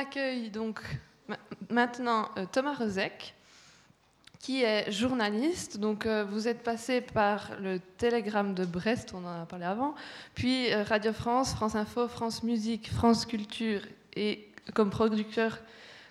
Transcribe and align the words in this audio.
accueille 0.00 0.48
donc 0.48 0.80
maintenant 1.68 2.30
euh, 2.38 2.46
Thomas 2.50 2.72
Rozek, 2.72 3.34
qui 4.38 4.62
est 4.62 4.90
journaliste. 4.90 5.78
Donc, 5.78 6.06
euh, 6.06 6.24
vous 6.24 6.48
êtes 6.48 6.62
passé 6.62 7.02
par 7.02 7.50
le 7.60 7.78
Télégramme 7.98 8.54
de 8.54 8.64
Brest, 8.64 9.12
on 9.14 9.18
en 9.26 9.42
a 9.42 9.46
parlé 9.46 9.66
avant, 9.66 9.94
puis 10.34 10.72
euh, 10.72 10.84
Radio 10.84 11.12
France, 11.12 11.52
France 11.52 11.74
Info, 11.74 12.08
France 12.08 12.42
Musique, 12.42 12.90
France 12.90 13.26
Culture, 13.26 13.82
et 14.16 14.48
comme 14.72 14.88
producteur, 14.88 15.58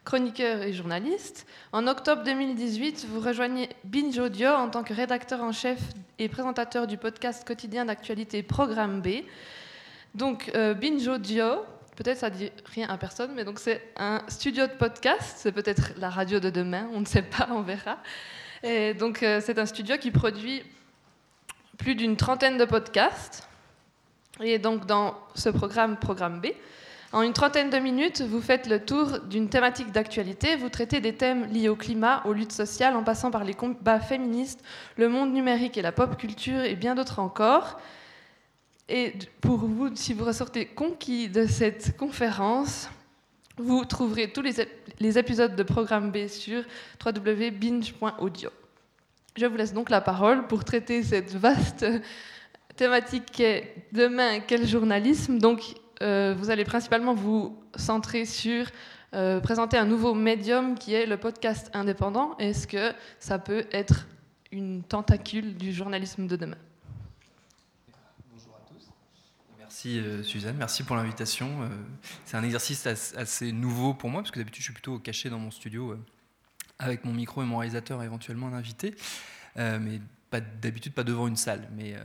chroniqueur 0.06 0.62
et 0.62 0.72
journaliste. 0.72 1.48
En 1.72 1.88
octobre 1.88 2.24
2018, 2.24 3.08
vous 3.10 3.20
rejoignez 3.20 3.70
Binge 3.86 4.20
Audio 4.20 4.50
en 4.50 4.70
tant 4.70 4.84
que 4.84 4.94
rédacteur 4.94 5.42
en 5.42 5.52
chef 5.52 5.80
et 6.20 6.30
présentateur 6.30 6.86
du 6.86 6.98
podcast 6.98 7.46
quotidien 7.46 7.86
d'actualité 7.86 8.44
Programme 8.44 9.02
B. 9.02 9.24
Donc, 10.16 10.52
Binge 10.54 11.08
Audio, 11.08 11.64
peut-être 12.00 12.20
ça 12.20 12.30
dit 12.30 12.50
rien 12.74 12.88
à 12.88 12.98
personne, 12.98 13.34
mais 13.36 13.44
donc 13.44 13.60
c'est 13.60 13.82
un 13.98 14.22
studio 14.30 14.68
de 14.68 14.72
podcast, 14.72 15.36
c'est 15.36 15.52
peut-être 15.52 15.92
la 15.98 16.10
radio 16.10 16.40
de 16.40 16.50
demain, 16.50 16.88
on 16.94 17.02
ne 17.02 17.06
sait 17.06 17.22
pas, 17.22 17.50
on 17.52 17.62
verra. 17.62 17.98
Et 18.64 18.94
donc 18.94 19.22
euh, 19.22 19.42
c'est 19.44 19.60
un 19.60 19.66
studio 19.66 19.98
qui 19.98 20.10
produit 20.10 20.64
plus 21.78 21.96
d'une 21.96 22.16
trentaine 22.16 22.58
de 22.58 22.64
podcasts. 22.64 23.50
Et 24.42 24.60
donc 24.60 24.86
dans 24.86 25.18
ce 25.36 25.50
programme, 25.50 25.98
Programme 25.98 26.40
B, 26.40 26.48
en 27.12 27.22
une 27.22 27.34
trentaine 27.34 27.70
de 27.70 27.78
minutes, 27.80 28.22
vous 28.22 28.40
faites 28.40 28.68
le 28.68 28.80
tour 28.86 29.20
d'une 29.20 29.50
thématique 29.50 29.92
d'actualité, 29.92 30.56
vous 30.56 30.70
traitez 30.70 31.02
des 31.02 31.16
thèmes 31.16 31.48
liés 31.48 31.68
au 31.68 31.76
climat, 31.76 32.22
aux 32.24 32.32
luttes 32.32 32.54
sociales, 32.54 32.96
en 32.96 33.04
passant 33.04 33.30
par 33.30 33.44
les 33.44 33.56
combats 33.56 34.00
féministes, 34.00 34.64
le 34.96 35.10
monde 35.10 35.34
numérique 35.34 35.78
et 35.78 35.82
la 35.82 35.92
pop 35.92 36.16
culture 36.16 36.62
et 36.62 36.76
bien 36.76 36.96
d'autres 36.96 37.20
encore. 37.20 37.78
Et 38.90 39.14
pour 39.40 39.60
vous, 39.60 39.96
si 39.96 40.16
vous 40.16 40.26
ressortez 40.26 40.66
conquis 40.66 41.30
de 41.30 41.46
cette 41.46 41.96
conférence, 41.96 42.90
vous 43.56 43.86
trouverez 43.86 44.32
tous 44.32 44.42
les, 44.42 45.18
épisodes 45.20 45.56
de 45.56 45.62
Programme 45.62 46.12
B 46.12 46.28
sur 46.28 46.64
www.binge.audio. 47.06 48.50
Je 49.38 49.46
vous 49.46 49.58
laisse 49.58 49.74
donc 49.74 49.92
la 49.92 50.02
parole 50.02 50.48
pour 50.48 50.64
traiter 50.64 51.04
cette 51.04 51.36
vaste 51.36 51.86
thématique 52.76 53.26
qu'est 53.32 53.76
demain 53.92 54.40
quel 54.40 54.66
journalisme. 54.66 55.38
Donc, 55.38 55.76
euh, 56.02 56.34
vous 56.36 56.50
allez 56.50 56.64
principalement 56.64 57.14
vous 57.14 57.62
centrer 57.76 58.26
sur 58.26 58.66
euh, 59.14 59.40
présenter 59.40 59.78
un 59.78 59.86
nouveau 59.86 60.16
médium 60.16 60.74
qui 60.74 60.96
est 60.96 61.06
le 61.06 61.18
podcast 61.18 61.70
indépendant. 61.76 62.36
Est-ce 62.40 62.66
que 62.66 62.92
ça 63.20 63.38
peut 63.38 63.66
être 63.72 64.08
une 64.52 64.82
tentacule 64.82 65.56
du 65.58 65.72
journalisme 65.74 66.26
de 66.26 66.36
demain? 66.36 66.58
Merci 69.82 70.00
euh, 70.00 70.24
Suzanne, 70.24 70.58
merci 70.58 70.84
pour 70.84 70.98
l'invitation. 70.98 71.62
Euh, 71.62 71.68
c'est 72.26 72.36
un 72.36 72.44
exercice 72.44 72.86
assez 72.86 73.54
nouveau 73.54 73.94
pour 73.94 74.10
moi, 74.10 74.22
parce 74.22 74.30
que 74.30 74.38
d'habitude 74.38 74.60
je 74.60 74.66
suis 74.66 74.74
plutôt 74.74 75.00
caché 75.00 75.30
dans 75.30 75.40
mon 75.40 75.52
studio 75.52 75.92
euh, 75.92 76.00
avec 76.80 77.06
mon 77.06 77.14
micro 77.14 77.42
et 77.44 77.46
mon 77.46 77.60
réalisateur, 77.60 78.04
éventuellement 78.04 78.48
un 78.48 78.54
invité. 78.56 78.94
mais 79.56 80.02
d'habitude 80.32 80.94
pas 80.94 81.04
devant 81.04 81.28
une 81.28 81.36
salle, 81.36 81.68
mais 81.76 81.96
euh, 81.96 82.00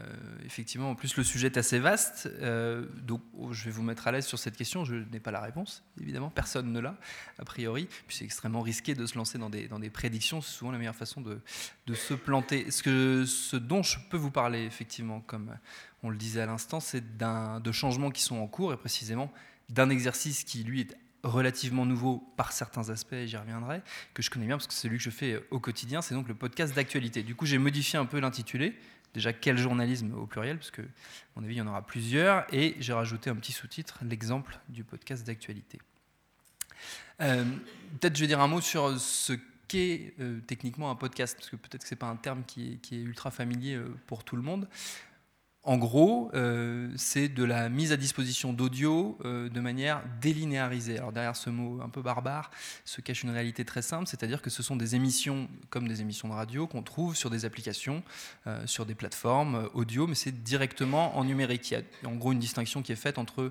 effectivement, 0.46 0.90
en 0.90 0.94
plus 0.94 1.14
le 1.16 1.24
sujet 1.24 1.48
est 1.48 1.58
assez 1.58 1.78
vaste, 1.78 2.30
euh, 2.40 2.86
donc 3.02 3.20
oh, 3.34 3.52
je 3.52 3.66
vais 3.66 3.70
vous 3.70 3.82
mettre 3.82 4.08
à 4.08 4.12
l'aise 4.12 4.24
sur 4.24 4.38
cette 4.38 4.56
question. 4.56 4.84
Je 4.86 4.94
n'ai 4.94 5.20
pas 5.20 5.30
la 5.30 5.42
réponse, 5.42 5.84
évidemment, 6.00 6.30
personne 6.30 6.72
ne 6.72 6.80
l'a 6.80 6.96
a 7.38 7.44
priori. 7.44 7.86
Puis 8.06 8.16
c'est 8.16 8.24
extrêmement 8.24 8.62
risqué 8.62 8.94
de 8.94 9.04
se 9.04 9.16
lancer 9.16 9.36
dans 9.36 9.50
des, 9.50 9.68
dans 9.68 9.78
des 9.78 9.90
prédictions. 9.90 10.40
C'est 10.40 10.56
souvent 10.56 10.72
la 10.72 10.78
meilleure 10.78 10.94
façon 10.94 11.20
de, 11.20 11.40
de 11.86 11.94
se 11.94 12.14
planter. 12.14 12.70
Ce, 12.70 12.82
que, 12.82 13.26
ce 13.26 13.56
dont 13.56 13.82
je 13.82 13.98
peux 14.08 14.16
vous 14.16 14.30
parler, 14.30 14.64
effectivement, 14.64 15.20
comme 15.20 15.54
on 16.02 16.08
le 16.08 16.16
disait 16.16 16.40
à 16.40 16.46
l'instant, 16.46 16.80
c'est 16.80 17.18
de 17.18 17.72
changements 17.72 18.10
qui 18.10 18.22
sont 18.22 18.36
en 18.36 18.46
cours 18.46 18.72
et 18.72 18.78
précisément 18.78 19.30
d'un 19.68 19.90
exercice 19.90 20.44
qui 20.44 20.64
lui 20.64 20.80
est 20.80 20.96
relativement 21.24 21.86
nouveau 21.86 22.22
par 22.36 22.52
certains 22.52 22.90
aspects, 22.90 23.16
j'y 23.24 23.36
reviendrai, 23.36 23.82
que 24.12 24.22
je 24.22 24.30
connais 24.30 24.46
bien 24.46 24.56
parce 24.56 24.66
que 24.66 24.74
c'est 24.74 24.82
celui 24.82 24.98
que 24.98 25.02
je 25.02 25.10
fais 25.10 25.42
au 25.50 25.58
quotidien, 25.58 26.02
c'est 26.02 26.14
donc 26.14 26.28
le 26.28 26.34
podcast 26.34 26.74
d'actualité. 26.74 27.22
Du 27.22 27.34
coup, 27.34 27.46
j'ai 27.46 27.58
modifié 27.58 27.98
un 27.98 28.04
peu 28.04 28.20
l'intitulé. 28.20 28.74
Déjà, 29.14 29.32
quel 29.32 29.56
journalisme 29.56 30.12
au 30.14 30.26
pluriel, 30.26 30.58
parce 30.58 30.70
que, 30.70 30.82
à 30.82 30.84
mon 31.36 31.44
avis, 31.44 31.54
il 31.54 31.58
y 31.58 31.60
en 31.60 31.66
aura 31.66 31.82
plusieurs, 31.82 32.46
et 32.52 32.76
j'ai 32.80 32.92
rajouté 32.92 33.30
un 33.30 33.36
petit 33.36 33.52
sous-titre, 33.52 33.98
l'exemple 34.02 34.58
du 34.68 34.84
podcast 34.84 35.24
d'actualité. 35.26 35.78
Euh, 37.20 37.44
peut-être 38.00 38.16
je 38.16 38.20
vais 38.22 38.26
dire 38.26 38.40
un 38.40 38.48
mot 38.48 38.60
sur 38.60 38.98
ce 38.98 39.34
qu'est 39.68 40.14
euh, 40.20 40.40
techniquement 40.40 40.90
un 40.90 40.96
podcast, 40.96 41.36
parce 41.36 41.48
que 41.48 41.56
peut-être 41.56 41.82
que 41.82 41.88
ce 41.88 41.94
n'est 41.94 41.98
pas 41.98 42.08
un 42.08 42.16
terme 42.16 42.42
qui 42.44 42.80
est, 42.90 42.96
ultra 42.96 43.30
familier 43.30 43.76
euh, 43.76 43.88
pour 44.06 44.24
tout 44.24 44.36
le 44.36 44.42
monde. 44.42 44.68
En 45.66 45.78
gros, 45.78 46.30
euh, 46.34 46.90
c'est 46.96 47.30
de 47.30 47.42
la 47.42 47.70
mise 47.70 47.90
à 47.90 47.96
disposition 47.96 48.52
d'audio 48.52 49.16
euh, 49.24 49.48
de 49.48 49.60
manière 49.60 50.02
délinéarisée. 50.20 50.98
Alors 50.98 51.10
derrière 51.10 51.36
ce 51.36 51.48
mot 51.48 51.80
un 51.80 51.88
peu 51.88 52.02
barbare 52.02 52.50
se 52.84 53.00
cache 53.00 53.22
une 53.22 53.30
réalité 53.30 53.64
très 53.64 53.80
simple, 53.80 54.06
c'est-à-dire 54.06 54.42
que 54.42 54.50
ce 54.50 54.62
sont 54.62 54.76
des 54.76 54.94
émissions 54.94 55.48
comme 55.70 55.88
des 55.88 56.02
émissions 56.02 56.28
de 56.28 56.34
radio 56.34 56.66
qu'on 56.66 56.82
trouve 56.82 57.16
sur 57.16 57.30
des 57.30 57.46
applications, 57.46 58.02
euh, 58.46 58.66
sur 58.66 58.84
des 58.84 58.94
plateformes 58.94 59.70
audio, 59.72 60.06
mais 60.06 60.14
c'est 60.14 60.42
directement 60.42 61.16
en 61.16 61.24
numérique. 61.24 61.70
Il 61.70 61.74
y 61.74 62.06
a 62.06 62.10
en 62.10 62.14
gros 62.14 62.32
une 62.32 62.40
distinction 62.40 62.82
qui 62.82 62.92
est 62.92 62.96
faite 62.96 63.16
entre 63.16 63.50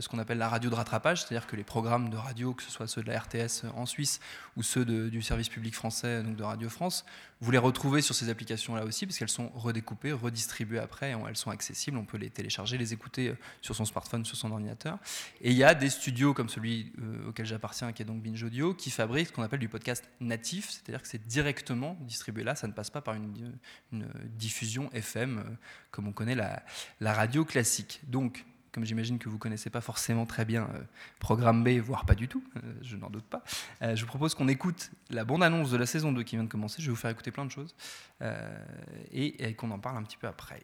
ce 0.00 0.08
qu'on 0.08 0.18
appelle 0.18 0.38
la 0.38 0.48
radio 0.48 0.68
de 0.68 0.74
rattrapage, 0.74 1.22
c'est-à-dire 1.22 1.46
que 1.46 1.56
les 1.56 1.64
programmes 1.64 2.10
de 2.10 2.16
radio, 2.16 2.52
que 2.52 2.62
ce 2.62 2.70
soit 2.70 2.86
ceux 2.86 3.02
de 3.02 3.08
la 3.08 3.18
RTS 3.18 3.64
en 3.74 3.86
Suisse 3.86 4.20
ou 4.56 4.62
ceux 4.62 4.84
du 4.84 5.22
service 5.22 5.48
public 5.48 5.74
français, 5.74 6.22
donc 6.22 6.36
de 6.36 6.42
Radio 6.42 6.68
France, 6.68 7.04
vous 7.40 7.50
les 7.50 7.58
retrouvez 7.58 8.00
sur 8.00 8.14
ces 8.14 8.30
applications-là 8.30 8.84
aussi, 8.84 9.06
parce 9.06 9.18
qu'elles 9.18 9.28
sont 9.28 9.50
redécoupées, 9.54 10.12
redistribuées 10.12 10.78
après, 10.78 11.14
elles 11.28 11.36
sont 11.36 11.50
accessibles, 11.54 11.96
on 11.96 12.04
peut 12.04 12.18
les 12.18 12.30
télécharger, 12.30 12.76
les 12.76 12.92
écouter 12.92 13.28
euh, 13.28 13.36
sur 13.62 13.74
son 13.74 13.84
smartphone, 13.84 14.24
sur 14.24 14.36
son 14.36 14.50
ordinateur. 14.50 14.98
Et 15.40 15.50
il 15.50 15.56
y 15.56 15.64
a 15.64 15.74
des 15.74 15.88
studios 15.88 16.34
comme 16.34 16.48
celui 16.48 16.92
euh, 17.00 17.28
auquel 17.28 17.46
j'appartiens, 17.46 17.92
qui 17.92 18.02
est 18.02 18.04
donc 18.04 18.22
Binge 18.22 18.42
Audio, 18.42 18.74
qui 18.74 18.90
fabriquent 18.90 19.28
ce 19.28 19.32
qu'on 19.32 19.42
appelle 19.42 19.60
du 19.60 19.68
podcast 19.68 20.08
natif, 20.20 20.70
c'est-à-dire 20.70 21.02
que 21.02 21.08
c'est 21.08 21.26
directement 21.26 21.96
distribué 22.02 22.44
là, 22.44 22.54
ça 22.54 22.66
ne 22.66 22.72
passe 22.72 22.90
pas 22.90 23.00
par 23.00 23.14
une, 23.14 23.56
diffusion 24.36 24.90
FM, 24.92 25.38
euh, 25.38 25.42
comme 25.90 26.08
on 26.08 26.12
connaît 26.12 26.34
la, 26.34 26.62
radio 27.00 27.44
classique. 27.44 28.00
Donc, 28.08 28.44
comme 28.72 28.84
j'imagine 28.84 29.18
que 29.18 29.28
vous 29.28 29.36
ne 29.36 29.40
connaissez 29.40 29.70
pas 29.70 29.80
forcément 29.80 30.26
très 30.26 30.44
bien 30.44 30.68
Programme 31.20 31.62
B, 31.62 31.78
voire 31.78 32.04
pas 32.04 32.16
du 32.16 32.26
tout, 32.26 32.42
je 32.82 32.96
n'en 32.96 33.08
doute 33.08 33.24
pas, 33.24 33.44
je 33.80 34.00
vous 34.00 34.08
propose 34.08 34.34
qu'on 34.34 34.48
écoute 34.48 34.90
la 35.10 35.24
bande-annonce 35.24 35.70
de 35.70 35.76
la 35.76 35.86
saison 35.86 36.10
2 36.10 36.24
qui 36.24 36.34
vient 36.34 36.42
de 36.42 36.48
commencer. 36.48 36.82
Je 36.82 36.86
vais 36.86 36.90
vous 36.90 36.96
faire 36.96 37.12
écouter 37.12 37.30
plein 37.30 37.44
de 37.44 37.52
choses 37.52 37.72
et 39.12 39.54
qu'on 39.54 39.70
en 39.70 39.78
parle 39.78 39.98
un 39.98 40.02
petit 40.02 40.16
peu 40.16 40.26
après. 40.26 40.60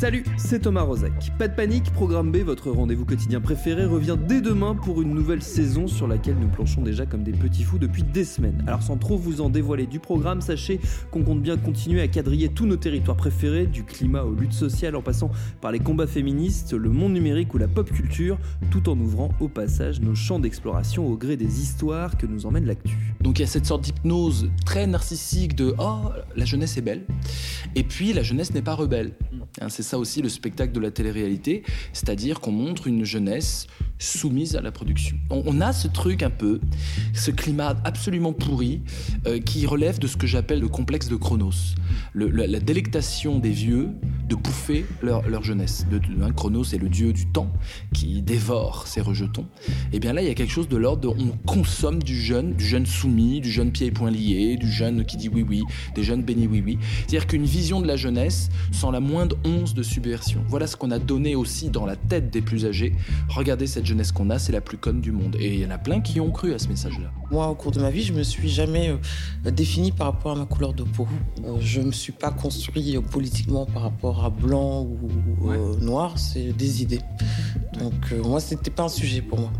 Salut, 0.00 0.24
c'est 0.36 0.58
Thomas 0.58 0.82
Rozek. 0.82 1.12
Pas 1.38 1.46
de 1.46 1.54
panique, 1.54 1.92
Programme 1.92 2.32
B, 2.32 2.38
votre 2.38 2.70
rendez-vous 2.70 3.04
quotidien 3.04 3.40
préféré, 3.40 3.86
revient 3.86 4.18
dès 4.20 4.40
demain 4.40 4.74
pour 4.74 5.00
une 5.00 5.14
nouvelle 5.14 5.40
saison 5.40 5.86
sur 5.86 6.08
laquelle 6.08 6.36
nous 6.36 6.48
planchons 6.48 6.82
déjà 6.82 7.06
comme 7.06 7.22
des 7.22 7.32
petits 7.32 7.62
fous 7.62 7.78
depuis 7.78 8.02
des 8.02 8.24
semaines. 8.24 8.62
Alors 8.66 8.82
sans 8.82 8.98
trop 8.98 9.16
vous 9.16 9.40
en 9.40 9.50
dévoiler 9.50 9.86
du 9.86 10.00
programme, 10.00 10.40
sachez 10.40 10.80
qu'on 11.12 11.22
compte 11.22 11.40
bien 11.40 11.56
continuer 11.56 12.02
à 12.02 12.08
quadriller 12.08 12.48
tous 12.48 12.66
nos 12.66 12.76
territoires 12.76 13.16
préférés, 13.16 13.66
du 13.66 13.84
climat 13.84 14.24
aux 14.24 14.34
luttes 14.34 14.52
sociales 14.52 14.96
en 14.96 15.00
passant 15.00 15.30
par 15.60 15.70
les 15.70 15.78
combats 15.78 16.08
féministes, 16.08 16.74
le 16.74 16.90
monde 16.90 17.12
numérique 17.12 17.54
ou 17.54 17.58
la 17.58 17.68
pop 17.68 17.88
culture, 17.90 18.36
tout 18.72 18.88
en 18.88 18.98
ouvrant 18.98 19.30
au 19.38 19.48
passage 19.48 20.00
nos 20.00 20.16
champs 20.16 20.40
d'exploration 20.40 21.06
au 21.06 21.16
gré 21.16 21.36
des 21.36 21.60
histoires 21.60 22.18
que 22.18 22.26
nous 22.26 22.46
emmène 22.46 22.66
l'actu. 22.66 23.13
Donc 23.24 23.38
il 23.38 23.42
y 23.42 23.44
a 23.44 23.48
cette 23.48 23.64
sorte 23.64 23.80
d'hypnose 23.80 24.50
très 24.66 24.86
narcissique 24.86 25.56
de 25.56 25.74
oh 25.78 26.10
la 26.36 26.44
jeunesse 26.44 26.76
est 26.76 26.82
belle. 26.82 27.06
Et 27.74 27.82
puis 27.82 28.12
la 28.12 28.22
jeunesse 28.22 28.52
n'est 28.52 28.62
pas 28.62 28.74
rebelle. 28.74 29.12
Hein, 29.62 29.70
c'est 29.70 29.82
ça 29.82 29.98
aussi 29.98 30.20
le 30.20 30.28
spectacle 30.28 30.72
de 30.72 30.80
la 30.80 30.90
télé-réalité, 30.90 31.62
c'est-à-dire 31.94 32.40
qu'on 32.40 32.52
montre 32.52 32.86
une 32.86 33.04
jeunesse 33.04 33.66
soumise 34.04 34.56
à 34.56 34.60
la 34.60 34.72
production. 34.72 35.16
On, 35.30 35.60
a 35.60 35.72
ce 35.72 35.88
truc 35.88 36.22
un 36.22 36.30
peu, 36.30 36.60
ce 37.12 37.30
climat 37.30 37.76
absolument 37.84 38.32
pourri 38.32 38.82
euh, 39.26 39.40
qui 39.40 39.66
relève 39.66 39.98
de 39.98 40.06
ce 40.06 40.16
que 40.16 40.26
j'appelle 40.26 40.60
le 40.60 40.68
complexe 40.68 41.08
de 41.08 41.16
Chronos, 41.16 41.74
la, 42.14 42.60
délectation 42.60 43.38
des 43.38 43.50
vieux 43.50 43.90
de 44.28 44.34
bouffer 44.34 44.86
leur, 45.02 45.42
jeunesse. 45.42 45.86
De, 45.90 46.00
un 46.22 46.32
Chronos 46.32 46.64
est 46.72 46.78
le 46.78 46.88
dieu 46.88 47.12
du 47.12 47.26
temps 47.26 47.50
qui 47.92 48.22
dévore 48.22 48.86
ses 48.86 49.00
rejetons. 49.00 49.46
Et 49.68 49.96
eh 49.96 49.98
bien 50.00 50.12
là, 50.12 50.22
il 50.22 50.28
y 50.28 50.30
a 50.30 50.34
quelque 50.34 50.52
chose 50.52 50.68
de 50.68 50.76
l'ordre 50.76 51.14
on 51.18 51.36
consomme 51.46 52.02
du 52.02 52.18
jeune, 52.20 52.54
du 52.54 52.66
jeune 52.66 52.86
soumis, 52.86 53.40
du 53.40 53.50
jeune 53.50 53.70
pied 53.70 53.88
et 53.88 53.90
poings 53.90 54.10
liés, 54.10 54.56
du 54.56 54.70
jeune 54.70 55.04
qui 55.04 55.16
dit 55.16 55.28
oui 55.28 55.44
oui, 55.46 55.62
des 55.94 56.02
jeunes 56.02 56.22
bénis 56.22 56.46
oui 56.46 56.62
oui. 56.64 56.78
C'est-à-dire 57.00 57.26
qu'une 57.26 57.44
vision 57.44 57.80
de 57.80 57.86
la 57.86 57.96
jeunesse 57.96 58.48
sans 58.72 58.90
la 58.90 59.00
moindre 59.00 59.36
once 59.44 59.74
de 59.74 59.82
subversion. 59.82 60.42
Voilà 60.48 60.66
ce 60.66 60.76
qu'on 60.76 60.90
a 60.90 60.98
donné 60.98 61.34
aussi 61.34 61.70
dans 61.70 61.86
la 61.86 61.96
tête 61.96 62.30
des 62.30 62.40
plus 62.40 62.66
âgés. 62.66 62.94
Regardez 63.28 63.66
cette 63.66 63.86
jeunesse 63.86 63.93
qu'on 64.12 64.30
a, 64.30 64.38
c'est 64.38 64.52
la 64.52 64.60
plus 64.60 64.78
conne 64.78 65.00
du 65.00 65.12
monde. 65.12 65.36
Et 65.38 65.54
il 65.54 65.60
y 65.60 65.66
en 65.66 65.70
a 65.70 65.78
plein 65.78 66.00
qui 66.00 66.20
ont 66.20 66.30
cru 66.30 66.52
à 66.54 66.58
ce 66.58 66.68
message-là. 66.68 67.10
Moi, 67.30 67.46
au 67.48 67.54
cours 67.54 67.72
de 67.72 67.80
ma 67.80 67.90
vie, 67.90 68.02
je 68.02 68.12
me 68.12 68.22
suis 68.22 68.48
jamais 68.48 68.90
euh, 68.90 69.50
défini 69.50 69.92
par 69.92 70.08
rapport 70.08 70.32
à 70.32 70.36
ma 70.36 70.46
couleur 70.46 70.72
de 70.72 70.82
peau. 70.82 71.06
Euh, 71.44 71.56
je 71.60 71.80
me 71.80 71.92
suis 71.92 72.12
pas 72.12 72.30
construit 72.30 72.96
politiquement 73.10 73.66
par 73.66 73.82
rapport 73.82 74.24
à 74.24 74.30
blanc 74.30 74.82
ou 74.82 75.50
euh, 75.50 75.76
noir. 75.80 76.18
C'est 76.18 76.52
des 76.52 76.82
idées. 76.82 77.00
Donc 77.78 78.12
moi, 78.24 78.40
c'était 78.40 78.70
pas 78.70 78.84
un 78.84 78.88
sujet 78.88 79.22
pour 79.22 79.38
moi. 79.38 79.50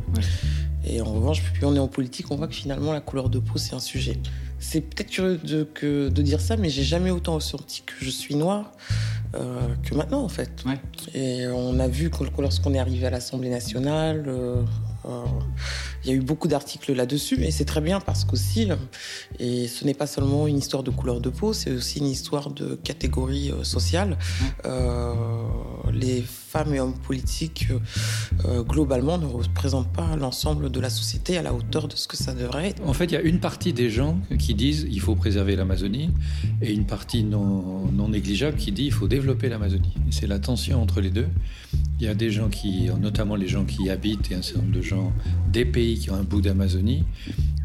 Et 0.86 1.00
en 1.00 1.12
revanche, 1.12 1.42
plus 1.42 1.64
on 1.64 1.74
est 1.74 1.78
en 1.78 1.88
politique, 1.88 2.30
on 2.30 2.36
voit 2.36 2.46
que 2.46 2.54
finalement 2.54 2.92
la 2.92 3.00
couleur 3.00 3.30
de 3.30 3.38
peau 3.38 3.56
c'est 3.56 3.74
un 3.74 3.80
sujet. 3.80 4.18
C'est 4.58 4.82
peut-être 4.82 5.10
curieux 5.10 5.38
de, 5.38 5.64
que, 5.64 6.08
de 6.08 6.22
dire 6.22 6.40
ça, 6.40 6.56
mais 6.56 6.68
j'ai 6.68 6.82
jamais 6.82 7.10
autant 7.10 7.34
ressenti 7.34 7.82
que 7.86 8.04
je 8.04 8.10
suis 8.10 8.34
noire 8.34 8.70
que 9.82 9.94
maintenant, 9.94 10.22
en 10.22 10.28
fait. 10.28 10.64
Et 11.14 11.46
on 11.48 11.78
a 11.78 11.88
vu 11.88 12.10
que 12.10 12.24
lorsqu'on 12.40 12.74
est 12.74 12.78
arrivé 12.78 13.06
à 13.06 13.10
l'Assemblée 13.10 13.50
nationale, 13.50 14.26
il 16.04 16.10
y 16.10 16.12
a 16.12 16.16
eu 16.16 16.20
beaucoup 16.20 16.48
d'articles 16.48 16.92
là-dessus, 16.92 17.42
et 17.42 17.50
c'est 17.50 17.64
très 17.64 17.80
bien 17.80 18.00
parce 18.00 18.24
qu'aussi, 18.24 18.68
et 19.38 19.68
ce 19.68 19.84
n'est 19.84 19.94
pas 19.94 20.06
seulement 20.06 20.46
une 20.46 20.58
histoire 20.58 20.82
de 20.82 20.90
couleur 20.90 21.20
de 21.20 21.30
peau, 21.30 21.52
c'est 21.52 21.70
aussi 21.70 21.98
une 21.98 22.06
histoire 22.06 22.50
de 22.50 22.74
catégorie 22.76 23.52
sociale. 23.62 24.18
les 25.92 26.22
femmes 26.22 26.74
et 26.74 26.80
hommes 26.80 26.94
politiques, 26.94 27.68
globalement, 28.68 29.18
ne 29.18 29.26
représentent 29.26 29.92
pas 29.92 30.16
l'ensemble 30.16 30.70
de 30.70 30.80
la 30.80 30.90
société 30.90 31.36
à 31.36 31.42
la 31.42 31.52
hauteur 31.54 31.88
de 31.88 31.96
ce 31.96 32.06
que 32.08 32.16
ça 32.16 32.34
devrait 32.34 32.68
être. 32.68 32.82
En 32.86 32.92
fait, 32.92 33.06
il 33.06 33.12
y 33.12 33.16
a 33.16 33.22
une 33.22 33.40
partie 33.40 33.72
des 33.72 33.90
gens 33.90 34.18
qui 34.38 34.54
disent 34.54 34.86
il 34.90 35.00
faut 35.00 35.14
préserver 35.14 35.56
l'Amazonie, 35.56 36.10
et 36.62 36.72
une 36.72 36.86
partie 36.86 37.24
non, 37.24 37.90
non 37.92 38.08
négligeable 38.08 38.56
qui 38.56 38.72
dit 38.72 38.84
il 38.84 38.92
faut 38.92 39.08
développer 39.08 39.48
l'Amazonie. 39.48 39.94
C'est 40.10 40.26
la 40.26 40.38
tension 40.38 40.80
entre 40.80 41.00
les 41.00 41.10
deux. 41.10 41.28
Il 42.00 42.06
y 42.06 42.08
a 42.08 42.14
des 42.14 42.30
gens 42.30 42.48
qui, 42.48 42.88
notamment 43.00 43.36
les 43.36 43.48
gens 43.48 43.64
qui 43.64 43.88
habitent 43.88 44.30
et 44.30 44.34
un 44.34 44.42
certain 44.42 44.62
nombre 44.62 44.76
de 44.76 44.82
gens 44.82 45.12
des 45.52 45.64
pays 45.64 45.93
qui 45.96 46.10
ont 46.10 46.14
un 46.14 46.22
bout 46.22 46.40
d'Amazonie, 46.40 47.04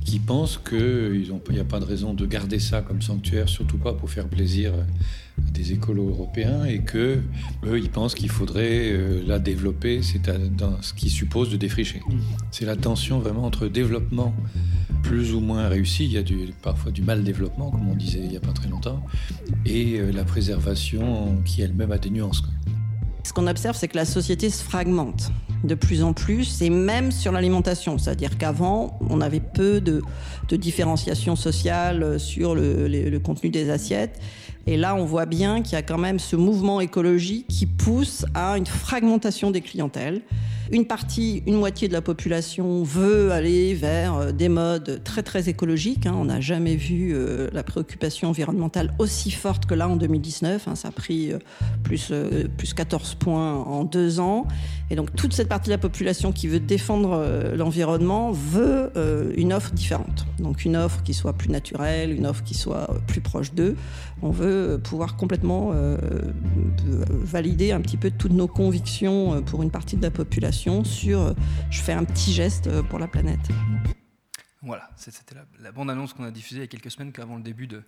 qui 0.06 0.20
pensent 0.20 0.58
qu'il 0.58 1.32
n'y 1.52 1.60
a 1.60 1.64
pas 1.64 1.80
de 1.80 1.86
raison 1.86 2.14
de 2.14 2.26
garder 2.26 2.60
ça 2.60 2.82
comme 2.82 3.02
sanctuaire, 3.02 3.48
surtout 3.48 3.78
pas 3.78 3.94
pour 3.94 4.10
faire 4.10 4.28
plaisir 4.28 4.74
à 4.74 5.52
des 5.52 5.74
écolos 5.74 6.10
européens, 6.10 6.66
et 6.66 6.80
que 6.80 7.20
eux, 7.66 7.80
ils 7.80 7.90
pensent 7.90 8.16
qu'il 8.16 8.30
faudrait 8.30 8.92
euh, 8.92 9.22
la 9.26 9.40
développer, 9.40 10.02
c'est 10.02 10.30
dans 10.56 10.82
ce 10.82 10.94
qui 10.94 11.10
suppose 11.10 11.50
de 11.50 11.58
défricher. 11.58 12.02
C'est 12.52 12.66
la 12.66 12.76
tension 12.76 13.20
vraiment 13.20 13.46
entre 13.46 13.68
développement 13.68 14.34
plus 15.04 15.34
ou 15.34 15.40
moins 15.40 15.68
réussi, 15.68 16.06
il 16.06 16.12
y 16.12 16.18
a 16.18 16.24
du, 16.24 16.54
parfois 16.62 16.92
du 16.92 17.02
mal 17.02 17.24
développement, 17.24 17.72
comme 17.72 17.88
on 17.88 17.96
disait 17.96 18.20
il 18.20 18.30
n'y 18.30 18.38
a 18.38 18.42
pas 18.42 18.52
très 18.52 18.68
longtemps, 18.68 19.06
et 19.66 20.00
euh, 20.00 20.12
la 20.12 20.24
préservation 20.24 21.42
qui 21.46 21.62
elle-même 21.62 21.92
a 21.92 21.98
des 21.98 22.10
nuances. 22.10 22.44
Ce 23.24 23.34
qu'on 23.34 23.48
observe, 23.48 23.78
c'est 23.78 23.88
que 23.88 23.98
la 23.98 24.06
société 24.06 24.50
se 24.50 24.64
fragmente 24.64 25.32
de 25.64 25.76
plus 25.76 26.04
en 26.04 26.14
plus, 26.14 26.62
et 26.62 26.70
même 26.70 27.12
sur 27.12 27.32
l'alimentation. 27.32 27.98
C'est-à-dire 27.98 28.38
qu'avant, 28.38 29.00
on 29.10 29.22
avait 29.22 29.40
peu 29.40 29.82
de, 29.82 30.02
différenciation 30.56 31.36
sociale 31.36 32.20
sur 32.20 32.56
le, 32.56 33.18
contenu 33.20 33.50
des 33.50 33.70
assiettes. 33.70 34.20
Et 34.68 34.78
là, 34.78 34.96
on 34.96 35.06
voit 35.06 35.26
bien 35.26 35.62
qu'il 35.62 35.74
y 35.74 35.76
a 35.78 35.82
quand 35.82 35.98
même 35.98 36.20
ce 36.20 36.36
mouvement 36.36 36.80
écologique 36.80 37.48
qui 37.48 37.66
pousse 37.66 38.26
à 38.34 38.58
une 38.58 38.66
fragmentation 38.66 39.52
des 39.52 39.62
clientèles. 39.62 40.22
Une 40.72 40.86
partie, 40.86 41.42
une 41.48 41.56
moitié 41.56 41.88
de 41.88 41.94
la 41.94 42.02
population 42.02 42.84
veut 42.84 43.32
aller 43.32 43.74
vers 43.74 44.16
euh, 44.16 44.32
des 44.32 44.50
modes 44.50 45.02
très 45.04 45.24
très 45.24 45.50
écologiques. 45.50 46.06
Hein. 46.06 46.14
On 46.16 46.26
n'a 46.26 46.40
jamais 46.42 46.76
vu 46.76 47.12
euh, 47.12 47.50
la 47.54 47.64
préoccupation 47.64 48.30
environnementale 48.30 48.94
aussi 49.00 49.32
forte 49.32 49.66
que 49.66 49.74
là 49.74 49.90
en 49.90 49.96
2019. 49.96 50.68
Hein. 50.68 50.76
Ça 50.76 50.90
a 50.90 50.92
pris 50.92 51.32
euh, 51.32 51.40
plus, 51.84 52.14
plus 52.56 52.76
14 52.76 53.16
points 53.16 53.56
en 53.56 53.84
deux 53.84 54.20
ans. 54.20 54.46
Et 54.90 54.96
donc 54.96 55.16
toute 55.16 55.34
cette 55.34 55.50
partie 55.50 55.70
de 55.70 55.74
la 55.74 55.78
population 55.78 56.32
qui 56.32 56.48
veut 56.48 56.60
défendre 56.60 57.24
l'environnement 57.56 58.32
veut 58.32 58.92
une 59.38 59.54
offre 59.54 59.72
différente. 59.72 60.26
Donc 60.40 60.66
une 60.66 60.76
offre 60.76 61.04
qui 61.04 61.14
soit 61.14 61.34
plus 61.34 61.50
naturelle, 61.50 62.12
une 62.12 62.26
offre 62.26 62.44
qui 62.44 62.56
soit 62.56 62.88
plus 63.06 63.22
proche 63.22 63.54
d'eux. 63.54 63.76
On 64.24 64.32
veut 64.32 64.80
pouvoir 64.84 65.16
complètement 65.16 65.74
valider 67.10 67.72
un 67.72 67.82
petit 67.82 67.98
peu 67.98 68.10
toutes 68.10 68.32
nos 68.32 68.48
convictions 68.48 69.44
pour 69.44 69.62
une 69.62 69.72
partie 69.72 69.96
de 69.96 70.02
la 70.02 70.12
population 70.12 70.84
sur 70.84 71.20
euh, 71.22 71.34
je 71.70 71.82
fais 71.82 71.94
un 71.94 72.04
petit 72.04 72.34
geste 72.34 72.68
euh, 72.68 72.84
pour 72.84 73.00
la 73.00 73.08
planète. 73.08 73.40
Voilà, 74.62 74.90
c'était 74.98 75.36
la, 75.62 75.72
bande-annonce 75.72 76.14
qu'on 76.14 76.26
a 76.26 76.32
diffusée 76.32 76.58
il 76.58 76.62
y 76.62 76.66
a 76.66 76.68
quelques 76.68 76.92
semaines 76.92 77.14
avant 77.18 77.38
le 77.38 77.44
début 77.44 77.66
de, 77.66 77.84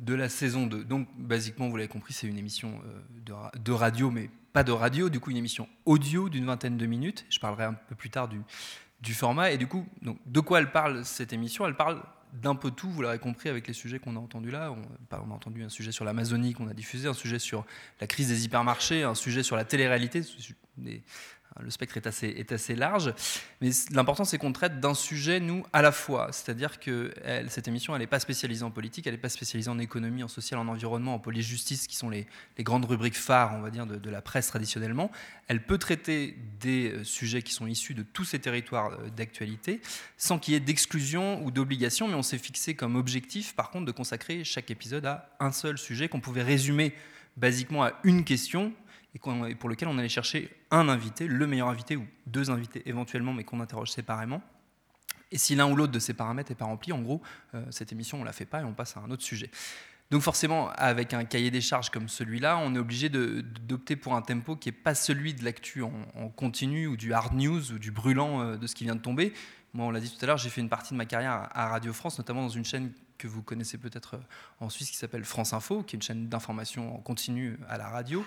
de 0.00 0.14
la 0.14 0.28
saison 0.28 0.66
2. 0.66 0.84
Donc, 0.84 1.08
basiquement, 1.16 1.68
vous 1.68 1.76
l'avez 1.76 1.88
compris, 1.88 2.12
c'est 2.12 2.26
une 2.26 2.38
émission 2.38 2.80
euh, 2.86 3.52
de, 3.62 3.72
radio, 3.72 4.10
mais 4.10 4.30
pas 4.52 4.64
de 4.64 4.72
radio, 4.72 5.08
du 5.08 5.20
coup, 5.20 5.30
une 5.30 5.36
émission 5.36 5.68
audio 5.84 6.28
d'une 6.28 6.46
vingtaine 6.46 6.76
de 6.76 6.86
minutes. 6.86 7.26
Je 7.28 7.38
parlerai 7.38 7.64
un 7.64 7.74
peu 7.74 7.94
plus 7.94 8.10
tard 8.10 8.28
du, 8.28 8.40
du 9.02 9.14
format. 9.14 9.52
Et 9.52 9.58
du 9.58 9.66
coup, 9.66 9.86
donc, 10.02 10.18
de 10.26 10.40
quoi 10.40 10.58
elle 10.58 10.72
parle 10.72 11.04
cette 11.04 11.32
émission? 11.32 11.66
Elle 11.66 11.76
parle 11.76 12.02
d'un 12.32 12.54
peu 12.54 12.70
tout, 12.70 12.88
vous 12.88 13.02
l'aurez 13.02 13.18
compris 13.18 13.48
avec 13.48 13.66
les 13.66 13.74
sujets 13.74 13.98
qu'on 13.98 14.16
a 14.16 14.20
entendus 14.20 14.50
là. 14.50 14.72
On, 14.72 14.82
on, 15.16 15.30
a 15.30 15.34
entendu 15.34 15.64
un 15.64 15.68
sujet 15.68 15.92
sur 15.92 16.04
l'Amazonie 16.04 16.54
qu'on 16.54 16.68
a 16.68 16.74
diffusé, 16.74 17.08
un 17.08 17.14
sujet 17.14 17.38
sur 17.38 17.66
la 18.00 18.06
crise 18.06 18.28
des 18.28 18.44
hypermarchés, 18.44 19.02
un 19.02 19.14
sujet 19.14 19.42
sur 19.42 19.56
la 19.56 19.64
télé-réalité, 19.64 20.22
le 21.58 21.70
spectre 21.70 21.96
est 21.96 22.52
assez, 22.52 22.74
large, 22.74 23.12
mais 23.60 23.70
l'important 23.90 24.24
c'est 24.24 24.38
qu'on 24.38 24.52
traite 24.52 24.80
d'un 24.80 24.94
sujet, 24.94 25.40
nous, 25.40 25.64
à 25.72 25.82
la 25.82 25.92
fois. 25.92 26.28
C'est-à-dire 26.32 26.78
que 26.78 27.12
cette 27.48 27.68
émission, 27.68 27.94
elle 27.94 28.00
n'est 28.00 28.06
pas 28.06 28.20
spécialisée 28.20 28.62
en 28.62 28.70
politique, 28.70 29.06
elle 29.06 29.14
n'est 29.14 29.18
pas 29.18 29.28
spécialisée 29.28 29.70
en 29.70 29.78
économie, 29.78 30.22
en 30.22 30.28
social, 30.28 30.60
en 30.60 30.68
environnement, 30.68 31.14
en 31.14 31.18
police-justice, 31.18 31.86
qui 31.86 31.96
sont 31.96 32.10
les, 32.10 32.26
grandes 32.60 32.84
rubriques 32.84 33.16
phares, 33.16 33.54
on 33.54 33.60
va 33.60 33.70
dire, 33.70 33.86
de, 33.86 34.10
la 34.10 34.22
presse 34.22 34.48
traditionnellement. 34.48 35.10
Elle 35.48 35.64
peut 35.64 35.78
traiter 35.78 36.36
des 36.60 36.92
euh, 36.92 37.04
sujets 37.04 37.42
qui 37.42 37.52
sont 37.52 37.66
issus 37.66 37.94
de 37.94 38.02
tous 38.02 38.24
ces 38.24 38.38
territoires 38.38 38.92
euh, 38.92 39.08
d'actualité, 39.10 39.80
sans 40.16 40.38
qu'il 40.38 40.54
y 40.54 40.56
ait 40.56 40.60
d'exclusion 40.60 41.44
ou 41.44 41.50
d'obligation, 41.50 42.08
mais 42.08 42.14
on 42.14 42.22
s'est 42.22 42.38
fixé 42.38 42.74
comme 42.74 42.96
objectif, 42.96 43.54
par 43.54 43.70
contre, 43.70 43.86
de 43.86 43.92
consacrer 43.92 44.44
chaque 44.44 44.70
épisode 44.70 45.06
à 45.06 45.30
un 45.40 45.52
seul 45.52 45.78
sujet 45.78 46.08
qu'on 46.08 46.20
pouvait 46.20 46.42
résumer 46.42 46.92
basiquement 47.36 47.84
à 47.84 47.92
une 48.04 48.24
question 48.24 48.72
et, 49.14 49.54
pour 49.54 49.68
lequel 49.68 49.88
on 49.88 49.98
allait 49.98 50.08
chercher 50.08 50.50
un 50.70 50.88
invité, 50.88 51.26
le 51.26 51.46
meilleur 51.46 51.68
invité 51.68 51.96
ou 51.96 52.06
deux 52.26 52.50
invités 52.50 52.82
éventuellement, 52.86 53.32
mais 53.32 53.44
qu'on 53.44 53.60
interroge 53.60 53.90
séparément. 53.90 54.42
Et 55.32 55.38
si 55.38 55.54
l'un 55.54 55.70
ou 55.70 55.76
l'autre 55.76 55.92
de 55.92 55.98
ces 55.98 56.14
paramètres 56.14 56.50
n'est 56.50 56.56
pas 56.56 56.64
rempli, 56.64 56.92
en 56.92 57.00
gros, 57.00 57.20
euh, 57.54 57.64
cette 57.70 57.92
émission, 57.92 58.18
on 58.18 58.20
ne 58.20 58.26
la 58.26 58.32
fait 58.32 58.46
pas 58.46 58.60
et 58.60 58.64
on 58.64 58.72
passe 58.72 58.96
à 58.96 59.00
un 59.00 59.10
autre 59.10 59.22
sujet. 59.22 59.50
Donc 60.10 60.22
forcément, 60.22 60.70
avec 60.70 61.14
un 61.14 61.24
cahier 61.24 61.52
des 61.52 61.60
charges 61.60 61.90
comme 61.90 62.08
celui-là, 62.08 62.58
on 62.58 62.74
est 62.74 62.78
obligé 62.78 63.08
d'opter 63.08 63.94
pour 63.94 64.14
un 64.14 64.22
tempo 64.22 64.56
qui 64.56 64.68
n'est 64.68 64.76
pas 64.76 64.96
celui 64.96 65.34
de 65.34 65.44
l'actu 65.44 65.82
en, 65.84 65.92
continu 66.34 66.88
ou 66.88 66.96
du 66.96 67.12
hard 67.12 67.34
news 67.34 67.72
ou 67.72 67.78
du 67.78 67.92
brûlant 67.92 68.40
euh, 68.40 68.56
de 68.56 68.66
ce 68.66 68.74
qui 68.74 68.84
vient 68.84 68.96
de 68.96 69.00
tomber. 69.00 69.32
Moi, 69.72 69.86
on 69.86 69.92
l'a 69.92 70.00
dit 70.00 70.10
tout 70.10 70.18
à 70.24 70.26
l'heure, 70.26 70.36
j'ai 70.36 70.50
fait 70.50 70.60
une 70.60 70.68
partie 70.68 70.94
de 70.94 70.98
ma 70.98 71.06
carrière 71.06 71.48
à 71.52 71.68
Radio 71.68 71.92
France, 71.92 72.18
notamment 72.18 72.42
dans 72.42 72.48
une 72.48 72.64
chaîne 72.64 72.92
que 73.18 73.28
vous 73.28 73.42
connaissez 73.42 73.78
peut-être 73.78 74.14
euh, 74.14 74.20
en 74.58 74.68
Suisse 74.68 74.90
qui 74.90 74.96
s'appelle 74.96 75.24
France 75.24 75.52
Info, 75.52 75.84
qui 75.84 75.94
est 75.94 75.98
une 75.98 76.02
chaîne 76.02 76.28
d'information 76.28 76.96
en 76.96 76.98
continu 76.98 77.56
à 77.68 77.78
la 77.78 77.88
radio. 77.88 78.24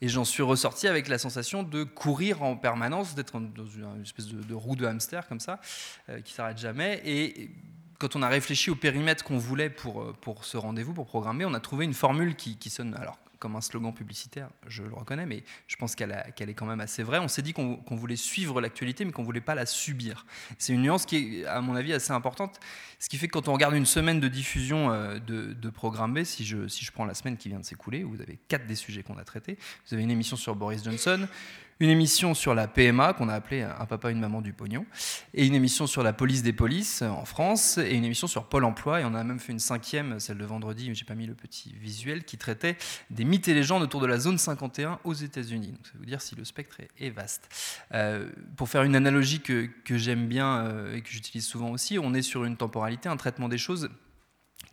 Et 0.00 0.08
j'en 0.08 0.24
suis 0.24 0.42
ressorti 0.42 0.86
avec 0.86 1.08
la 1.08 1.18
sensation 1.18 1.62
de 1.62 1.84
courir 1.84 2.42
en 2.42 2.56
permanence, 2.56 3.14
d'être 3.14 3.40
dans 3.40 3.66
une 3.66 4.02
espèce 4.02 4.28
de, 4.28 4.54
roue 4.54 4.76
de 4.76 4.86
hamster 4.86 5.26
comme 5.28 5.40
ça, 5.40 5.60
euh, 6.08 6.20
qui 6.20 6.32
s'arrête 6.32 6.58
jamais. 6.58 7.02
Et 7.04 7.50
quand 7.98 8.14
on 8.14 8.22
a 8.22 8.28
réfléchi 8.28 8.70
au 8.70 8.76
périmètre 8.76 9.24
qu'on 9.24 9.38
voulait 9.38 9.70
pour, 9.70 10.02
euh, 10.02 10.16
pour 10.20 10.44
ce 10.44 10.56
rendez-vous, 10.56 10.94
pour 10.94 11.06
programmer, 11.06 11.44
on 11.44 11.54
a 11.54 11.60
trouvé 11.60 11.84
une 11.84 11.94
formule 11.94 12.36
qui, 12.36 12.56
qui 12.56 12.70
sonne 12.70 12.94
alors 12.94 13.18
comme 13.38 13.56
un 13.56 13.60
slogan 13.60 13.94
publicitaire, 13.94 14.50
je 14.66 14.82
le 14.82 14.94
reconnais, 14.94 15.26
mais 15.26 15.44
je 15.66 15.76
pense 15.76 15.94
qu'elle 15.94 16.12
est 16.12 16.54
quand 16.54 16.66
même 16.66 16.80
assez 16.80 17.02
vraie. 17.02 17.18
On 17.18 17.28
s'est 17.28 17.42
dit 17.42 17.52
qu'on 17.52 17.82
voulait 17.90 18.16
suivre 18.16 18.60
l'actualité, 18.60 19.04
mais 19.04 19.12
qu'on 19.12 19.22
ne 19.22 19.26
voulait 19.26 19.40
pas 19.40 19.54
la 19.54 19.66
subir. 19.66 20.26
C'est 20.58 20.72
une 20.72 20.82
nuance 20.82 21.06
qui 21.06 21.40
est, 21.40 21.46
à 21.46 21.60
mon 21.60 21.74
avis, 21.74 21.92
assez 21.92 22.12
importante. 22.12 22.58
Ce 22.98 23.08
qui 23.08 23.16
fait 23.16 23.28
que 23.28 23.32
quand 23.32 23.48
on 23.48 23.52
regarde 23.52 23.74
une 23.74 23.86
semaine 23.86 24.20
de 24.20 24.28
diffusion 24.28 24.90
euh, 24.90 25.18
de, 25.18 25.52
de 25.52 25.70
programme 25.70 26.14
B, 26.14 26.24
si 26.24 26.44
je, 26.44 26.68
si 26.68 26.84
je 26.84 26.92
prends 26.92 27.04
la 27.04 27.14
semaine 27.14 27.36
qui 27.36 27.48
vient 27.48 27.60
de 27.60 27.64
s'écouler, 27.64 28.02
vous 28.02 28.20
avez 28.20 28.38
quatre 28.48 28.66
des 28.66 28.74
sujets 28.74 29.02
qu'on 29.02 29.18
a 29.18 29.24
traités. 29.24 29.58
Vous 29.86 29.94
avez 29.94 30.02
une 30.02 30.10
émission 30.10 30.36
sur 30.36 30.56
Boris 30.56 30.84
Johnson, 30.84 31.28
une 31.80 31.90
émission 31.90 32.34
sur 32.34 32.54
la 32.54 32.66
PMA, 32.66 33.12
qu'on 33.12 33.28
a 33.28 33.34
appelée 33.34 33.62
Un 33.62 33.86
papa, 33.86 34.10
une 34.10 34.20
maman 34.20 34.40
du 34.40 34.52
pognon, 34.52 34.84
et 35.34 35.46
une 35.46 35.54
émission 35.54 35.86
sur 35.86 36.02
la 36.02 36.12
police 36.12 36.42
des 36.42 36.52
polices 36.52 37.02
en 37.02 37.24
France, 37.24 37.78
et 37.78 37.94
une 37.94 38.04
émission 38.04 38.26
sur 38.26 38.46
Pôle 38.46 38.64
emploi. 38.64 39.00
Et 39.00 39.04
on 39.04 39.14
a 39.14 39.22
même 39.22 39.38
fait 39.38 39.52
une 39.52 39.58
cinquième, 39.58 40.18
celle 40.18 40.38
de 40.38 40.44
vendredi, 40.44 40.88
mais 40.88 40.94
j'ai 40.94 41.04
pas 41.04 41.14
mis 41.14 41.26
le 41.26 41.34
petit 41.34 41.74
visuel, 41.74 42.24
qui 42.24 42.36
traitait 42.36 42.76
des 43.10 43.24
mythes 43.24 43.48
et 43.48 43.54
légendes 43.54 43.82
autour 43.82 44.00
de 44.00 44.06
la 44.06 44.18
zone 44.18 44.38
51 44.38 44.98
aux 45.04 45.14
États-Unis. 45.14 45.68
Donc 45.68 45.86
ça 45.86 45.98
veut 45.98 46.06
dire 46.06 46.20
si 46.20 46.34
le 46.34 46.44
spectre 46.44 46.78
est, 46.98 47.10
vaste. 47.10 47.48
Euh, 47.94 48.28
pour 48.56 48.68
faire 48.68 48.82
une 48.82 48.96
analogie 48.96 49.40
que, 49.40 49.70
j'aime 49.88 50.26
bien 50.26 50.58
euh, 50.58 50.96
et 50.96 51.02
que 51.02 51.08
j'utilise 51.08 51.46
souvent 51.46 51.70
aussi, 51.70 51.98
on 51.98 52.12
est 52.14 52.22
sur 52.22 52.44
une 52.44 52.56
temporalité, 52.56 53.08
un 53.08 53.16
traitement 53.16 53.48
des 53.48 53.58
choses 53.58 53.88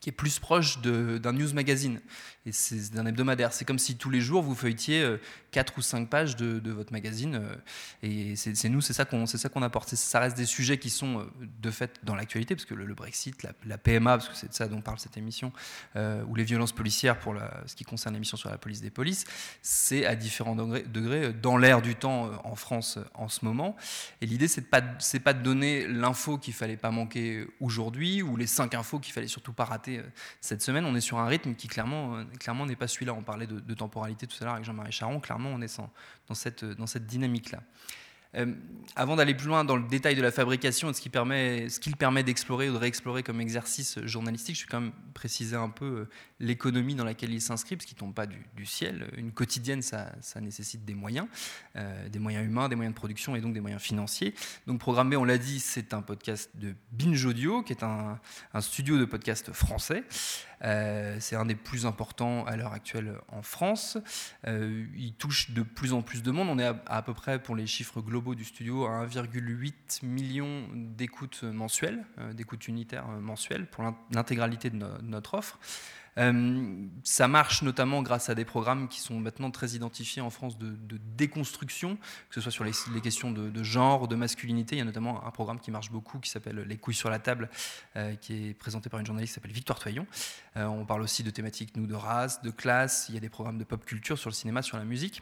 qui 0.06 0.10
est 0.10 0.14
plus 0.14 0.40
proche 0.40 0.82
d'un 0.82 1.32
news 1.32 1.54
magazine 1.54 2.00
et 2.46 2.52
c'est 2.52 2.94
d'un 2.94 3.06
hebdomadaire. 3.06 3.54
C'est 3.54 3.66
comme 3.66 3.80
si 3.80 3.98
tous 3.98 4.10
les 4.10 4.22
jours 4.22 4.44
vous 4.44 4.54
feuilletiez 4.54 5.02
euh, 5.02 5.18
quatre 5.52 5.78
ou 5.78 5.82
cinq 5.82 6.10
pages 6.10 6.36
de, 6.36 6.72
votre 6.72 6.94
magazine. 6.94 7.36
Euh, 7.36 7.56
et 8.04 8.36
c'est 8.36 8.70
nous, 8.70 8.82
c'est 8.82 8.94
ça 8.94 9.06
qu'on 9.06 9.26
qu'on 9.26 9.62
apporte. 9.64 9.96
Ça 9.96 10.20
reste 10.20 10.38
des 10.38 10.46
sujets 10.46 10.78
qui 10.78 10.90
sont 10.90 11.22
euh, 11.22 11.24
de 11.62 11.72
fait 11.72 12.00
dans 12.04 12.16
l'actualité, 12.16 12.56
parce 12.56 12.66
que 12.66 12.76
le, 12.76 12.94
Brexit, 12.94 13.44
la, 13.44 13.78
PMA, 13.78 14.18
parce 14.18 14.30
que 14.30 14.36
c'est 14.36 14.50
de 14.50 14.54
ça 14.54 14.68
dont 14.68 14.82
parle 14.82 15.00
cette 15.00 15.18
émission, 15.18 15.52
ou 15.96 16.36
les 16.36 16.44
violences 16.44 16.72
policières 16.72 17.20
pour 17.20 17.36
ce 17.66 17.76
qui 17.76 17.84
concerne 17.84 18.14
l'émission 18.14 18.38
sur 18.38 18.50
la 18.50 18.58
police 18.58 18.82
des 18.82 18.90
polices, 18.90 19.26
c'est 19.62 20.06
à 20.06 20.16
différents 20.16 20.56
degrés, 20.56 21.34
dans 21.34 21.58
l'air 21.58 21.82
du 21.82 21.96
temps 21.96 22.32
en 22.44 22.56
France 22.56 23.00
en 23.14 23.28
ce 23.28 23.44
moment. 23.44 23.76
Et 24.22 24.26
l'idée, 24.26 24.48
c'est 24.48 24.70
pas 24.70 24.82
pas 25.24 25.34
de 25.34 25.42
donner 25.42 25.88
l'info 25.88 26.38
qu'il 26.38 26.54
fallait 26.54 26.78
pas 26.78 26.92
manquer 26.92 27.48
aujourd'hui 27.60 28.22
ou 28.22 28.38
les 28.38 28.48
cinq 28.48 28.76
infos 28.76 29.00
qu'il 29.00 29.14
fallait 29.14 29.28
surtout 29.28 29.54
pas 29.54 29.66
rater 29.66 30.02
cette 30.42 30.62
semaine. 30.62 30.86
On 30.86 30.96
est 30.96 31.02
sur 31.02 31.20
un 31.20 31.28
rythme 31.28 31.56
qui 31.56 31.68
clairement 31.68 32.24
clairement, 32.40 32.64
on 32.64 32.68
n'est 32.68 32.76
pas 32.76 32.88
celui-là. 32.88 33.14
On 33.14 33.24
parlait 33.24 33.48
de, 33.48 33.74
temporalité 33.74 34.28
tout 34.28 34.38
à 34.42 34.46
l'heure 34.46 34.54
avec 34.54 34.66
Jean-Marie 34.66 34.92
Charon. 34.92 35.20
Clairement, 35.20 35.50
on 35.50 35.62
est 35.62 35.80
dans 36.28 36.36
cette, 36.36 36.64
dans 36.64 36.88
cette 36.88 37.06
dynamique-là. 37.06 37.60
Euh, 38.38 38.54
avant 38.96 39.16
d'aller 39.16 39.34
plus 39.34 39.48
loin 39.48 39.64
dans 39.64 39.78
le 39.78 39.88
détail 39.88 40.16
de 40.16 40.22
la 40.22 40.32
fabrication 40.32 40.90
et 40.90 40.94
ce 40.94 41.02
qu'il 41.02 41.12
permet, 41.12 41.70
ce 41.70 41.80
qu'il 41.80 41.96
permet 41.96 42.24
d'explorer 42.24 42.70
ou 42.70 42.74
de 42.74 42.78
réexplorer 42.78 43.24
comme 43.24 43.40
exercice 43.40 44.00
journalistique, 44.04 44.58
je 44.58 44.64
vais 44.64 44.68
quand 44.70 44.82
même 44.82 44.92
préciser 45.14 45.56
un 45.56 45.70
peu 45.70 45.86
euh, 45.86 46.10
l'économie 46.40 46.96
dans 46.96 47.06
laquelle 47.06 47.34
il 47.34 47.42
s'inscrit, 47.42 47.78
parce 47.78 47.86
qu'il 47.86 47.96
ne 47.96 48.00
tombe 48.00 48.14
pas 48.14 48.26
du, 48.26 48.66
ciel. 48.66 49.10
Une 49.16 49.32
quotidienne, 49.32 49.82
ça, 49.82 50.12
nécessite 50.42 50.84
des 50.84 50.96
moyens, 50.96 51.28
euh, 51.76 52.10
des 52.10 52.20
moyens 52.20 52.46
humains, 52.46 52.68
des 52.68 52.76
moyens 52.76 52.94
de 52.94 52.98
production 52.98 53.36
et 53.36 53.42
donc 53.42 53.54
des 53.54 53.62
moyens 53.62 53.82
financiers. 53.82 54.34
Donc 54.68 54.80
Programme 54.80 55.10
B, 55.10 55.14
on 55.16 55.24
l'a 55.24 55.38
dit, 55.38 55.60
c'est 55.60 55.94
un 55.94 56.02
podcast 56.02 56.50
de 56.56 56.76
Binge 56.92 57.26
Audio, 57.26 57.64
qui 57.64 57.74
est 57.74 57.84
un, 57.84 58.20
un 58.54 58.62
studio 58.62 58.98
de 58.98 59.06
podcast 59.06 59.54
français. 59.54 60.04
Euh, 60.64 61.18
c'est 61.20 61.36
un 61.36 61.46
des 61.46 61.56
plus 61.56 61.86
importants 61.86 62.46
à 62.46 62.56
l'heure 62.56 62.74
actuelle 62.74 63.16
en 63.30 63.42
France. 63.42 63.98
Euh, 64.48 64.86
il 64.96 65.14
touche 65.14 65.52
de 65.52 65.62
plus 65.62 65.94
en 65.94 66.02
plus 66.02 66.24
de 66.24 66.32
monde. 66.32 66.48
On 66.50 66.60
est 66.60 66.72
à, 66.86 67.02
peu 67.02 67.14
près, 67.14 67.42
pour 67.42 67.56
les 67.56 67.68
chiffres 67.68 68.02
globaux 68.02 68.36
du 68.36 68.44
studio, 68.44 68.86
à 68.86 69.06
1,8 69.06 70.06
million 70.06 70.68
d'écoutes 70.74 71.44
mensuelles, 71.44 72.06
euh, 72.20 72.34
d'écoutes 72.34 72.68
unitaires 72.68 73.08
mensuelles 73.08 73.68
pour 73.68 73.84
l'intégralité 74.12 74.70
de 74.70 74.86
notre 75.02 75.36
offre. 75.36 75.60
Euh, 76.18 76.88
ça 77.04 77.28
marche 77.28 77.62
notamment 77.62 78.02
grâce 78.02 78.30
à 78.30 78.36
des 78.36 78.46
programmes 78.46 78.88
qui 78.88 79.02
sont 79.02 79.20
maintenant 79.20 79.52
très 79.52 79.72
identifiés 79.72 80.22
en 80.22 80.30
France 80.30 80.58
de, 80.58 80.76
déconstruction, 81.18 81.98
que 82.30 82.36
ce 82.36 82.42
soit 82.42 82.52
sur 82.52 82.64
les, 82.64 82.72
les 82.94 83.02
questions 83.02 83.32
de, 83.32 83.50
de 83.50 83.64
genre, 83.64 84.08
de 84.08 84.16
masculinité. 84.16 84.76
Il 84.76 84.80
y 84.80 84.82
a 84.82 84.86
notamment 84.86 85.26
un 85.26 85.32
programme 85.32 85.60
qui 85.60 85.72
marche 85.72 85.92
beaucoup 85.92 86.20
qui 86.20 86.30
s'appelle 86.30 86.60
Les 86.68 86.78
couilles 86.78 86.94
sur 86.94 87.10
la 87.10 87.20
table, 87.20 87.50
euh, 87.96 88.16
qui 88.16 88.50
est 88.50 88.54
présenté 88.54 88.90
par 88.90 89.00
une 89.00 89.06
journaliste 89.06 89.34
qui 89.34 89.36
s'appelle 89.36 89.52
Victoire 89.52 89.80
Toyon. 89.80 90.08
Euh, 90.58 90.66
on 90.66 90.86
parle 90.86 91.02
aussi 91.02 91.24
de 91.24 91.30
thématiques, 91.30 91.76
nous, 91.76 91.88
de 91.88 91.96
race, 91.96 92.42
de 92.42 92.52
classe. 92.52 93.08
Il 93.10 93.16
y 93.16 93.18
a 93.18 93.22
des 93.22 93.30
programmes 93.30 93.58
de 93.58 93.64
pop 93.64 93.84
culture 93.86 94.18
sur 94.18 94.30
le 94.30 94.36
cinéma, 94.36 94.62
sur 94.62 94.78
la 94.78 94.86
musique. 94.86 95.22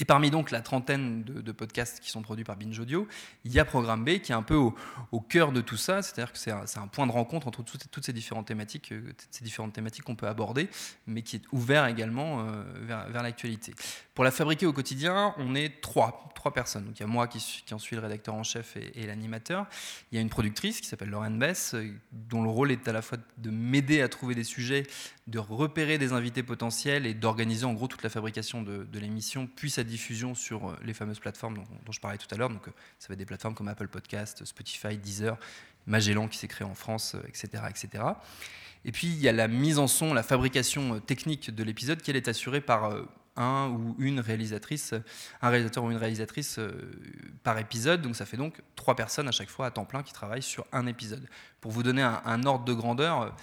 Et 0.00 0.04
parmi 0.04 0.30
donc 0.30 0.52
la 0.52 0.60
trentaine 0.60 1.24
de, 1.24 1.52
podcasts 1.52 1.98
qui 1.98 2.10
sont 2.10 2.22
produits 2.22 2.44
par 2.44 2.56
Binge 2.56 2.78
Audio, 2.78 3.08
il 3.44 3.52
y 3.52 3.58
a 3.58 3.64
Programme 3.64 4.04
B 4.04 4.20
qui 4.20 4.30
est 4.30 4.34
un 4.34 4.44
peu 4.44 4.54
au, 4.54 5.20
cœur 5.20 5.50
de 5.50 5.60
tout 5.60 5.76
ça, 5.76 6.02
c'est-à-dire 6.02 6.32
que 6.32 6.38
c'est 6.38 6.52
un, 6.52 6.86
point 6.86 7.04
de 7.04 7.10
rencontre 7.10 7.48
entre 7.48 7.64
toutes, 7.64 8.04
ces 8.04 8.12
différentes 8.12 8.46
thématiques, 8.46 8.92
euh, 8.92 9.12
ces 9.32 9.42
différentes 9.42 9.72
thématiques 9.72 10.04
qu'on 10.04 10.14
peut 10.14 10.28
aborder, 10.28 10.68
mais 11.08 11.22
qui 11.22 11.34
est 11.34 11.42
ouvert 11.50 11.86
également 11.86 12.46
euh, 12.46 12.62
vers 12.86 13.22
l'actualité. 13.24 13.74
Pour 14.18 14.24
la 14.24 14.32
fabriquer 14.32 14.66
au 14.66 14.72
quotidien, 14.72 15.32
on 15.36 15.54
est 15.54 15.80
trois, 15.80 16.28
trois 16.34 16.52
personnes. 16.52 16.86
Donc 16.86 16.98
il 16.98 17.02
y 17.02 17.04
a 17.04 17.06
moi 17.06 17.28
qui, 17.28 17.62
en 17.72 17.78
suis 17.78 17.94
le 17.94 18.02
rédacteur 18.02 18.34
en 18.34 18.42
chef 18.42 18.76
et, 18.76 19.06
l'animateur. 19.06 19.66
Il 20.10 20.16
y 20.16 20.18
a 20.18 20.20
une 20.20 20.28
productrice 20.28 20.80
qui 20.80 20.88
s'appelle 20.88 21.10
Lorraine 21.10 21.38
Bess, 21.38 21.74
euh, 21.74 21.94
dont 22.10 22.42
le 22.42 22.48
rôle 22.50 22.72
est 22.72 22.88
à 22.88 22.92
la 22.92 23.00
fois 23.00 23.16
de 23.36 23.50
m'aider 23.50 24.02
à 24.02 24.08
trouver 24.08 24.34
des 24.34 24.42
sujets, 24.42 24.82
de 25.28 25.38
repérer 25.38 25.98
des 25.98 26.12
invités 26.12 26.42
potentiels 26.42 27.06
et 27.06 27.14
d'organiser 27.14 27.64
en 27.64 27.74
gros 27.74 27.86
toute 27.86 28.02
la 28.02 28.10
fabrication 28.10 28.60
de, 28.60 28.98
l'émission, 28.98 29.48
puis 29.54 29.70
sa 29.70 29.84
diffusion 29.84 30.34
sur 30.34 30.76
les 30.82 30.94
fameuses 30.94 31.20
plateformes 31.20 31.54
dont, 31.54 31.92
je 31.92 32.00
parlais 32.00 32.18
tout 32.18 32.34
à 32.34 32.36
l'heure. 32.36 32.50
Donc 32.50 32.66
ça 32.98 33.06
va 33.06 33.12
être 33.12 33.20
des 33.20 33.24
plateformes 33.24 33.54
comme 33.54 33.68
Apple 33.68 33.86
Podcast, 33.86 34.44
Spotify, 34.44 34.98
Deezer, 34.98 35.38
Magellan 35.86 36.26
qui 36.26 36.38
s'est 36.38 36.48
créé 36.48 36.66
en 36.66 36.74
France, 36.74 37.14
etc., 37.28 37.62
etc. 37.70 38.02
Et 38.84 38.90
puis 38.90 39.06
il 39.06 39.20
y 39.20 39.28
a 39.28 39.32
la 39.32 39.46
mise 39.46 39.78
en 39.78 39.86
son, 39.86 40.12
la 40.12 40.24
fabrication 40.24 40.98
technique 40.98 41.54
de 41.54 41.62
l'épisode, 41.62 42.02
qui 42.02 42.10
est 42.10 42.26
assurée 42.26 42.60
par 42.60 42.92
un 43.38 43.68
ou 43.68 43.94
une 43.98 44.20
réalisatrice, 44.20 44.94
un 45.40 45.48
réalisateur 45.48 45.84
ou 45.84 45.90
une 45.90 45.96
réalisatrice 45.96 46.60
par 47.42 47.58
épisode. 47.58 48.02
Donc 48.02 48.16
ça 48.16 48.26
fait 48.26 48.36
donc 48.36 48.60
trois 48.76 48.96
personnes 48.96 49.28
à 49.28 49.32
chaque 49.32 49.48
fois 49.48 49.66
à 49.66 49.70
temps 49.70 49.84
plein 49.84 50.02
qui 50.02 50.12
travaillent 50.12 50.42
sur 50.42 50.66
un 50.72 50.86
épisode. 50.86 51.26
Pour 51.60 51.72
vous 51.72 51.82
donner 51.82 52.02
un 52.02 52.42
ordre 52.44 52.64
de 52.64 52.72
grandeur, 52.72 53.34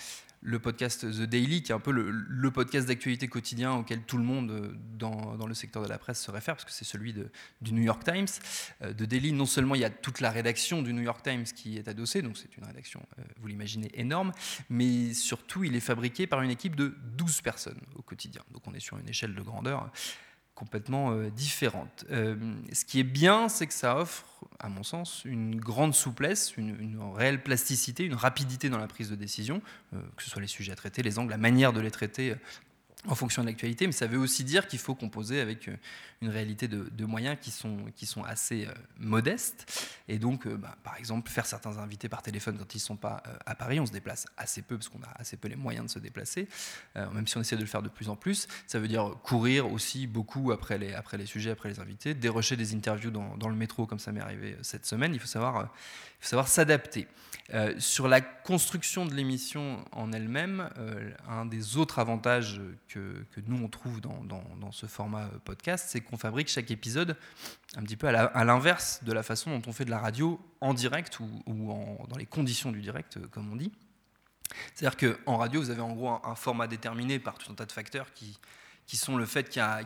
le 0.46 0.60
podcast 0.60 1.02
The 1.02 1.24
Daily, 1.24 1.64
qui 1.64 1.72
est 1.72 1.76
un 1.76 1.80
peu 1.80 1.92
le, 1.92 2.52
podcast 2.52 2.88
d'actualité 2.88 3.28
quotidien 3.28 3.74
auquel 3.74 4.04
tout 4.04 4.18
le 4.18 4.24
monde 4.24 4.78
dans, 4.98 5.36
dans, 5.36 5.48
le 5.48 5.56
secteur 5.56 5.84
de 5.84 5.90
la 5.90 5.98
presse 5.98 6.22
se 6.22 6.30
réfère, 6.30 6.56
parce 6.56 6.66
que 6.66 6.72
c'est 6.72 6.86
celui 6.86 7.14
de, 7.14 7.30
du 7.62 7.74
New 7.74 7.82
York 7.82 8.04
Times. 8.04 8.28
Euh, 8.84 8.94
The 8.94 9.04
Daily, 9.04 9.32
non 9.34 9.48
seulement 9.48 9.76
il 9.76 9.82
y 9.82 9.86
a 9.86 9.90
toute 9.90 10.20
la 10.20 10.30
rédaction 10.30 10.84
du 10.84 10.94
New 10.94 11.02
York 11.02 11.24
Times 11.24 11.44
qui 11.44 11.78
est 11.78 11.88
adossée, 11.88 12.22
donc 12.22 12.38
c'est 12.38 12.56
une 12.58 12.64
rédaction, 12.64 13.02
euh, 13.18 13.24
vous 13.40 13.48
l'imaginez, 13.48 13.90
énorme, 13.96 14.32
mais 14.70 15.14
surtout 15.14 15.64
il 15.64 15.76
est 15.76 15.82
fabriqué 15.82 16.28
par 16.28 16.42
une 16.44 16.52
équipe 16.52 16.76
de 16.76 16.96
12 17.18 17.42
personnes 17.42 17.82
au 17.96 18.04
quotidien. 18.04 18.44
Donc 18.54 18.68
on 18.68 18.74
est 18.74 18.80
sur 18.80 18.98
une 19.00 19.10
échelle 19.10 19.34
de 19.34 19.42
grandeur 19.42 19.92
complètement 20.56 21.12
euh, 21.12 21.30
différente. 21.30 22.06
Euh, 22.10 22.36
ce 22.72 22.86
qui 22.86 23.02
est 23.02 23.04
bien, 23.04 23.50
c'est 23.50 23.68
que 23.68 23.74
ça 23.74 23.98
offre, 23.98 24.26
à 24.60 24.70
mon 24.70 24.84
sens, 24.84 25.24
une 25.26 25.60
grande 25.60 25.94
souplesse, 25.94 26.56
une, 26.56 26.80
une, 26.80 26.98
réelle 27.14 27.44
plasticité, 27.44 28.06
une 28.06 28.16
rapidité 28.16 28.70
dans 28.70 28.78
la 28.78 28.88
prise 28.88 29.10
de 29.10 29.16
décision, 29.16 29.62
euh, 29.94 30.00
que 30.16 30.24
ce 30.24 30.30
soit 30.30 30.42
les 30.42 30.48
sujets 30.48 30.72
à 30.72 30.76
traiter, 30.76 31.04
les 31.04 31.20
angles, 31.20 31.30
la 31.30 31.38
manière 31.38 31.74
de 31.74 31.82
les 31.82 31.92
traiter 31.92 32.36
en 33.08 33.16
fonction 33.16 33.42
de 33.42 33.48
l'actualité, 33.48 33.88
mais 33.88 33.94
ça 33.94 34.08
veut 34.08 34.18
aussi 34.18 34.44
dire 34.44 34.68
qu'il 34.68 34.80
faut 34.80 34.96
composer 34.96 35.42
avec 35.42 35.70
une 36.22 36.30
réalité 36.30 36.68
de, 36.68 37.06
moyens 37.06 37.38
qui 37.40 37.52
sont, 37.52 37.86
qui 37.96 38.06
sont 38.06 38.24
assez 38.24 38.66
euh, 38.66 38.74
modestes. 38.98 39.66
Et 40.08 40.20
donc, 40.20 40.46
euh, 40.46 40.56
bah, 40.56 40.76
par 40.84 40.98
exemple, 40.98 41.30
faire 41.30 41.46
certains 41.46 41.78
invités 41.78 42.10
par 42.10 42.22
téléphone 42.22 42.58
quand 42.58 42.74
ils 42.74 42.78
ne 42.78 42.82
sont 42.82 42.96
pas 42.96 43.24
euh, 43.28 43.36
à 43.46 43.56
Paris, 43.56 43.80
on 43.80 43.86
se 43.86 43.92
déplace 43.92 44.26
assez 44.38 44.62
peu 44.62 44.78
parce 44.78 44.90
qu'on 44.90 45.02
a 45.02 45.12
assez 45.16 45.38
peu 45.38 45.48
les 45.48 45.56
moyens 45.56 45.88
de 45.88 45.92
se 45.92 46.00
déplacer, 46.00 46.48
euh, 46.96 47.10
même 47.12 47.28
si 47.28 47.38
on 47.38 47.42
essaie 47.42 47.56
de 47.56 47.62
le 47.62 47.68
faire 47.68 47.82
de 47.82 47.90
plus 47.90 48.10
en 48.10 48.16
plus. 48.16 48.48
Ça 48.68 48.80
veut 48.80 48.88
dire 48.88 49.16
courir 49.24 49.72
aussi 49.72 50.06
beaucoup 50.08 50.52
après 50.52 50.78
les, 50.78 50.94
après 50.94 51.18
les 51.18 51.26
sujets, 51.26 51.52
après 51.52 51.70
les 51.70 51.80
invités, 51.80 52.14
dérocher 52.14 52.56
des 52.56 52.76
interviews 52.76 53.12
dans, 53.12 53.36
dans 53.38 53.50
le 53.50 53.56
métro, 53.56 53.86
comme 53.88 54.00
ça 54.00 54.12
m'est 54.12 54.22
arrivé 54.22 54.58
cette 54.62 54.86
semaine. 54.86 55.14
Il 55.14 55.20
faut 55.20 55.28
savoir, 55.28 55.74
faut 56.20 56.30
savoir 56.30 56.48
s'adapter. 56.48 57.08
sur 57.78 58.08
la 58.08 58.22
construction 58.22 59.06
de 59.06 59.14
l'émission 59.14 59.84
en 59.92 60.12
elle-même, 60.12 60.70
un 61.28 61.46
des 61.46 61.78
autres 61.78 62.00
avantages 62.00 62.62
que, 62.88 62.95
que 63.00 63.42
nous 63.48 63.64
on 63.64 63.68
trouve 63.68 64.02
dans, 64.02 64.24
dans, 64.24 64.72
ce 64.72 64.86
format 64.86 65.30
podcast, 65.44 65.88
c'est 65.90 66.02
qu'on 66.02 66.18
fabrique 66.18 66.48
chaque 66.48 66.72
épisode 66.72 67.16
un 67.76 67.84
petit 67.84 67.96
peu 67.96 68.08
à 68.08 68.44
l'inverse 68.44 69.04
de 69.04 69.14
la 69.14 69.24
façon 69.24 69.58
dont 69.58 69.70
on 69.70 69.74
fait 69.74 69.86
de 69.86 69.92
la 69.92 70.00
radio 70.00 70.40
en 70.62 70.74
direct 70.74 71.20
ou, 71.20 71.30
ou 71.46 72.08
dans 72.08 72.18
les 72.18 72.26
conditions 72.26 72.72
du 72.72 72.82
direct, 72.82 73.20
comme 73.30 73.52
on 73.52 73.56
dit. 73.56 73.72
C'est-à-dire 74.74 75.18
qu'en 75.26 75.38
radio, 75.38 75.62
vous 75.62 75.70
avez 75.70 75.82
en 75.82 75.94
gros 75.94 76.10
un, 76.10 76.36
format 76.36 76.68
déterminé 76.68 77.20
par 77.20 77.38
tout 77.38 77.52
un 77.52 77.56
tas 77.56 77.66
de 77.66 77.72
facteurs 77.72 78.14
qui, 78.14 78.38
qui 78.88 78.98
sont 78.98 79.18
le 79.18 79.26
fait 79.26 79.50
qu'il 79.50 79.62
va 79.62 79.82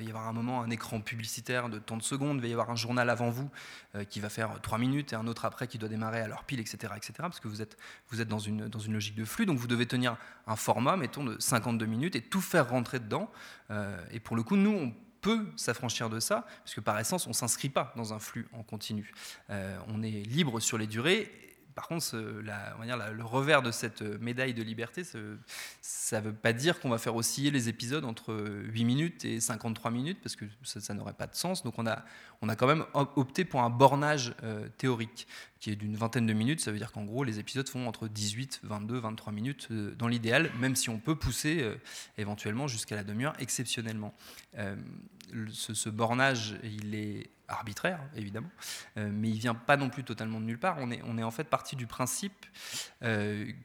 y 0.00 0.08
avoir 0.08 0.28
un 0.28 0.32
moment 0.32 0.62
un 0.62 0.70
écran 0.70 1.00
publicitaire 1.00 1.68
de 1.68 1.78
tant 1.78 1.96
de 1.96 2.02
secondes, 2.02 2.36
il 2.36 2.42
va 2.42 2.48
y 2.48 2.52
avoir 2.52 2.70
un 2.70 2.76
journal 2.76 3.08
avant 3.10 3.30
vous 3.30 3.50
euh, 3.94 4.04
qui 4.04 4.20
va 4.20 4.28
faire 4.28 4.60
3 4.60 4.78
minutes 4.78 5.12
et 5.12 5.16
un 5.16 5.26
autre 5.26 5.44
après 5.44 5.66
qui 5.66 5.78
doit 5.78 5.88
démarrer 5.88 6.20
à 6.20 6.28
leur 6.28 6.44
pile, 6.44 6.60
etc., 6.60 6.92
etc., 6.96 7.14
parce 7.18 7.40
que 7.40 7.48
vous 7.48 7.62
êtes, 7.62 7.76
vous 8.08 8.20
êtes 8.20 8.28
dans, 8.28 8.38
une, 8.38 8.68
dans 8.68 8.78
une 8.78 8.92
logique 8.92 9.14
de 9.14 9.24
flux, 9.24 9.46
donc 9.46 9.58
vous 9.58 9.66
devez 9.66 9.86
tenir 9.86 10.16
un 10.46 10.56
format, 10.56 10.96
mettons, 10.96 11.24
de 11.24 11.36
52 11.38 11.86
minutes 11.86 12.16
et 12.16 12.20
tout 12.20 12.40
faire 12.40 12.68
rentrer 12.68 12.98
dedans. 12.98 13.30
Euh, 13.70 13.96
et 14.10 14.20
pour 14.20 14.36
le 14.36 14.42
coup, 14.42 14.56
nous, 14.56 14.70
on 14.70 14.94
peut 15.22 15.46
s'affranchir 15.56 16.10
de 16.10 16.20
ça, 16.20 16.44
parce 16.64 16.74
que 16.74 16.80
par 16.80 16.98
essence, 16.98 17.26
on 17.26 17.30
ne 17.30 17.34
s'inscrit 17.34 17.70
pas 17.70 17.92
dans 17.96 18.12
un 18.12 18.18
flux 18.18 18.48
en 18.52 18.62
continu. 18.62 19.12
Euh, 19.50 19.78
on 19.88 20.02
est 20.02 20.10
libre 20.10 20.60
sur 20.60 20.76
les 20.76 20.86
durées. 20.86 21.30
Par 21.74 21.88
contre, 21.88 22.16
le 22.16 23.24
revers 23.24 23.62
de 23.62 23.70
cette 23.70 24.02
médaille 24.02 24.54
de 24.54 24.62
liberté, 24.62 25.04
ça 25.04 26.20
ne 26.20 26.24
veut 26.24 26.32
pas 26.32 26.52
dire 26.52 26.80
qu'on 26.80 26.88
va 26.88 26.98
faire 26.98 27.16
osciller 27.16 27.50
les 27.50 27.68
épisodes 27.68 28.04
entre 28.04 28.34
8 28.64 28.84
minutes 28.84 29.24
et 29.24 29.40
53 29.40 29.90
minutes, 29.90 30.18
parce 30.22 30.36
que 30.36 30.44
ça, 30.62 30.94
n'aurait 30.94 31.12
pas 31.12 31.26
de 31.26 31.34
sens. 31.34 31.62
Donc 31.62 31.74
on 31.78 31.86
a, 31.86 32.04
on 32.40 32.48
a 32.48 32.56
quand 32.56 32.66
même 32.66 32.84
opté 32.94 33.44
pour 33.44 33.62
un 33.62 33.70
bornage 33.70 34.34
euh, 34.42 34.68
théorique 34.78 35.26
qui 35.62 35.70
est 35.70 35.76
d'une 35.76 35.94
vingtaine 35.94 36.26
de 36.26 36.32
minutes. 36.32 36.60
Ça 36.60 36.72
veut 36.72 36.78
dire 36.78 36.90
qu'en 36.90 37.04
gros, 37.04 37.22
les 37.22 37.38
épisodes 37.38 37.68
font 37.68 37.86
entre 37.86 38.08
18, 38.08 38.62
22, 38.64 38.98
23 38.98 39.32
minutes 39.32 39.68
euh, 39.70 39.94
dans 39.94 40.08
l'idéal, 40.08 40.50
même 40.58 40.74
si 40.74 40.90
on 40.90 40.98
peut 40.98 41.14
pousser 41.14 41.62
euh, 41.62 41.76
éventuellement 42.18 42.66
jusqu'à 42.66 42.96
la 42.96 43.04
demi-heure 43.04 43.34
exceptionnellement. 43.38 44.12
Euh, 44.58 44.74
ce, 45.52 45.88
bornage, 45.88 46.56
il 46.64 46.96
est 46.96 47.30
arbitraire, 47.48 48.00
évidemment, 48.16 48.50
mais 48.96 49.28
il 49.28 49.38
vient 49.38 49.54
pas 49.54 49.76
non 49.76 49.90
plus 49.90 50.04
totalement 50.04 50.40
de 50.40 50.46
nulle 50.46 50.58
part. 50.58 50.76
On 50.78 50.90
est, 50.90 51.00
on 51.04 51.16
est 51.18 51.22
en 51.22 51.30
fait 51.30 51.44
parti 51.44 51.76
du 51.76 51.86
principe 51.86 52.46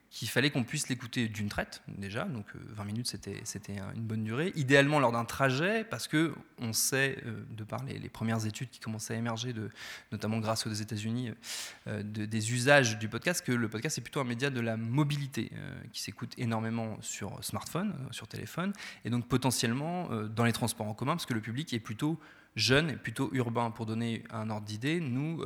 qu'il 0.09 0.29
fallait 0.29 0.49
qu'on 0.49 0.63
puisse 0.63 0.89
l'écouter 0.89 1.27
d'une 1.27 1.47
traite, 1.47 1.81
déjà, 1.87 2.25
donc 2.25 2.45
20 2.55 2.83
minutes, 2.85 3.07
c'était 3.07 3.75
une 3.95 4.03
bonne 4.03 4.23
durée. 4.23 4.51
Idéalement 4.55 4.99
lors 4.99 5.11
d'un 5.11 5.25
trajet, 5.25 5.85
parce 5.85 6.07
que 6.07 6.33
on 6.59 6.73
sait, 6.73 7.17
de 7.49 7.63
par 7.63 7.83
les, 7.83 8.09
premières 8.09 8.45
études 8.45 8.69
qui 8.69 8.79
commençaient 8.79 9.15
à 9.15 9.17
émerger, 9.17 9.53
notamment 10.11 10.39
grâce 10.39 10.67
aux 10.67 10.73
États-Unis, 10.73 11.31
de, 11.87 12.25
des 12.25 12.53
usages 12.53 12.97
du 12.99 13.07
podcast, 13.07 13.45
que 13.45 13.51
le 13.51 13.69
podcast 13.69 13.97
est 13.97 14.01
plutôt 14.01 14.19
un 14.19 14.25
média 14.25 14.49
de 14.49 14.59
la 14.59 14.77
mobilité, 14.77 15.51
euh, 15.53 15.81
qui 15.91 16.01
s'écoute 16.01 16.33
énormément 16.37 16.97
sur 17.01 17.43
smartphone, 17.43 17.93
euh, 17.99 18.11
sur 18.11 18.27
téléphone, 18.27 18.73
et 19.05 19.09
donc 19.09 19.27
potentiellement 19.27 20.11
euh, 20.11 20.27
dans 20.27 20.43
les 20.43 20.53
transports 20.53 20.87
en 20.87 20.93
commun, 20.93 21.13
parce 21.13 21.25
que 21.25 21.33
le 21.33 21.41
public 21.41 21.73
est 21.73 21.79
plutôt 21.79 22.19
jeune 22.55 22.89
et 22.89 22.95
plutôt 22.95 23.29
urbain. 23.33 23.71
Pour 23.71 23.85
donner 23.85 24.23
un 24.31 24.49
ordre 24.49 24.65
d'idée, 24.65 24.99
nous, 24.99 25.43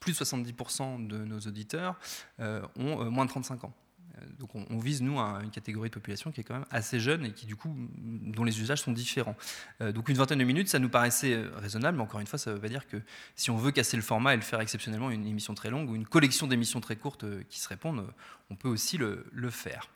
plus 0.00 0.12
de 0.12 0.24
70% 0.24 1.06
de 1.06 1.24
nos 1.24 1.38
auditeurs 1.40 1.98
ont 2.38 3.10
moins 3.10 3.24
de 3.24 3.30
35 3.30 3.64
ans 3.64 3.72
donc 4.38 4.54
on, 4.54 4.78
vise 4.78 5.02
nous 5.02 5.20
à 5.20 5.40
une 5.42 5.50
catégorie 5.50 5.88
de 5.88 5.94
population 5.94 6.32
qui 6.32 6.40
est 6.40 6.44
quand 6.44 6.54
même 6.54 6.66
assez 6.70 7.00
jeune 7.00 7.26
et 7.26 7.32
qui 7.32 7.46
du 7.46 7.56
coup 7.56 7.74
dont 7.98 8.44
les 8.44 8.60
usages 8.60 8.80
sont 8.80 8.92
différents. 8.92 9.36
Euh, 9.80 9.92
donc 9.92 10.08
une 10.08 10.16
vingtaine 10.16 10.38
de 10.38 10.44
minutes, 10.44 10.68
ça 10.68 10.78
nous 10.78 10.88
paraissait 10.88 11.42
raisonnable, 11.56 11.98
mais 11.98 12.02
encore 12.02 12.20
une 12.20 12.26
fois, 12.26 12.38
ça 12.38 12.50
ne 12.50 12.56
veut 12.56 12.62
pas 12.62 12.68
dire 12.68 12.86
que 12.86 12.96
si 13.36 13.50
on 13.50 13.56
veut 13.56 13.70
casser 13.70 13.96
le 13.96 14.02
format 14.02 14.34
et 14.34 14.36
le 14.36 14.42
faire 14.42 14.60
exceptionnellement 14.60 15.10
une 15.10 15.26
émission 15.26 15.54
très 15.54 15.70
longue 15.70 15.90
ou 15.90 15.94
une 15.94 16.06
collection 16.06 16.46
d'émissions 16.46 16.80
très 16.80 16.96
courtes 16.96 17.24
euh, 17.24 17.42
qui 17.48 17.60
se 17.60 17.68
répondent, 17.68 18.06
on 18.50 18.56
peut 18.56 18.68
aussi 18.68 18.98
le, 18.98 19.24
faire. 19.50 19.88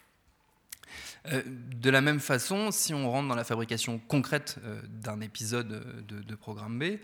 Euh, 1.33 1.43
de 1.47 1.91
la 1.91 2.01
même 2.01 2.21
façon, 2.21 2.71
si 2.71 2.95
on 2.95 3.11
rentre 3.11 3.29
dans 3.29 3.35
la 3.35 3.45
fabrication 3.45 3.99
concrète 3.99 4.57
euh, 4.65 4.81
d'un 4.89 5.21
épisode 5.21 6.05
de, 6.07 6.23
de, 6.23 6.35
Programme 6.35 6.79
B, 6.79 6.99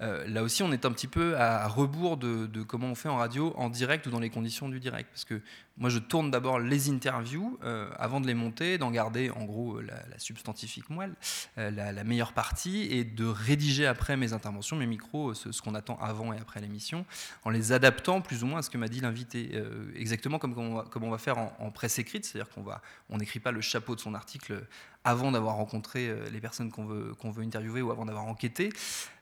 Euh, 0.00 0.26
là 0.26 0.42
aussi, 0.42 0.62
on 0.62 0.72
est 0.72 0.84
un 0.84 0.92
petit 0.92 1.06
peu 1.06 1.36
à 1.36 1.68
rebours 1.68 2.16
de, 2.16 2.62
comment 2.62 2.88
on 2.88 2.94
fait 2.94 3.08
en 3.08 3.16
radio, 3.16 3.54
en 3.56 3.68
direct 3.68 4.06
ou 4.06 4.10
dans 4.10 4.20
les 4.20 4.30
conditions 4.30 4.68
du 4.68 4.80
direct. 4.80 5.08
Parce 5.10 5.24
que 5.24 5.40
moi, 5.76 5.90
je 5.90 5.98
tourne 5.98 6.30
d'abord 6.30 6.60
les 6.60 6.88
interviews 6.88 7.58
euh, 7.64 7.90
avant 7.98 8.20
de 8.20 8.26
les 8.26 8.34
monter, 8.34 8.78
d'en 8.78 8.90
garder 8.92 9.30
en 9.30 9.44
gros 9.44 9.80
la, 9.80 10.18
substantifique 10.18 10.88
moelle, 10.88 11.14
euh, 11.58 11.70
la, 11.70 12.04
meilleure 12.04 12.32
partie, 12.32 12.82
et 12.90 13.02
de 13.02 13.26
rédiger 13.26 13.86
après 13.86 14.16
mes 14.16 14.32
interventions, 14.32 14.76
mes 14.76 14.86
micros, 14.86 15.34
ce, 15.34 15.60
qu'on 15.60 15.74
attend 15.74 15.98
avant 16.00 16.32
et 16.32 16.38
après 16.38 16.60
l'émission, 16.60 17.04
en 17.44 17.50
les 17.50 17.72
adaptant 17.72 18.20
plus 18.20 18.44
ou 18.44 18.46
moins 18.46 18.60
à 18.60 18.62
ce 18.62 18.70
que 18.70 18.78
m'a 18.78 18.88
dit 18.88 19.00
l'invité. 19.00 19.60
exactement 19.96 20.38
comme, 20.38 20.54
on 20.56 21.10
va, 21.10 21.18
faire 21.18 21.38
en, 21.38 21.70
presse 21.70 21.98
écrite, 21.98 22.24
c'est-à-dire 22.24 22.52
qu'on 22.52 22.64
on 23.10 23.18
n'écrit 23.18 23.40
pas 23.40 23.50
le 23.50 23.60
chapeau 23.60 23.96
de 23.96 24.00
son 24.00 24.14
article 24.14 24.64
avant 25.04 25.30
d'avoir 25.30 25.56
rencontré 25.56 26.08
euh, 26.08 26.24
les 26.32 26.40
personnes 26.40 26.72
qu'on 26.72 26.86
veut, 26.86 27.14
qu'on 27.14 27.30
veut 27.30 27.44
interviewer 27.44 27.82
ou 27.82 27.90
avant 27.90 28.06
d'avoir 28.06 28.24
enquêté. 28.24 28.70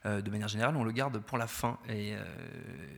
Euh, 0.05 0.21
de 0.21 0.31
manière 0.31 0.47
générale, 0.47 0.75
on 0.77 0.83
le 0.83 0.91
garde 0.91 1.19
pour 1.19 1.37
la 1.37 1.47
fin. 1.47 1.77
Et 1.89 2.15
euh, 2.15 2.23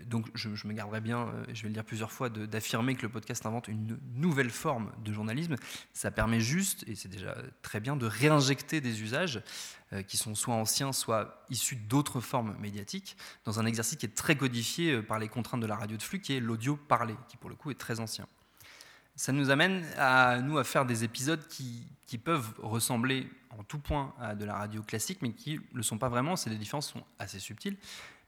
donc, 0.06 0.28
je, 0.36 0.50
me 0.68 0.74
garderai 0.74 1.02
bien, 1.02 1.28
je 1.52 1.64
vais 1.64 1.70
le 1.70 1.74
dire 1.74 1.84
plusieurs 1.84 2.12
fois, 2.12 2.30
d'affirmer 2.30 2.96
que 2.96 3.02
le 3.02 3.10
podcast 3.10 3.45
invente 3.46 3.68
une 3.68 4.00
nouvelle 4.14 4.50
forme 4.50 4.92
de 5.04 5.14
journalisme. 5.14 5.56
Ça 5.94 6.12
permet 6.12 6.40
juste, 6.40 6.84
et 6.88 6.96
c'est 6.96 7.10
déjà 7.10 7.36
très 7.62 7.80
bien, 7.80 7.96
de 7.96 8.06
réinjecter 8.06 8.82
des 8.82 9.02
usages 9.02 9.42
qui 10.08 10.18
sont 10.18 10.36
soit 10.36 10.56
anciens, 10.56 10.92
soit 10.92 11.46
issus 11.50 11.76
d'autres 11.76 12.20
formes 12.20 12.56
médiatiques, 12.60 13.16
dans 13.46 13.60
un 13.60 13.66
exercice 13.66 13.98
qui 13.98 14.06
est 14.06 14.16
très 14.16 14.36
codifié 14.36 15.02
par 15.02 15.20
les 15.20 15.30
contraintes 15.30 15.62
de 15.62 15.68
la 15.68 15.76
radio 15.76 15.96
de 15.96 16.02
flux, 16.02 16.20
qui 16.20 16.34
est 16.34 16.40
l'audio 16.40 16.76
parlé, 16.76 17.16
qui 17.30 17.38
pour 17.38 17.50
le 17.50 17.56
coup 17.56 17.72
est 17.72 17.80
très 17.80 18.00
ancien 18.00 18.28
ça 19.16 19.32
nous 19.32 19.50
amène 19.50 19.86
à 19.98 20.42
nous 20.42 20.58
à 20.58 20.64
faire 20.64 20.86
des 20.86 21.04
épisodes 21.04 21.48
qui, 21.48 21.88
qui, 22.06 22.18
peuvent 22.18 22.54
ressembler 22.60 23.30
en 23.58 23.64
tout 23.64 23.80
point 23.80 24.14
à 24.20 24.36
de 24.36 24.44
la 24.44 24.56
radio 24.56 24.84
classique, 24.84 25.20
mais 25.22 25.32
qui 25.32 25.56
ne 25.56 25.78
le 25.78 25.84
sont 25.84 25.98
pas 25.98 26.10
vraiment. 26.10 26.36
Des 26.46 26.58
différences 26.58 26.90
sont 26.90 27.04
assez 27.18 27.40
subtiles, 27.40 27.78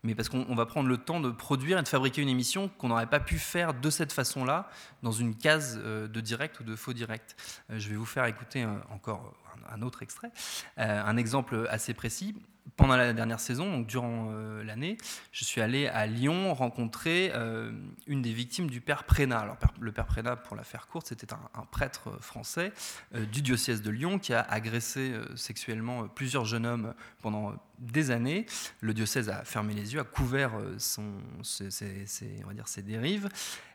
mais 0.04 0.16
parce 0.16 0.30
qu'on 0.30 0.56
va 0.56 0.66
prendre 0.66 0.90
le 0.90 0.98
temps 0.98 1.20
de 1.20 1.32
produire 1.32 1.80
et 1.80 1.84
de 1.84 1.88
fabriquer 1.88 2.22
une 2.22 2.30
émission 2.30 2.70
qu'on 2.78 2.90
n'aurait 2.90 3.10
pas 3.10 3.20
pu 3.20 3.38
faire 3.38 3.74
de 3.74 3.90
cette 3.90 4.14
façon-là 4.14 4.70
dans 5.04 5.12
une 5.12 5.36
case 5.36 5.80
euh, 5.84 6.08
de 6.08 6.22
direct 6.22 6.60
ou 6.60 6.64
de 6.64 6.76
faux 6.76 6.94
direct. 6.94 7.36
Euh, 7.70 7.80
je 7.80 7.90
vais 7.90 7.96
vous 7.96 8.06
faire 8.06 8.26
écouter 8.26 8.66
encore 8.90 9.34
un 9.70 9.82
autre 9.82 10.04
extrait, 10.04 10.32
euh, 10.78 11.04
un 11.04 11.18
exemple 11.18 11.68
assez 11.70 11.94
précis 11.94 12.36
pendant 12.76 12.98
la 12.98 13.14
dernière 13.14 13.40
saison, 13.40 13.72
donc 13.72 13.88
durant 13.88 14.30
euh, 14.32 14.64
l'année, 14.64 14.98
je 15.32 15.46
suis 15.46 15.62
allé 15.62 15.88
à 15.88 16.06
Lyon 16.06 16.54
rencontrer 16.54 17.32
euh, 17.34 17.72
une 18.08 18.22
des 18.22 18.34
victimes 18.34 18.70
du 18.70 18.82
père 18.82 19.06
Prénat. 19.06 19.40
Alors, 19.40 19.58
le 19.80 19.92
père 19.92 20.06
Prénat, 20.06 20.36
pour 20.36 20.56
la 20.56 20.64
faire 20.64 20.88
courte, 20.88 21.08
c'était 21.08 21.34
un, 21.34 21.66
prêtre 21.72 22.18
français 22.22 22.74
euh, 23.16 23.26
du 23.26 23.42
diocèse 23.42 23.82
de 23.82 23.90
Lyon 23.90 24.20
qui 24.20 24.34
a 24.34 24.42
agressé 24.42 25.14
sexuellement 25.36 26.08
plusieurs 26.08 26.46
jeunes 26.46 26.66
hommes 26.66 26.94
pendant 27.22 27.54
des 27.80 28.12
années. 28.12 28.46
Le 28.82 28.94
diocèse 28.94 29.30
a 29.30 29.44
fermé 29.44 29.74
les 29.74 29.94
yeux, 29.94 30.00
a 30.00 30.04
couvert 30.04 30.52
son, 30.78 31.14
ses, 31.44 31.70
on 32.44 32.48
va 32.48 32.54
dire 32.54 32.68
ses 32.68 32.82
dérives. 32.82 33.30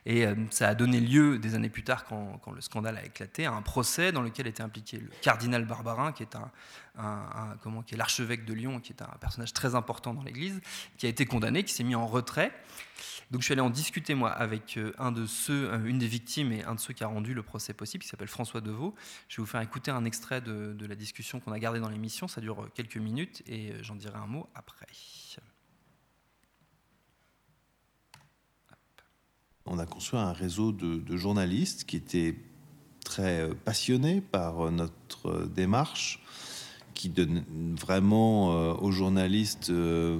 Et 0.05 0.25
ça 0.49 0.67
a 0.67 0.75
donné 0.75 0.99
lieu, 0.99 1.39
des 1.39 1.55
années 1.55 1.69
plus 1.69 1.83
tard, 1.83 2.05
quand, 2.05 2.39
quand, 2.43 2.51
le 2.51 2.61
scandale 2.61 2.97
a 2.97 3.05
éclaté, 3.05 3.45
à 3.45 3.53
un 3.53 3.61
procès 3.61 4.11
dans 4.11 4.21
lequel 4.21 4.47
était 4.47 4.63
impliqué 4.63 4.97
le 4.97 5.09
cardinal 5.21 5.65
Barbarin, 5.65 6.11
qui 6.11 6.23
est 6.23 6.35
un, 6.35 6.51
comment, 7.61 7.81
qui 7.81 7.95
est 7.95 7.97
l'archevêque 7.97 8.45
de 8.45 8.53
Lyon, 8.53 8.79
qui 8.79 8.93
est 8.93 9.01
un 9.01 9.17
personnage 9.19 9.53
très 9.53 9.75
important 9.75 10.13
dans 10.13 10.23
l'Église, 10.23 10.59
qui 10.97 11.05
a 11.05 11.09
été 11.09 11.25
condamné, 11.25 11.63
qui 11.63 11.73
s'est 11.73 11.83
mis 11.83 11.95
en 11.95 12.07
retrait. 12.07 12.51
Donc 13.31 13.41
je 13.41 13.45
suis 13.45 13.53
allé 13.53 13.61
en 13.61 13.69
discuter 13.69 14.15
moi 14.15 14.31
avec 14.31 14.77
euh, 14.77 14.93
euh, 14.99 15.85
une 15.85 15.97
des 15.97 16.07
victimes 16.07 16.51
et 16.51 16.63
un 16.63 16.75
de 16.75 16.79
ceux 16.79 16.93
qui 16.93 17.03
a 17.03 17.07
rendu 17.07 17.33
le 17.33 17.43
procès 17.43 17.73
possible, 17.73 18.03
qui 18.03 18.09
s'appelle 18.09 18.27
François 18.27 18.61
Deveau. 18.61 18.95
Je 19.27 19.37
vais 19.37 19.43
vous 19.43 19.49
faire 19.49 19.61
écouter 19.61 19.91
un 19.91 20.05
extrait 20.05 20.41
de, 20.41 20.85
la 20.85 20.95
discussion 20.95 21.39
qu'on 21.39 21.51
a 21.51 21.59
gardée 21.59 21.79
dans 21.79 21.89
l'émission. 21.89 22.27
Ça 22.27 22.41
dure 22.41 22.69
quelques 22.73 22.97
minutes 22.97 23.43
et 23.47 23.71
euh, 23.71 23.83
j'en 23.83 23.95
dirai 23.95 24.17
un 24.17 24.27
mot 24.27 24.49
après. 24.55 24.87
On 29.65 29.79
a 29.79 29.85
construit 29.85 30.19
un 30.19 30.33
réseau 30.33 30.73
de, 30.73 31.15
journalistes 31.15 31.85
qui 31.85 31.95
étaient 31.95 32.35
très 33.05 33.49
passionnés 33.65 34.19
par 34.19 34.71
notre 34.71 35.45
démarche 35.45 36.21
qui 36.93 37.09
donne 37.09 37.43
vraiment 37.79 38.53
euh, 38.53 38.73
aux 38.75 38.91
journalistes 38.91 39.69
euh, 39.69 39.73
euh, 40.13 40.19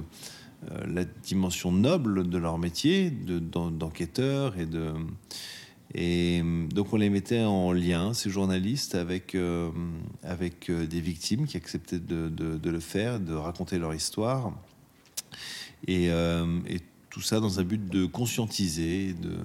la 0.86 1.04
dimension 1.04 1.72
noble 1.72 2.28
de 2.28 2.38
leur 2.38 2.58
métier, 2.58 3.10
d'enquêteurs 3.10 4.58
et 4.58 4.66
de. 4.66 4.92
Et 5.96 6.42
donc 6.74 6.92
on 6.92 6.96
les 6.96 7.10
mettait 7.10 7.42
en 7.42 7.70
lien, 7.72 8.14
ces 8.14 8.28
journalistes, 8.28 8.94
avec, 8.96 9.36
avec 10.24 10.70
des 10.70 11.00
victimes 11.00 11.46
qui 11.46 11.56
acceptaient 11.56 12.00
de, 12.00 12.28
de, 12.28 12.70
le 12.70 12.80
faire, 12.80 13.20
de 13.20 13.34
raconter 13.34 13.78
leur 13.78 13.94
histoire. 13.94 14.52
Et, 15.86 16.06
et, 16.06 16.80
tout 17.10 17.20
ça 17.20 17.38
dans 17.38 17.60
un 17.60 17.62
but 17.62 17.86
de 17.86 18.06
conscientiser, 18.06 19.12
de, 19.12 19.36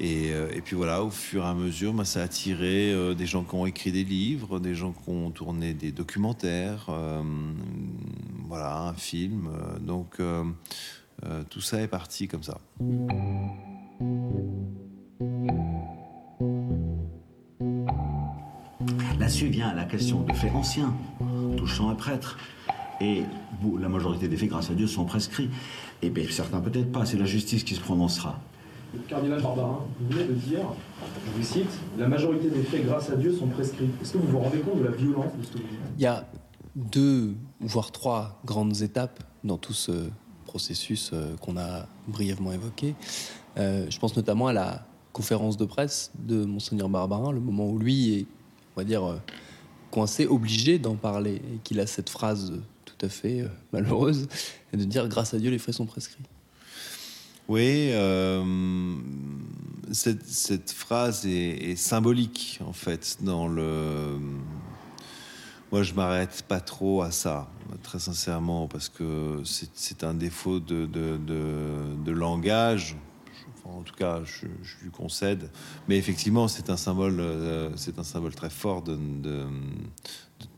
euh, 0.00 0.48
et, 0.54 0.60
puis 0.60 0.76
voilà, 0.76 1.02
au 1.02 1.10
fur 1.10 1.44
et 1.44 1.46
à 1.46 1.54
mesure, 1.54 1.92
bah, 1.92 2.04
ça 2.04 2.20
a 2.20 2.24
attiré 2.24 2.92
euh, 2.92 3.14
des 3.14 3.26
gens 3.26 3.42
qui 3.42 3.54
ont 3.54 3.66
écrit 3.66 3.92
des 3.92 4.04
livres, 4.04 4.60
des 4.60 4.74
gens 4.74 4.92
qui 4.92 5.10
ont 5.10 5.30
tourné 5.30 5.74
des 5.74 5.92
documentaires, 5.92 6.86
euh, 6.88 7.22
voilà, 8.46 8.78
un 8.78 8.94
film. 8.94 9.48
donc 9.80 10.20
tout 11.50 11.60
ça 11.60 11.82
est 11.82 11.88
parti 11.88 12.28
comme 12.28 12.42
ça. 12.42 12.58
Là-dessus 19.18 19.48
vient 19.48 19.74
la 19.74 19.84
question 19.84 20.22
de 20.22 20.32
faits 20.32 20.52
anciens, 20.52 20.94
touchant 21.56 21.90
un 21.90 21.94
prêtre. 21.94 22.38
Et 23.00 23.22
la 23.78 23.88
majorité 23.88 24.28
des 24.28 24.36
faits, 24.36 24.48
grâce 24.48 24.70
à 24.70 24.74
Dieu, 24.74 24.86
sont 24.86 25.04
prescrits. 25.04 25.50
Et 26.02 26.10
bien 26.10 26.24
certains 26.30 26.60
peut-être 26.60 26.90
pas, 26.92 27.04
c'est 27.04 27.18
la 27.18 27.26
justice 27.26 27.64
qui 27.64 27.74
se 27.74 27.80
prononcera. 27.80 28.40
Le 28.94 29.00
cardinal 29.00 29.42
Barbarin, 29.42 29.84
vous 30.00 30.08
venez 30.08 30.24
de 30.24 30.32
dire, 30.32 30.64
je 31.26 31.38
vous 31.38 31.44
cite, 31.44 31.70
la 31.98 32.08
majorité 32.08 32.48
des 32.48 32.62
faits, 32.62 32.86
grâce 32.86 33.10
à 33.10 33.16
Dieu, 33.16 33.34
sont 33.34 33.46
prescrits. 33.46 33.90
Est-ce 34.00 34.12
que 34.12 34.18
vous 34.18 34.28
vous 34.28 34.38
rendez 34.38 34.60
compte 34.60 34.78
de 34.78 34.84
la 34.84 34.92
violence 34.92 35.36
de 35.38 35.44
ce 35.44 35.52
que 35.52 35.58
vous 35.58 35.64
dites? 35.64 35.78
Il 35.98 36.02
y 36.02 36.06
a 36.06 36.26
deux, 36.74 37.34
voire 37.60 37.92
trois 37.92 38.40
grandes 38.46 38.80
étapes 38.80 39.22
dans 39.44 39.58
tout 39.58 39.74
ce 39.74 40.08
processus 40.46 41.10
euh, 41.12 41.36
qu'on 41.36 41.58
a 41.58 41.86
brièvement 42.06 42.52
évoqué. 42.52 42.94
Euh, 43.58 43.86
je 43.90 43.98
pense 43.98 44.16
notamment 44.16 44.46
à 44.46 44.54
la 44.54 44.86
conférence 45.12 45.58
de 45.58 45.66
presse 45.66 46.10
de 46.18 46.46
Monseigneur 46.46 46.88
Barbarin, 46.88 47.32
le 47.32 47.40
moment 47.40 47.68
où 47.68 47.78
lui 47.78 48.14
est, 48.14 48.26
on 48.74 48.80
va 48.80 48.84
dire, 48.84 49.04
euh, 49.04 49.18
coincé, 49.90 50.26
obligé 50.26 50.78
d'en 50.78 50.94
parler, 50.94 51.42
et 51.52 51.58
qu'il 51.62 51.78
a 51.80 51.86
cette 51.86 52.08
phrase 52.08 52.54
tout 52.86 53.06
à 53.06 53.10
fait 53.10 53.44
malheureuse, 53.72 54.28
de 54.72 54.84
dire 54.84 55.08
grâce 55.08 55.34
à 55.34 55.38
Dieu, 55.38 55.50
les 55.50 55.58
faits 55.58 55.74
sont 55.74 55.86
prescrits. 55.86 56.24
Oui, 57.48 57.88
euh, 57.92 58.44
cette, 59.90 60.70
phrase 60.70 61.24
est, 61.26 61.76
symbolique 61.76 62.60
en 62.66 62.74
fait 62.74 63.18
dans 63.22 63.48
le. 63.48 64.18
Moi, 65.72 65.82
je 65.82 65.94
m'arrête 65.94 66.44
pas 66.46 66.60
trop 66.60 67.00
à 67.00 67.10
ça, 67.10 67.50
très 67.82 67.98
sincèrement, 67.98 68.68
parce 68.68 68.90
que 68.90 69.42
c'est 69.44 70.04
un 70.04 70.14
défaut 70.14 70.60
de, 70.60 70.86
de, 70.86 72.12
langage. 72.12 72.96
en 73.64 73.82
tout 73.82 73.94
cas, 73.94 74.22
je, 74.24 74.46
lui 74.82 74.90
concède. 74.90 75.50
Mais 75.88 75.96
effectivement, 75.96 76.48
c'est 76.48 76.68
un 76.68 76.76
symbole, 76.76 77.20
euh, 77.20 77.70
c'est 77.76 77.98
un 77.98 78.04
symbole 78.04 78.34
très 78.34 78.50
fort 78.50 78.82
de, 78.82 78.98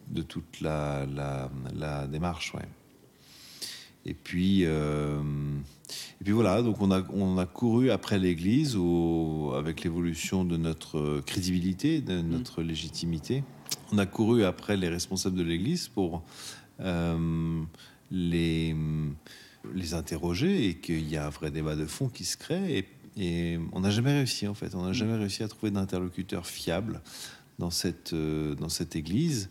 de, 0.09 0.23
toute 0.23 0.61
la, 0.61 1.07
la, 1.07 2.07
démarche. 2.09 2.53
Ouais. 2.55 2.69
Et 4.07 4.15
puis. 4.15 4.65
Euh, 4.65 5.21
et 6.21 6.25
puis 6.25 6.33
voilà, 6.33 6.63
donc 6.63 6.81
on 6.81 6.91
a, 6.91 7.03
on 7.13 7.39
a 7.39 7.47
couru 7.47 7.91
après 7.91 8.19
l'Église 8.19 8.77
avec 9.57 9.83
l'évolution 9.83 10.45
de 10.45 10.57
notre 10.57 11.21
crédibilité, 11.27 12.01
de 12.01 12.21
mm. 12.21 12.29
notre 12.29 12.63
légitimité. 12.63 13.43
On 13.93 13.99
a 13.99 14.07
couru 14.07 14.45
après 14.45 14.77
les 14.77 14.89
responsables 14.89 15.37
de 15.37 15.43
l'Église 15.43 15.89
pour 15.89 16.23
euh, 16.81 17.63
les, 18.11 18.77
les 19.75 19.95
interroger 19.95 20.69
et 20.69 20.75
qu'il 20.77 21.09
y 21.09 21.17
a 21.17 21.27
un 21.27 21.31
vrai 21.31 21.51
débat 21.51 21.75
de 21.75 21.87
fond 21.87 22.09
qui 22.09 22.25
se 22.25 22.37
crée. 22.37 22.79
Et, 22.79 22.89
et 23.17 23.59
on 23.73 23.81
n'a 23.81 23.91
jamais 23.91 24.13
réussi, 24.13 24.47
en 24.47 24.55
fait. 24.55 24.75
On 24.75 24.83
n'a 24.83 24.91
mm. 24.91 24.95
jamais 24.95 25.17
réussi 25.17 25.43
à 25.43 25.49
trouver 25.49 25.73
d'interlocuteur 25.73 26.47
fiable 26.47 27.01
dans 27.59 27.71
cette, 27.71 28.13
euh, 28.13 28.55
dans 28.55 28.69
cette 28.69 28.95
Église 28.95 29.51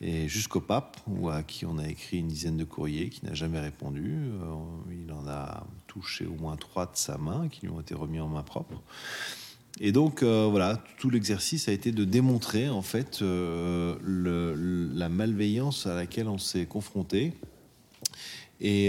et 0.00 0.28
jusqu'au 0.28 0.60
pape, 0.60 0.98
ou 1.06 1.30
à 1.30 1.42
qui 1.42 1.64
on 1.64 1.78
a 1.78 1.88
écrit 1.88 2.18
une 2.18 2.28
dizaine 2.28 2.56
de 2.56 2.64
courriers, 2.64 3.08
qui 3.08 3.24
n'a 3.24 3.34
jamais 3.34 3.60
répondu. 3.60 4.14
Euh, 4.14 4.54
il 4.92 5.10
en 5.12 5.26
a 5.26 5.66
touché 5.86 6.26
au 6.26 6.34
moins 6.34 6.56
trois 6.56 6.86
de 6.86 6.96
sa 6.96 7.16
main, 7.16 7.48
qui 7.48 7.62
lui 7.62 7.70
ont 7.70 7.80
été 7.80 7.94
remis 7.94 8.20
en 8.20 8.28
main 8.28 8.42
propre. 8.42 8.82
Et 9.80 9.92
donc 9.92 10.22
euh, 10.22 10.46
voilà, 10.50 10.82
tout 10.98 11.10
l'exercice 11.10 11.68
a 11.68 11.72
été 11.72 11.92
de 11.92 12.04
démontrer 12.04 12.68
en 12.70 12.80
fait 12.80 13.20
euh, 13.20 13.96
la 14.94 15.08
malveillance 15.08 15.86
à 15.86 15.94
laquelle 15.94 16.28
on 16.28 16.38
s'est 16.38 16.66
confronté. 16.66 17.32
Et, 18.58 18.86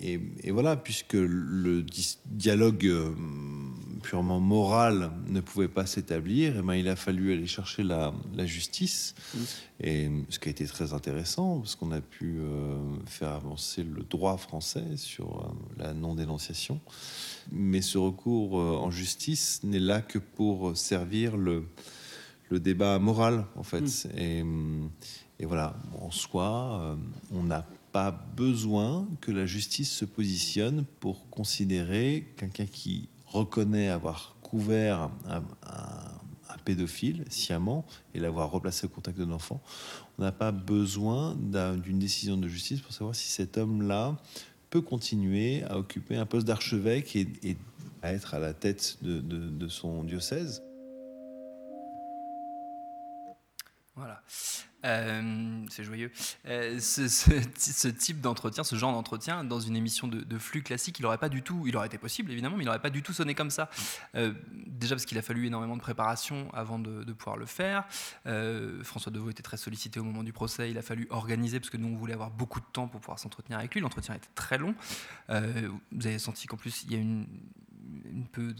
et, 0.00 0.50
voilà, 0.50 0.76
puisque 0.76 1.12
le 1.12 1.84
dialogue 2.24 2.90
purement 4.02 4.40
morale 4.40 5.10
ne 5.28 5.40
pouvait 5.40 5.68
pas 5.68 5.86
s'établir, 5.86 6.54
eh 6.58 6.62
ben, 6.62 6.74
il 6.74 6.88
a 6.88 6.96
fallu 6.96 7.32
aller 7.32 7.46
chercher 7.46 7.82
la, 7.82 8.14
la 8.34 8.46
justice. 8.46 9.14
Et 9.80 10.10
ce 10.28 10.38
qui 10.38 10.48
a 10.48 10.50
été 10.50 10.66
très 10.66 10.92
intéressant, 10.92 11.58
parce 11.58 11.76
qu'on 11.76 11.92
a 11.92 12.00
pu 12.00 12.38
euh, 12.38 12.76
faire 13.06 13.30
avancer 13.30 13.84
le 13.84 14.02
droit 14.02 14.36
français 14.36 14.96
sur 14.96 15.38
euh, 15.38 15.82
la 15.82 15.94
non-dénonciation. 15.94 16.80
Mais 17.52 17.80
ce 17.80 17.98
recours 17.98 18.60
euh, 18.60 18.76
en 18.76 18.90
justice 18.90 19.60
n'est 19.62 19.78
là 19.78 20.00
que 20.00 20.18
pour 20.18 20.76
servir 20.76 21.36
le, 21.36 21.64
le 22.50 22.60
débat 22.60 22.98
moral, 22.98 23.46
en 23.56 23.62
fait. 23.62 24.08
Et, 24.16 24.42
hum, 24.42 24.90
et 25.38 25.46
voilà, 25.46 25.76
en 26.00 26.10
soi, 26.10 26.98
on 27.32 27.44
n'a 27.44 27.64
pas 27.92 28.10
besoin 28.10 29.06
que 29.20 29.30
la 29.30 29.46
justice 29.46 29.90
se 29.90 30.04
positionne 30.04 30.84
pour 30.98 31.30
considérer 31.30 32.26
quelqu'un 32.36 32.66
qui 32.66 33.08
reconnaît 33.30 33.88
avoir 33.88 34.36
couvert 34.42 35.10
un, 35.28 35.42
pédophile 36.64 37.24
sciemment 37.30 37.86
et 38.14 38.20
l'avoir 38.20 38.50
replacé 38.50 38.86
au 38.86 38.90
contact 38.90 39.16
d'un 39.18 39.30
enfant. 39.30 39.62
On 40.18 40.22
n'a 40.22 40.32
pas 40.32 40.52
besoin 40.52 41.34
d'un- 41.36 41.76
d'une 41.76 41.98
décision 41.98 42.36
de 42.36 42.46
justice 42.46 42.80
pour 42.80 42.92
savoir 42.92 43.14
si 43.14 43.28
cet 43.28 43.56
homme-là 43.56 44.16
peut 44.68 44.82
continuer 44.82 45.62
à 45.64 45.78
occuper 45.78 46.16
un 46.16 46.26
poste 46.26 46.46
d'archevêque 46.46 47.16
et, 47.16 47.56
à 48.02 48.12
être 48.12 48.34
à 48.34 48.38
la 48.38 48.52
tête 48.52 48.98
de 49.02 49.68
son 49.68 50.04
diocèse. 50.04 50.62
Voilà. 53.96 54.22
Euh, 54.88 55.64
c'est 55.68 55.84
joyeux. 55.84 56.10
Euh, 56.46 56.78
ce, 56.80 57.88
type 57.88 58.20
d'entretien, 58.20 58.64
ce 58.64 58.76
genre 58.76 58.92
d'entretien, 58.92 59.44
dans 59.44 59.60
une 59.60 59.76
émission 59.76 60.08
de, 60.08 60.38
flux 60.38 60.62
classique, 60.62 60.98
il 60.98 61.06
aurait 61.06 61.18
pas 61.18 61.28
du 61.28 61.42
tout, 61.42 61.64
il 61.66 61.76
aurait 61.76 61.86
été 61.86 61.98
possible 61.98 62.32
évidemment, 62.32 62.56
mais 62.56 62.62
il 62.62 62.66
n'aurait 62.66 62.80
pas 62.80 62.90
du 62.90 63.02
tout 63.02 63.12
sonné 63.12 63.34
comme 63.34 63.50
ça. 63.50 63.68
Euh, 64.14 64.32
déjà 64.66 64.94
parce 64.94 65.04
qu'il 65.04 65.18
a 65.18 65.22
fallu 65.22 65.46
énormément 65.46 65.76
de 65.76 65.82
préparation 65.82 66.48
avant 66.54 66.78
de, 66.78 67.04
de 67.04 67.12
pouvoir 67.12 67.36
le 67.36 67.46
faire. 67.46 67.86
François 68.82 69.12
Deveau 69.12 69.30
était 69.30 69.42
très 69.42 69.56
sollicité 69.56 70.00
au 70.00 70.04
moment 70.04 70.22
du 70.22 70.32
procès. 70.32 70.70
Il 70.70 70.78
a 70.78 70.82
fallu 70.82 71.06
organiser 71.10 71.60
parce 71.60 71.70
que 71.70 71.76
nous 71.76 71.88
on 71.88 71.96
voulait 71.96 72.14
avoir 72.14 72.30
beaucoup 72.30 72.60
de 72.60 72.66
temps 72.72 72.88
pour 72.88 73.00
pouvoir 73.00 73.18
s'entretenir 73.18 73.58
avec 73.58 73.74
lui. 73.74 73.80
L'entretien 73.80 74.14
était 74.14 74.28
très 74.34 74.58
long. 74.58 74.74
Vous 75.28 76.06
avez 76.06 76.18
senti 76.18 76.46
qu'en 76.46 76.56
plus 76.56 76.84
il 76.84 76.92
y 76.92 76.96
a 76.96 76.98
une 76.98 77.26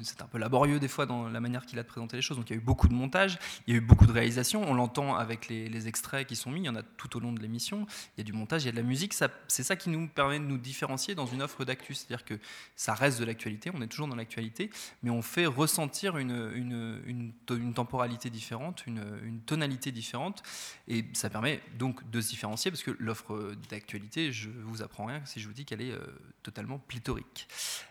c'est 0.03 0.23
un 0.23 0.27
peu 0.27 0.38
laborieux 0.38 0.79
des 0.79 0.88
fois 0.88 1.07
dans 1.07 1.29
la 1.29 1.41
manière 1.41 1.67
qu'il 1.67 1.79
a 1.79 1.83
de 1.83 1.88
présenter 1.88 2.17
les 2.17 2.23
choses. 2.23 2.37
Donc 2.37 2.51
il 2.51 2.55
y 2.55 2.57
a 2.57 2.59
eu 2.59 2.64
beaucoup 2.64 2.88
de 2.88 2.95
montage, 2.95 3.38
il 3.67 3.75
y 3.75 3.77
a 3.77 3.79
eu 3.79 3.85
beaucoup 3.85 4.07
de 4.07 4.12
réalisation. 4.12 4.62
On 4.67 4.75
l'entend 4.75 5.17
avec 5.17 5.49
les, 5.49 5.88
extraits 5.88 6.27
qui 6.27 6.37
sont 6.37 6.51
mis. 6.51 6.61
Il 6.61 6.67
y 6.67 6.69
en 6.69 6.77
a 6.77 6.83
tout 6.83 7.17
au 7.17 7.21
long 7.21 7.33
de 7.33 7.41
l'émission. 7.41 7.87
Il 8.17 8.19
y 8.19 8.21
a 8.23 8.25
du 8.25 8.33
montage, 8.33 8.64
il 8.64 8.67
y 8.67 8.69
a 8.69 8.73
de 8.73 8.77
la 8.77 8.83
musique. 8.83 9.14
C'est 9.14 9.62
ça 9.62 9.77
qui 9.77 9.91
nous 9.91 10.09
permet 10.09 10.38
de 10.38 10.45
nous 10.45 10.59
différencier 10.59 11.14
dans 11.14 11.27
une 11.27 11.41
offre 11.41 11.64
d'actu. 11.64 11.95
C'est-à-dire 11.95 12.25
que 12.25 12.35
ça 12.75 12.95
reste 12.95 13.21
de 13.21 13.25
l'actualité. 13.25 13.71
On 13.73 13.81
est 13.81 13.87
toujours 13.87 14.09
dans 14.09 14.17
l'actualité, 14.17 14.71
mais 15.03 15.11
on 15.11 15.23
fait 15.23 15.47
ressentir 15.47 16.17
une, 16.17 17.33
temporalité 17.75 18.31
différente, 18.31 18.85
une, 18.87 19.41
tonalité 19.47 19.93
différente, 19.93 20.43
et 20.88 21.05
ça 21.12 21.31
permet 21.31 21.61
donc 21.79 22.09
de 22.11 22.21
se 22.21 22.29
différencier 22.29 22.71
parce 22.71 22.83
que 22.83 22.97
l'offre 22.99 23.55
d'actualité, 23.71 24.33
je 24.33 24.51
vous 24.64 24.83
apprends 24.83 25.07
rien 25.07 25.25
si 25.25 25.41
je 25.41 25.47
vous 25.47 25.55
dis 25.55 25.64
qu'elle 25.64 25.81
est 25.81 25.93
euh, 25.93 26.01
totalement 26.43 26.79
pléthorique. 26.79 27.49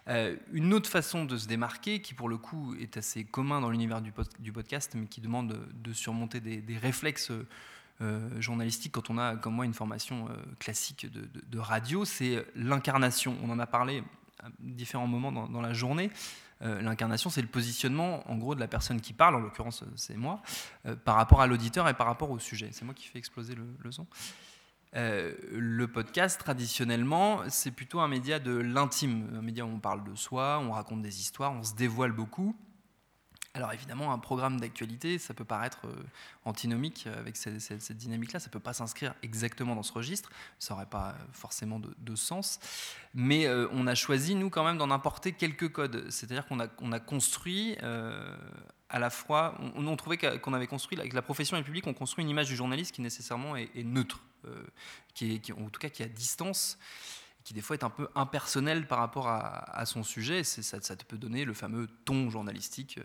Euh, 0.08 0.36
une 0.52 0.74
autre 0.74 0.90
façon 0.90 1.26
de 1.28 1.38
se 1.38 1.48
démarquer, 1.48 2.02
qui 2.02 2.14
pour 2.14 2.30
le 2.30 2.38
coup 2.38 2.76
est 2.80 2.98
assez 2.98 3.24
commun 3.24 3.62
dans 3.62 3.70
l'univers 3.70 4.02
du, 4.02 4.12
pod- 4.12 4.28
du 4.40 4.52
podcast, 4.52 4.94
mais 4.96 5.06
qui 5.06 5.22
demande 5.22 5.60
de, 5.74 5.94
surmonter 5.94 6.40
des, 6.40 6.78
réflexes 6.78 7.32
euh, 8.02 8.42
journalistiques 8.42 8.94
quand 8.94 9.10
on 9.10 9.18
a, 9.18 9.36
comme 9.36 9.56
moi, 9.56 9.66
une 9.66 9.74
formation 9.74 10.28
euh, 10.30 10.34
classique 10.60 11.08
de, 11.12 11.60
radio, 11.60 12.06
c'est 12.06 12.46
l'incarnation. 12.56 13.36
On 13.44 13.50
en 13.50 13.60
a 13.60 13.68
parlé 13.68 14.04
à 14.40 14.48
différents 14.60 15.08
moments 15.08 15.32
dans, 15.32 15.62
la 15.62 15.74
journée. 15.74 16.10
Euh, 16.62 16.82
L'incarnation, 16.82 17.30
c'est 17.30 17.42
le 17.42 17.48
positionnement, 17.48 18.30
en 18.32 18.36
gros, 18.38 18.56
de 18.56 18.60
la 18.60 18.68
personne 18.68 19.02
qui 19.02 19.14
parle, 19.14 19.36
en 19.36 19.40
l'occurrence, 19.40 19.84
c'est 19.96 20.18
moi, 20.18 20.42
par 21.06 21.16
rapport 21.16 21.42
à 21.42 21.48
l'auditeur 21.48 21.88
et 21.90 21.94
par 21.94 22.08
rapport 22.08 22.32
au 22.32 22.40
sujet. 22.40 22.70
C'est 22.72 22.86
moi 22.86 22.94
qui 22.94 23.08
fais 23.08 23.20
exploser 23.20 23.56
le 23.56 23.92
son. 23.92 24.08
Euh, 24.98 25.34
le 25.52 25.88
podcast, 25.88 26.40
traditionnellement, 26.40 27.42
c'est 27.50 27.72
plutôt 27.72 28.00
un 28.00 28.08
média 28.08 28.40
de 28.40 28.52
l'intime, 28.52 29.30
un 29.38 29.42
média 29.42 29.64
où 29.66 29.70
on 29.70 29.80
parle 29.80 30.04
de 30.04 30.16
soi, 30.16 30.60
on 30.60 30.72
raconte 30.72 31.02
des 31.04 31.20
histoires, 31.20 31.52
on 31.54 31.64
se 31.64 31.76
dévoile 31.76 32.12
beaucoup. 32.12 32.56
Alors 33.54 33.74
évidemment, 33.74 34.14
un 34.14 34.20
programme 34.20 34.60
d'actualité, 34.60 35.18
ça 35.18 35.34
peut 35.34 35.44
paraître 35.44 35.80
euh, 35.86 36.04
antinomique 36.46 37.08
avec 37.08 37.36
cette, 37.36 37.92
dynamique-là, 37.92 38.40
ça 38.40 38.50
peut 38.50 38.60
pas 38.60 38.74
s'inscrire 38.74 39.16
exactement 39.24 39.74
dans 39.74 39.82
ce 39.82 39.94
registre, 39.94 40.30
ça 40.60 40.74
n'aurait 40.74 40.86
pas 40.86 41.10
euh, 41.10 41.26
forcément 41.32 41.80
de, 41.80 42.16
sens, 42.16 42.60
mais 43.16 43.48
euh, 43.48 43.68
on 43.72 43.88
a 43.88 43.96
choisi, 43.96 44.36
nous, 44.36 44.52
quand 44.52 44.64
même, 44.64 44.78
d'en 44.78 44.92
importer 44.92 45.32
quelques 45.32 45.72
codes, 45.72 46.10
c'est-à-dire 46.10 46.46
qu'on 46.46 46.60
a, 46.60 46.68
on 46.82 46.92
a 46.92 47.00
construit 47.00 47.78
euh, 47.82 48.38
à 48.90 49.00
la 49.00 49.10
fois, 49.10 49.58
on, 49.76 49.96
trouvait 49.96 50.18
qu'on 50.18 50.54
avait 50.54 50.68
construit, 50.68 50.98
avec 51.00 51.14
la 51.14 51.22
profession 51.22 51.58
et 51.58 51.60
le 51.60 51.66
public, 51.66 51.86
on 51.88 51.94
construit 51.94 52.24
une 52.24 52.30
image 52.30 52.48
du 52.48 52.56
journaliste 52.56 52.96
qui 52.96 53.02
nécessairement 53.02 53.56
est, 53.56 53.84
neutre, 53.84 54.22
euh, 54.46 54.64
qui 55.14 55.34
est, 55.34 55.52
en 55.52 55.70
tout 55.70 55.80
cas 55.80 55.90
qui 55.90 56.04
est 56.04 56.06
à 56.06 56.10
distance, 56.10 56.78
qui 57.48 57.54
des 57.54 57.62
fois 57.62 57.78
est 57.78 57.86
un 57.86 57.90
peu 57.90 58.10
impersonnel 58.14 58.88
par 58.88 59.00
rapport 59.00 59.30
à, 59.30 59.86
son 59.86 60.04
sujet. 60.04 60.44
Ça, 60.44 60.80
te 60.82 61.06
peut 61.06 61.18
donner 61.18 61.46
le 61.46 61.54
fameux 61.54 61.88
ton 62.04 62.30
journalistique 62.30 62.98
euh, 62.98 63.04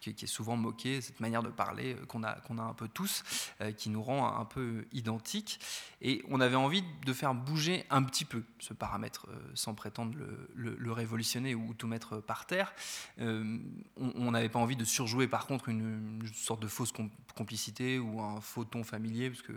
qui, 0.00 0.10
est 0.10 0.26
souvent 0.26 0.56
moqué, 0.56 1.00
cette 1.00 1.20
manière 1.20 1.44
de 1.44 1.48
parler 1.48 1.94
euh, 1.94 2.04
qu'on 2.06 2.24
a, 2.24 2.32
qu'on 2.40 2.58
a 2.58 2.62
un 2.62 2.74
peu 2.74 2.88
tous, 2.88 3.22
euh, 3.60 3.70
qui 3.70 3.90
nous 3.90 4.02
rend 4.02 4.36
un 4.36 4.46
peu 4.46 4.84
identiques. 4.90 5.60
Et 6.02 6.24
on 6.28 6.40
avait 6.40 6.56
envie 6.56 6.82
de 7.06 7.12
faire 7.12 7.34
bouger 7.34 7.86
un 7.88 8.02
petit 8.02 8.24
peu 8.24 8.42
ce 8.58 8.74
paramètre, 8.74 9.28
sans 9.54 9.74
prétendre 9.74 10.18
le, 10.56 10.92
révolutionner 10.92 11.54
ou 11.54 11.72
tout 11.72 11.86
mettre 11.86 12.18
par 12.18 12.46
terre. 12.46 12.74
On 13.18 14.30
n'avait 14.30 14.48
pas 14.48 14.58
envie 14.58 14.76
de 14.76 14.84
surjouer 14.84 15.28
par 15.28 15.46
contre 15.46 15.68
une, 15.68 16.20
sorte 16.34 16.60
de 16.60 16.68
fausse 16.68 16.92
com- 16.92 17.10
complicité 17.34 17.98
ou 17.98 18.20
un 18.20 18.40
faux 18.40 18.64
ton 18.64 18.84
familier, 18.84 19.30
parce 19.30 19.42
que 19.42 19.52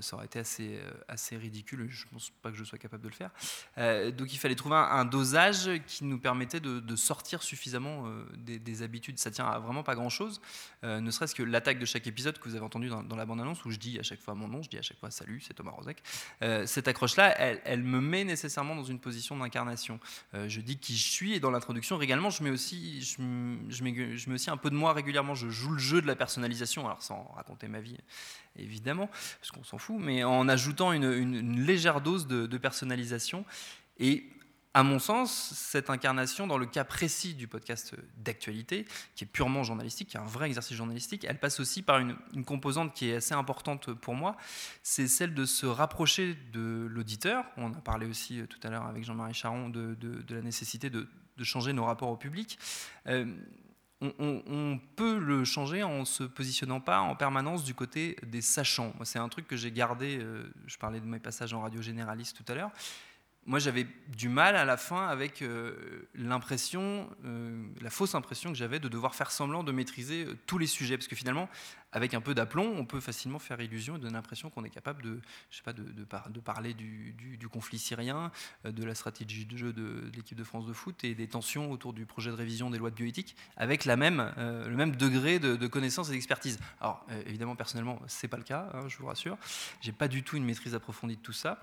ça 0.00 0.14
aurait 0.14 0.26
été 0.26 0.38
assez, 0.38 0.80
assez 1.08 1.36
ridicule. 1.36 1.88
Je 1.90 2.06
ne 2.06 2.10
pense 2.12 2.30
pas 2.42 2.50
que 2.50 2.56
je 2.56 2.62
sois 2.62 2.78
capable 2.78 3.02
de 3.02 3.08
le 3.08 3.14
faire. 3.14 3.32
Euh, 3.78 4.10
donc 4.10 4.32
il 4.32 4.38
fallait 4.38 4.54
trouver 4.54 4.76
un, 4.76 5.04
dosage 5.04 5.70
qui 5.86 6.04
nous 6.04 6.18
permettait 6.18 6.60
de, 6.60 6.96
sortir 6.96 7.42
suffisamment 7.42 8.06
euh, 8.06 8.24
des, 8.36 8.58
des 8.58 8.82
habitudes. 8.82 9.18
Ça 9.18 9.30
tient 9.30 9.46
à 9.46 9.58
vraiment 9.58 9.82
pas 9.82 9.94
grand-chose, 9.94 10.40
euh, 10.84 11.00
ne 11.00 11.10
serait-ce 11.10 11.34
que 11.34 11.42
l'attaque 11.42 11.78
de 11.78 11.86
chaque 11.86 12.06
épisode 12.06 12.38
que 12.38 12.48
vous 12.48 12.54
avez 12.54 12.64
entendu 12.64 12.88
dans, 12.88 13.16
la 13.16 13.26
bande-annonce, 13.26 13.64
où 13.64 13.70
je 13.70 13.78
dis 13.78 13.98
à 13.98 14.02
chaque 14.02 14.20
fois 14.20 14.34
mon 14.34 14.48
nom, 14.48 14.62
je 14.62 14.68
dis 14.68 14.78
à 14.78 14.82
chaque 14.82 14.98
fois 14.98 15.10
salut, 15.10 15.40
c'est 15.40 15.54
Thomas 15.54 15.72
Rozek. 15.72 16.02
Cette 16.66 16.88
accroche-là, 16.88 17.34
elle, 17.38 17.82
me 17.82 18.00
met 18.00 18.24
nécessairement 18.24 18.74
dans 18.74 18.84
une 18.84 18.98
position 18.98 19.36
d'incarnation. 19.36 20.00
Je 20.34 20.60
dis 20.60 20.78
qui 20.78 20.96
je 20.96 21.08
suis, 21.08 21.34
et 21.34 21.40
dans 21.40 21.50
l'introduction, 21.50 22.00
également, 22.00 22.30
je 22.30 22.42
mets, 22.42 22.50
aussi, 22.50 23.02
je, 23.02 23.16
je 23.68 24.28
mets 24.28 24.34
aussi 24.34 24.50
un 24.50 24.56
peu 24.56 24.70
de 24.70 24.74
moi 24.74 24.92
régulièrement. 24.92 25.34
Je 25.34 25.48
joue 25.48 25.72
le 25.72 25.78
jeu 25.78 26.02
de 26.02 26.06
la 26.06 26.16
personnalisation, 26.16 26.86
alors 26.86 27.02
sans 27.02 27.24
raconter 27.36 27.68
ma 27.68 27.80
vie, 27.80 27.96
évidemment, 28.60 29.08
parce 29.40 29.50
qu'on 29.52 29.64
s'en 29.64 29.78
fout, 29.78 29.96
mais 29.98 30.24
en 30.24 30.48
ajoutant 30.48 30.92
une, 30.92 31.64
légère 31.64 32.00
dose 32.00 32.26
de, 32.26 32.58
personnalisation. 32.58 33.44
Et 33.98 34.24
à 34.72 34.82
mon 34.82 34.98
sens, 34.98 35.52
cette 35.54 35.90
incarnation, 35.90 36.46
dans 36.46 36.58
le 36.58 36.66
cas 36.66 36.84
précis 36.84 37.34
du 37.34 37.48
podcast 37.48 37.94
d'actualité, 38.18 38.86
qui 39.16 39.24
est 39.24 39.26
purement 39.26 39.64
journalistique, 39.64 40.08
qui 40.08 40.16
est 40.16 40.20
un 40.20 40.26
vrai 40.26 40.46
exercice 40.46 40.76
journalistique, 40.76 41.24
elle 41.28 41.40
passe 41.40 41.58
aussi 41.58 41.82
par 41.82 41.98
une, 41.98 42.16
composante 42.44 42.94
qui 42.94 43.10
est 43.10 43.16
assez 43.16 43.34
importante 43.34 43.92
pour 43.92 44.14
moi, 44.14 44.36
c'est 44.82 45.08
celle 45.08 45.34
de 45.34 45.44
se 45.44 45.66
rapprocher 45.66 46.36
de 46.52 46.86
l'auditeur. 46.88 47.44
On 47.56 47.72
a 47.72 47.80
parlé 47.80 48.06
aussi 48.06 48.40
euh, 48.40 48.46
tout 48.46 48.60
à 48.62 48.70
l'heure 48.70 48.86
avec 48.86 49.04
Jean-Marie 49.04 49.34
Charon 49.34 49.68
de, 49.68 49.96
la 50.28 50.42
nécessité 50.42 50.88
de, 50.88 51.08
de 51.36 51.44
changer 51.44 51.72
nos 51.72 51.84
rapports 51.84 52.10
au 52.10 52.16
public. 52.16 52.58
Euh, 53.06 53.24
on, 54.00 54.80
peut 54.96 55.18
le 55.18 55.44
changer 55.44 55.82
en 55.82 56.04
se 56.04 56.24
positionnant 56.24 56.80
pas 56.80 57.00
en 57.00 57.14
permanence 57.14 57.64
du 57.64 57.74
côté 57.74 58.16
des 58.26 58.40
sachants. 58.40 58.94
C'est 59.04 59.18
un 59.18 59.28
truc 59.28 59.46
que 59.46 59.56
j'ai 59.56 59.70
gardé, 59.70 60.18
euh, 60.18 60.50
je 60.66 60.78
parlais 60.78 61.00
de 61.00 61.06
mes 61.06 61.18
passages 61.18 61.52
en 61.52 61.60
radio 61.60 61.82
généraliste 61.82 62.36
tout 62.36 62.50
à 62.50 62.54
l'heure. 62.54 62.70
Moi, 63.46 63.58
j'avais 63.58 63.86
du 64.08 64.28
mal 64.28 64.54
à 64.54 64.66
la 64.66 64.76
fin 64.76 65.08
avec 65.08 65.40
euh, 65.40 66.06
l'impression, 66.14 67.08
euh, 67.24 67.64
la 67.80 67.88
fausse 67.88 68.14
impression 68.14 68.50
que 68.52 68.56
j'avais 68.56 68.78
de 68.80 68.88
devoir 68.88 69.14
faire 69.14 69.30
semblant 69.30 69.64
de 69.64 69.72
maîtriser 69.72 70.26
euh, 70.26 70.36
tous 70.46 70.58
les 70.58 70.66
sujets. 70.66 70.98
Parce 70.98 71.08
que 71.08 71.16
finalement, 71.16 71.48
avec 71.90 72.12
un 72.12 72.20
peu 72.20 72.34
d'aplomb, 72.34 72.70
on 72.76 72.84
peut 72.84 73.00
facilement 73.00 73.38
faire 73.38 73.58
illusion 73.62 73.96
et 73.96 73.98
donner 73.98 74.12
l'impression 74.12 74.50
qu'on 74.50 74.62
est 74.64 74.70
capable 74.70 75.02
de, 75.02 75.20
je 75.50 75.56
sais 75.56 75.62
pas, 75.62 75.72
de, 75.72 75.82
de 75.82 76.04
par- 76.04 76.28
de 76.28 76.38
parler 76.38 76.74
du, 76.74 77.48
conflit 77.50 77.78
syrien, 77.78 78.30
de 78.64 78.84
la 78.84 78.94
stratégie 78.94 79.46
de 79.46 79.56
jeu 79.56 79.72
de, 79.72 80.10
l'équipe 80.14 80.38
de 80.38 80.44
France 80.44 80.66
de 80.66 80.72
foot 80.72 81.02
et 81.02 81.14
des 81.14 81.26
tensions 81.26 81.72
autour 81.72 81.94
du 81.94 82.04
projet 82.06 82.30
de 82.30 82.36
révision 82.36 82.70
des 82.70 82.78
lois 82.78 82.90
de 82.90 82.94
bioéthique, 82.94 83.34
avec 83.56 83.86
le 83.86 83.96
même 83.96 84.96
degré 84.96 85.40
de, 85.40 85.66
connaissance 85.66 86.10
et 86.10 86.12
d'expertise. 86.12 86.60
Alors, 86.80 87.04
évidemment, 87.26 87.56
personnellement, 87.56 88.00
c'est 88.06 88.28
pas 88.28 88.36
le 88.36 88.44
cas, 88.44 88.68
hein, 88.74 88.86
je 88.86 88.96
vous 88.98 89.06
rassure. 89.06 89.36
J'ai 89.80 89.92
pas 89.92 90.06
du 90.06 90.22
tout 90.22 90.36
une 90.36 90.44
maîtrise 90.44 90.76
approfondie 90.76 91.16
de 91.16 91.22
tout 91.22 91.32
ça. 91.32 91.60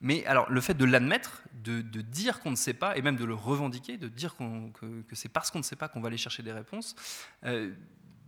Mais 0.00 0.24
alors, 0.24 0.50
le 0.50 0.60
fait 0.60 0.74
de 0.74 0.84
l'admettre, 0.84 1.42
de, 1.52 1.80
dire 2.00 2.40
qu'on 2.40 2.50
ne 2.50 2.56
sait 2.56 2.74
pas, 2.74 2.96
et 2.96 3.02
même 3.02 3.16
de 3.16 3.24
le 3.24 3.34
revendiquer, 3.34 3.98
de 3.98 4.08
dire 4.08 4.34
que, 4.36 5.14
c'est 5.14 5.28
parce 5.28 5.50
qu'on 5.50 5.58
ne 5.58 5.64
sait 5.64 5.76
pas 5.76 5.88
qu'on 5.88 6.00
va 6.00 6.08
aller 6.08 6.16
chercher 6.16 6.42
des 6.42 6.52
réponses, 6.52 6.96
euh, 7.44 7.74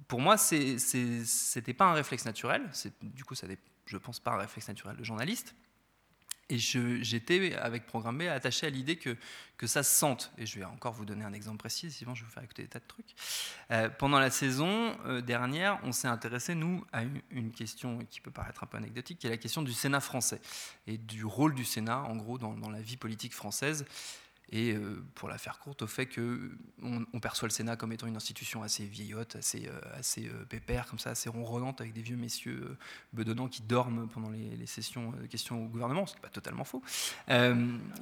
pour 0.06 0.20
moi, 0.20 0.36
c'était 0.36 1.72
pas 1.72 1.86
un 1.86 1.94
réflexe 1.94 2.26
naturel. 2.26 2.68
Du 3.00 3.24
coup, 3.24 3.34
ça 3.34 3.46
n'est, 3.46 3.58
je 3.86 3.96
pense, 3.96 4.20
pas 4.20 4.32
un 4.32 4.36
réflexe 4.36 4.68
naturel 4.68 4.96
de 4.96 5.04
journaliste. 5.04 5.54
Et 6.52 6.58
j'étais, 6.58 7.54
avec 7.54 7.86
Programme 7.86 8.18
B, 8.18 8.22
attaché 8.22 8.66
à 8.66 8.70
l'idée 8.70 8.96
que, 8.96 9.16
que 9.56 9.66
ça 9.66 9.82
se 9.82 9.96
sente. 9.96 10.30
Et 10.36 10.44
je 10.44 10.58
vais 10.58 10.66
encore 10.66 10.92
vous 10.92 11.06
donner 11.06 11.24
un 11.24 11.32
exemple 11.32 11.56
précis, 11.56 11.90
sinon 11.90 12.14
je 12.14 12.20
vais 12.20 12.26
vous 12.26 12.32
faire 12.32 12.42
écouter 12.42 12.62
des 12.62 12.68
tas 12.68 12.78
de 12.78 12.86
trucs. 12.86 13.14
Euh, 13.70 13.88
pendant 13.88 14.18
la 14.18 14.28
saison 14.28 14.94
euh, 15.06 15.22
dernière, 15.22 15.80
on 15.82 15.92
s'est 15.92 16.08
intéressé, 16.08 16.54
nous, 16.54 16.84
à 16.92 17.04
une, 17.30 17.52
question 17.52 18.00
qui 18.10 18.20
peut 18.20 18.30
paraître 18.30 18.62
un 18.64 18.66
peu 18.66 18.76
anecdotique, 18.76 19.18
qui 19.18 19.26
est 19.26 19.30
la 19.30 19.38
question 19.38 19.62
du 19.62 19.72
Sénat 19.72 20.00
français 20.00 20.42
et 20.86 20.98
du 20.98 21.24
rôle 21.24 21.54
du 21.54 21.64
Sénat, 21.64 22.02
en 22.02 22.16
gros, 22.16 22.36
dans 22.36 22.70
la 22.70 22.82
vie 22.82 22.98
politique 22.98 23.32
française 23.32 23.86
et 24.52 24.74
euh, 24.74 25.02
pour 25.14 25.30
la 25.30 25.38
faire 25.38 25.58
courte, 25.58 25.80
au 25.82 25.86
fait 25.86 26.06
qu'on 26.06 27.06
on 27.12 27.20
perçoit 27.20 27.48
le 27.48 27.52
Sénat 27.52 27.76
comme 27.76 27.92
étant 27.92 28.06
une 28.06 28.16
institution 28.16 28.62
assez 28.62 28.84
vieillotte, 28.84 29.36
assez, 29.36 29.66
euh, 29.66 29.80
assez 29.94 30.28
euh, 30.28 30.44
pépère, 30.44 30.86
comme 30.86 30.98
ça, 30.98 31.10
assez 31.10 31.30
ronronnante, 31.30 31.80
avec 31.80 31.94
des 31.94 32.02
vieux 32.02 32.16
messieurs 32.16 32.76
bedonnants 33.14 33.48
qui 33.48 33.62
dorment 33.62 34.08
pendant 34.08 34.28
les, 34.28 34.54
les 34.56 34.66
sessions 34.66 35.12
de 35.12 35.26
questions 35.26 35.64
au 35.64 35.68
gouvernement, 35.68 36.04
ce 36.04 36.12
qui 36.12 36.18
n'est 36.18 36.22
pas 36.22 36.28
totalement 36.28 36.64
faux. 36.64 36.82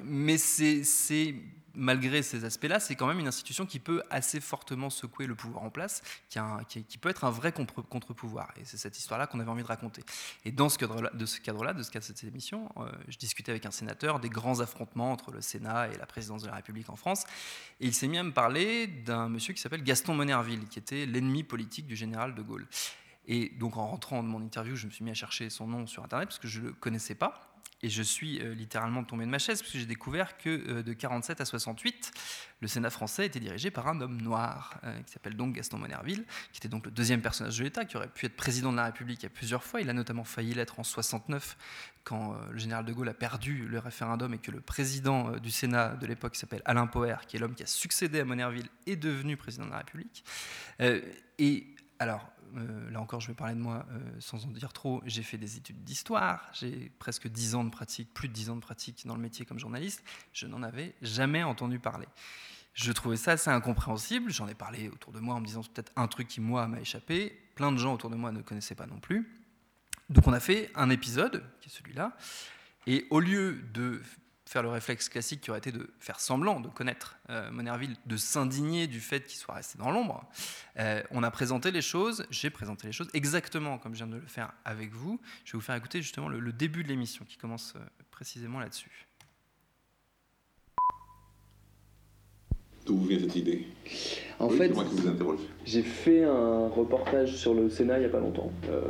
mais 0.05 0.39
c'est 0.39 1.35
malgré 1.75 2.23
ces 2.23 2.45
aspects-là, 2.45 2.81
c'est 2.81 2.95
quand 2.95 3.07
même 3.07 3.19
une 3.19 3.29
institution 3.29 3.67
qui 3.67 3.79
peut 3.79 4.03
assez 4.11 4.41
fortement 4.41 4.91
secouer 4.91 5.27
le 5.27 5.35
pouvoir 5.35 5.65
en 5.65 5.71
place, 5.71 6.03
qui, 6.29 6.99
peut 6.99 7.09
être 7.09 7.25
un 7.25 7.31
vrai 7.31 7.53
contre-pouvoir. 7.53 8.53
et 8.57 8.65
c'est 8.65 8.77
cette 8.77 8.99
histoire-là 8.99 9.27
qu'on 9.27 9.41
avait 9.41 9.51
envie 9.51 9.63
de 9.63 9.69
raconter. 9.69 10.03
Et 10.45 10.53
dans 10.53 10.69
ce 10.69 10.79
cadre-là, 10.79 11.11
de 11.13 11.27
ce 11.27 11.41
cadre 11.41 11.75
de 11.75 11.83
cette 11.83 12.25
émission, 12.25 12.69
euh, 12.77 12.91
je 13.09 13.19
discutais 13.19 13.51
avec 13.51 13.67
un 13.67 13.71
sénateur 13.71 14.21
des 14.21 14.29
grands 14.29 14.61
affrontements 14.61 15.13
entre 15.13 15.31
le 15.31 15.41
Sénat 15.41 15.89
et 15.89 15.97
la 15.97 16.07
présidence 16.07 16.43
de 16.43 16.49
la 16.49 16.55
République 16.55 16.89
en 16.91 16.97
France. 16.97 17.25
Et 17.81 17.87
il 17.87 17.95
s'est 17.95 18.09
mis 18.09 18.19
à 18.19 18.23
me 18.23 18.33
parler 18.33 18.87
d'un 18.87 19.29
monsieur 19.29 19.55
qui 19.55 19.61
s'appelle 19.61 19.83
Gaston 19.83 20.15
Monerville, 20.15 20.67
qui 20.69 20.79
était 20.79 21.07
l'ennemi 21.07 21.43
politique 21.43 21.87
du 21.87 21.97
général 21.97 22.35
de 22.35 22.43
Gaulle. 22.43 22.67
Et 23.27 23.51
donc 23.51 23.77
en 23.77 23.87
rentrant 23.87 24.23
de 24.23 24.29
mon 24.29 24.43
interview, 24.43 24.75
je 24.75 24.87
me 24.87 24.91
suis 24.91 25.05
mis 25.05 25.11
à 25.11 25.15
chercher 25.15 25.51
son 25.51 25.67
nom 25.67 25.87
sur 25.87 26.03
Internet 26.03 26.29
parce 26.29 26.39
que 26.39 26.49
je 26.49 26.61
ne 26.61 26.67
le 26.67 26.73
connaissais 26.73 27.15
pas. 27.15 27.50
Et 27.83 27.89
je 27.89 28.03
suis 28.03 28.41
euh, 28.41 28.55
littéralement 28.55 29.05
tombé 29.05 29.25
de 29.25 29.31
ma 29.31 29.39
chaise 29.39 29.63
parce 29.63 29.73
que 29.73 29.79
j'ai 29.79 29.87
découvert 29.87 30.37
que 30.37 30.51
euh, 30.51 30.83
de 30.83 30.93
47 30.93 31.41
à 31.41 31.45
68, 31.47 32.13
le 32.61 32.69
Sénat 32.69 32.91
français 32.91 33.25
était 33.25 33.41
dirigé 33.41 33.71
par 33.71 33.89
un 33.89 34.01
homme 34.03 34.21
noir 34.21 34.79
euh, 34.85 35.01
qui 35.03 35.13
s'appelle 35.13 35.35
donc 35.35 35.55
Gaston 35.55 35.79
Monerville, 35.79 36.25
qui 36.53 36.59
était 36.59 36.69
donc 36.69 36.85
le 36.85 36.91
deuxième 36.91 37.23
personnage 37.23 37.57
de 37.57 37.65
l'État, 37.65 37.87
qui 37.87 37.97
aurait 37.97 38.09
pu 38.09 38.27
être 38.27 38.37
président 38.37 38.71
de 38.71 38.77
la 38.77 38.85
République 38.85 39.25
à 39.25 39.31
plusieurs 39.31 39.65
fois. 39.65 39.81
Il 39.81 39.89
a 39.89 39.95
notamment 39.95 40.25
failli 40.25 40.53
l'être 40.53 40.79
en 40.79 40.85
69 40.85 41.57
quand 42.05 42.35
le 42.51 42.59
général 42.59 42.87
de 42.87 42.93
Gaulle 42.95 43.11
a 43.11 43.15
perdu 43.15 43.69
le 43.69 43.79
référendum 43.79 44.33
et 44.33 44.39
que 44.39 44.51
le 44.51 44.61
président 44.61 45.33
du 45.33 45.51
Sénat 45.51 45.97
de 45.97 46.07
l'époque, 46.07 46.35
s'appelle 46.35 46.63
Alain 46.65 46.87
Poher, 46.87 47.27
qui 47.29 47.37
est 47.37 47.39
l'homme 47.39 47.55
qui 47.55 47.63
a 47.63 47.67
succédé 47.67 48.21
à 48.21 48.25
Monerville, 48.25 48.69
est 48.87 48.97
devenu 48.97 49.37
président 49.37 49.67
de 49.67 49.71
la 49.71 49.79
République. 49.79 50.25
et 51.39 51.77
alors, 51.99 52.33
euh, 52.57 52.91
là 52.91 53.01
encore 53.01 53.21
je 53.21 53.29
vais 53.29 53.35
parler 53.35 53.55
de 53.55 53.61
moi 53.61 53.87
euh, 53.91 54.01
sans 54.19 54.45
en 54.45 54.49
dire 54.49 54.73
trop, 54.73 55.03
j'ai 55.07 55.23
fait 55.23 55.39
des 55.39 55.57
études 55.57 55.83
d'histoire, 55.85 56.51
j'ai 56.53 56.91
presque 56.99 57.29
10 57.29 57.55
ans 57.55 57.65
de 57.65 57.71
pratique, 57.71 58.13
plus 58.15 58.29
de 58.29 58.33
10 58.33 58.51
ans 58.51 58.57
de 58.57 58.61
pratique 58.61 59.07
dans 59.07 59.15
le 59.15 59.21
métier 59.21 59.45
comme 59.45 59.59
journaliste, 59.59 60.03
je 60.33 60.47
n'en 60.47 60.63
avais 60.63 60.95
jamais 61.03 61.43
entendu 61.43 61.79
parler. 61.79 62.07
Je 62.75 62.93
trouvais 62.93 63.17
ça 63.17 63.33
assez 63.33 63.51
incompréhensible, 63.51 64.31
j'en 64.31 64.49
ai 64.49 64.55
parlé 64.55 64.89
autour 64.89 65.13
de 65.13 65.21
moi 65.21 65.35
en 65.35 65.41
me 65.41 65.47
disant 65.47 65.63
peut-être 65.63 65.93
un 65.97 66.07
truc 66.07 66.29
qui 66.29 66.41
moi 66.41 66.69
m'a 66.69 66.81
échappé, 66.81 67.39
plein 67.55 67.73
de 67.73 67.79
gens 67.79 67.95
autour 67.95 68.11
de 68.11 68.17
moi 68.17 68.33
ne 68.33 68.43
connaissaient 68.43 68.75
pas 68.75 68.87
non 68.87 69.01
plus. 69.01 69.29
Donc 70.09 70.27
on 70.27 70.33
a 70.33 70.41
fait 70.41 70.71
un 70.75 70.91
épisode, 70.91 71.45
qui 71.61 71.69
est 71.69 71.73
celui-là, 71.73 72.17
et 72.87 73.07
au 73.11 73.21
lieu 73.21 73.63
de 73.73 74.03
faire 74.51 74.65
le 74.65 74.69
réflexe 74.69 75.09
classique 75.09 75.43
qui 75.43 75.51
aurait 75.51 75.61
été 75.61 75.71
de 75.71 75.89
faire 76.01 76.19
semblant 76.19 76.59
de 76.59 76.69
connaître 76.69 77.17
euh, 77.31 77.53
Monerville, 77.53 77.97
de 78.07 78.17
s'indigner 78.17 78.89
du 78.89 79.01
fait 79.01 79.25
qu'il 79.25 79.39
soit 79.39 79.55
resté 79.55 79.79
dans 79.79 79.93
l'ombre. 79.93 80.29
Euh, 80.81 81.05
on 81.13 81.23
a 81.23 81.31
présenté 81.31 81.71
les 81.71 81.83
choses, 81.83 82.27
j'ai 82.31 82.51
présenté 82.51 82.89
les 82.89 82.93
choses 82.93 83.09
exactement 83.15 83.79
comme 83.79 83.95
je 83.95 83.99
viens 84.05 84.13
de 84.13 84.21
le 84.21 84.27
faire 84.27 84.53
avec 84.65 84.93
vous. 84.93 85.21
Je 85.45 85.53
vais 85.53 85.59
vous 85.59 85.65
faire 85.65 85.77
écouter 85.77 86.03
justement 86.03 86.29
le, 86.29 86.53
début 86.53 86.83
de 86.83 86.89
l'émission 86.89 87.25
qui 87.25 87.37
commence 87.37 87.75
euh, 87.77 87.81
précisément 88.11 88.59
là-dessus. 88.59 89.07
D'où 92.91 92.97
vient 93.05 93.21
cette 93.21 93.37
idée 93.37 93.63
En 94.41 94.49
fait, 94.49 94.73
j'ai 95.65 95.83
fait 95.83 96.25
un 96.25 96.67
reportage 96.67 97.37
sur 97.37 97.55
le 97.55 97.71
Sénat 97.71 97.99
il 97.99 98.01
n'y 98.01 98.07
a 98.07 98.09
pas 98.09 98.19
longtemps. 98.19 98.51
Euh, 98.69 98.81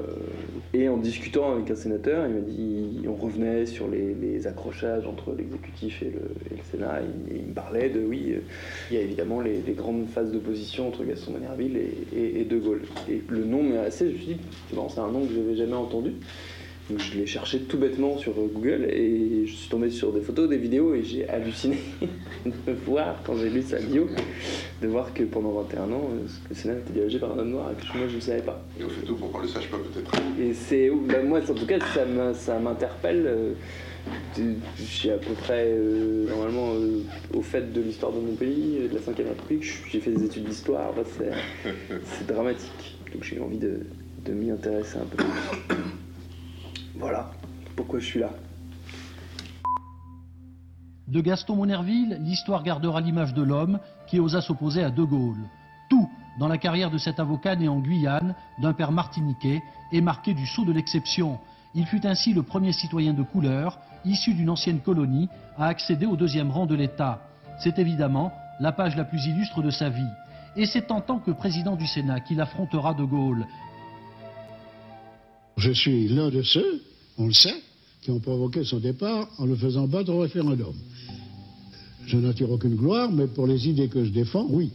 et 0.73 0.89
en 0.89 0.97
discutant 0.97 1.53
avec 1.53 1.71
un 1.71 1.75
sénateur, 1.75 2.27
il 2.27 2.33
m'a 2.33 2.41
dit, 2.41 3.03
on 3.07 3.13
revenait 3.15 3.67
sur 3.67 3.89
les, 3.89 4.47
accrochages 4.47 5.07
entre 5.07 5.35
l'exécutif 5.37 6.03
et 6.03 6.13
le, 6.13 6.57
Sénat. 6.71 7.03
Et, 7.03 7.37
il 7.37 7.49
me 7.49 7.53
parlait 7.53 7.91
de, 7.91 8.01
oui, 8.01 8.33
euh, 8.33 8.39
il 8.91 8.97
y 8.97 9.01
a 9.01 9.03
évidemment 9.03 9.43
les, 9.43 9.61
grandes 9.77 10.07
phases 10.09 10.33
d'opposition 10.33 10.89
entre 10.89 11.05
Gaston 11.05 11.33
Manerville 11.33 11.79
et, 12.17 12.45
De 12.47 12.57
Gaulle. 12.57 12.85
Et 13.07 13.21
le 13.29 13.45
nom 13.45 13.63
m'est 13.63 13.77
assez, 13.77 14.07
je 14.07 14.13
me 14.13 14.17
suis 14.17 14.27
dit, 14.29 14.41
c'est 14.71 14.99
un 14.99 15.11
nom 15.11 15.27
que 15.27 15.35
je 15.35 15.41
n'avais 15.41 15.57
jamais 15.57 15.75
entendu. 15.75 16.13
Donc 16.89 16.99
je 16.99 17.17
l'ai 17.19 17.27
cherché 17.27 17.61
tout 17.61 17.79
bêtement 17.79 18.19
sur 18.19 18.33
Google 18.35 18.89
et 18.91 19.47
je 19.47 19.53
suis 19.53 19.69
tombé 19.69 19.91
sur 19.91 20.13
des 20.13 20.21
photos, 20.21 20.49
des 20.49 20.57
vidéos 20.57 20.95
et 20.95 21.05
j'ai 21.05 21.29
halluciné 21.29 21.79
de 22.47 22.73
voir, 22.85 23.17
quand 23.25 23.37
j'ai 23.37 23.49
lu 23.49 23.63
sa 23.63 23.79
bio, 23.79 24.09
de 24.83 24.89
voir 24.89 25.15
que 25.15 25.23
pendant 25.23 25.53
21 25.53 25.83
ans, 25.93 26.11
euh, 26.13 26.27
le 26.49 26.55
Sénat 26.55 26.75
était 26.75 26.93
dirigé 26.93 27.19
par 27.19 27.33
un 27.33 27.39
homme 27.39 27.51
noir 27.51 27.71
et 27.71 27.75
que 27.81 27.97
moi 27.97 28.09
je 28.09 28.17
ne 28.17 28.21
savais 28.21 28.43
pas. 28.43 28.65
Et 28.79 28.83
au 28.83 28.89
fait 28.89 29.07
tout 29.07 29.15
pour 29.15 29.31
qu'on 29.31 29.39
ne 29.39 29.45
le 29.45 29.49
sache 29.49 29.69
pas 29.69 29.77
peut-être. 29.77 30.11
Et 30.41 30.53
c'est, 30.53 30.91
bah, 30.91 31.23
moi 31.23 31.41
en 31.49 31.55
tout 31.55 31.67
cas 31.67 31.79
ça 32.35 32.59
m'interpelle. 32.59 33.25
Euh, 33.27 33.53
je 34.37 34.83
suis 34.83 35.11
à 35.11 35.19
peu 35.19 35.35
près 35.35 35.67
euh, 35.69 36.27
normalement 36.29 36.73
au 37.35 37.43
fait 37.43 37.73
de 37.73 37.81
l'histoire 37.81 38.13
de 38.13 38.19
mon 38.19 38.35
pays, 38.35 38.89
de 38.91 38.95
la 38.95 39.01
5 39.01 39.17
République. 39.17 39.65
J'ai 39.91 40.01
fait 40.01 40.11
des 40.11 40.25
études 40.25 40.45
d'histoire, 40.45 40.93
c'est 42.05 42.27
dramatique. 42.27 42.99
Donc 43.13 43.23
j'ai 43.25 43.37
eu 43.37 43.41
envie 43.41 43.59
de, 43.59 43.81
de 44.25 44.33
m'y 44.33 44.51
intéresser 44.51 44.99
un 44.99 45.05
peu. 45.05 45.25
Voilà 47.01 47.31
pourquoi 47.77 47.99
je 47.99 48.05
suis 48.05 48.21
là. 48.21 48.31
De 51.09 51.21
Gaston 51.21 51.57
Monerville, 51.57 52.19
l'histoire 52.21 52.63
gardera 52.63 53.01
l'image 53.01 53.33
de 53.35 53.43
l'homme 53.43 53.81
qui 54.07 54.21
osa 54.21 54.43
s'opposer 54.43 54.85
à 54.85 54.91
De 54.91 55.03
Gaulle. 55.03 55.49
Tout 55.89 56.09
dans 56.39 56.47
la 56.47 56.59
carrière 56.59 56.91
de 56.91 56.99
cet 56.99 57.19
avocat 57.19 57.57
né 57.57 57.69
en 57.69 57.81
Guyane, 57.81 58.35
d'un 58.61 58.75
père 58.75 58.93
martiniquais, 58.93 59.63
est 59.93 60.01
marqué 60.01 60.35
du 60.35 60.47
sceau 60.47 60.65
de 60.65 60.73
l'exception. 60.73 61.39
Il 61.75 61.87
fut 61.87 62.07
ainsi 62.07 62.33
le 62.33 62.43
premier 62.43 62.73
citoyen 62.73 63.15
de 63.15 63.23
couleur, 63.23 63.79
issu 64.05 64.35
d'une 64.35 64.51
ancienne 64.51 64.81
colonie, 64.81 65.29
à 65.57 65.67
accéder 65.67 66.07
au 66.07 66.17
deuxième 66.17 66.51
rang 66.51 66.67
de 66.67 66.75
l'État. 66.75 67.23
C'est 67.59 67.79
évidemment 67.79 68.31
la 68.61 68.73
page 68.73 68.95
la 68.95 69.05
plus 69.05 69.25
illustre 69.27 69.63
de 69.63 69.71
sa 69.71 69.89
vie. 69.89 70.13
Et 70.55 70.67
c'est 70.67 70.91
en 70.91 71.01
tant 71.01 71.19
que 71.19 71.31
président 71.31 71.77
du 71.77 71.87
Sénat 71.87 72.21
qu'il 72.21 72.41
affrontera 72.41 72.95
De 72.95 73.05
Gaulle. 73.05 73.47
Je 75.57 75.73
suis 75.73 76.09
l'un 76.09 76.31
de 76.31 76.43
ceux 76.43 76.83
on 77.21 77.27
le 77.27 77.35
sait, 77.35 77.63
qui 78.01 78.11
ont 78.11 78.19
provoqué 78.19 78.65
son 78.65 78.79
départ 78.79 79.29
en 79.39 79.45
le 79.45 79.55
faisant 79.55 79.87
battre 79.87 80.11
au 80.11 80.21
référendum. 80.21 80.75
Je 82.07 82.17
n'attire 82.17 82.51
aucune 82.51 82.77
gloire, 82.77 83.13
mais 83.13 83.27
pour 83.27 83.47
les 83.47 83.69
idées 83.69 83.89
que 83.89 84.05
je 84.05 84.11
défends, 84.11 84.47
oui. 84.49 84.73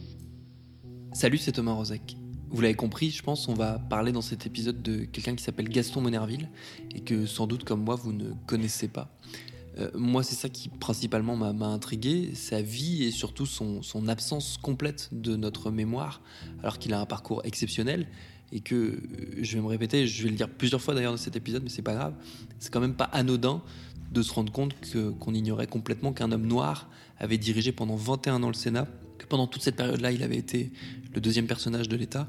Salut, 1.12 1.38
c'est 1.38 1.52
Thomas 1.52 1.72
Rozek. 1.72 2.16
Vous 2.50 2.62
l'avez 2.62 2.74
compris, 2.74 3.10
je 3.10 3.22
pense, 3.22 3.48
on 3.48 3.54
va 3.54 3.80
parler 3.80 4.12
dans 4.12 4.22
cet 4.22 4.46
épisode 4.46 4.80
de 4.80 5.04
quelqu'un 5.04 5.34
qui 5.34 5.42
s'appelle 5.42 5.68
Gaston 5.68 6.00
Monerville 6.00 6.48
et 6.94 7.00
que 7.00 7.26
sans 7.26 7.48
doute 7.48 7.64
comme 7.64 7.82
moi 7.82 7.96
vous 7.96 8.12
ne 8.12 8.30
connaissez 8.46 8.86
pas. 8.86 9.10
Euh, 9.78 9.90
moi, 9.94 10.22
c'est 10.22 10.36
ça 10.36 10.48
qui 10.48 10.68
principalement 10.68 11.36
m'a 11.36 11.66
intrigué, 11.66 12.30
sa 12.34 12.62
vie 12.62 13.02
et 13.02 13.10
surtout 13.10 13.44
son, 13.44 14.08
absence 14.08 14.56
complète 14.62 15.08
de 15.10 15.34
notre 15.34 15.72
mémoire, 15.72 16.20
alors 16.62 16.78
qu'il 16.78 16.94
a 16.94 17.00
un 17.00 17.06
parcours 17.06 17.42
exceptionnel 17.44 18.06
et 18.52 18.60
que 18.60 18.74
euh, 18.74 18.98
je 19.42 19.56
vais 19.56 19.62
me 19.62 19.66
répéter, 19.66 20.06
je 20.06 20.22
vais 20.22 20.30
le 20.30 20.36
dire 20.36 20.48
plusieurs 20.48 20.80
fois 20.80 20.94
d'ailleurs 20.94 21.12
dans 21.12 21.18
cet 21.18 21.36
épisode, 21.36 21.62
mais 21.62 21.70
c'est 21.70 21.82
pas 21.82 21.94
grave. 21.94 22.14
C'est 22.58 22.72
quand 22.72 22.80
même 22.80 22.94
pas 22.94 23.04
anodin 23.04 23.62
de 24.12 24.22
se 24.22 24.32
rendre 24.32 24.52
compte 24.52 24.74
qu'on 24.92 25.34
ignorait 25.34 25.66
complètement 25.66 26.12
qu'un 26.12 26.30
homme 26.32 26.46
noir 26.46 26.88
avait 27.18 27.38
dirigé 27.38 27.72
pendant 27.72 27.96
21 27.96 28.42
ans 28.42 28.48
le 28.48 28.54
Sénat, 28.54 28.86
que 29.18 29.26
pendant 29.26 29.46
toute 29.46 29.62
cette 29.62 29.76
période-là, 29.76 30.12
il 30.12 30.22
avait 30.22 30.36
été 30.36 30.70
le 31.14 31.20
deuxième 31.20 31.46
personnage 31.46 31.88
de 31.88 31.96
l'État 31.96 32.28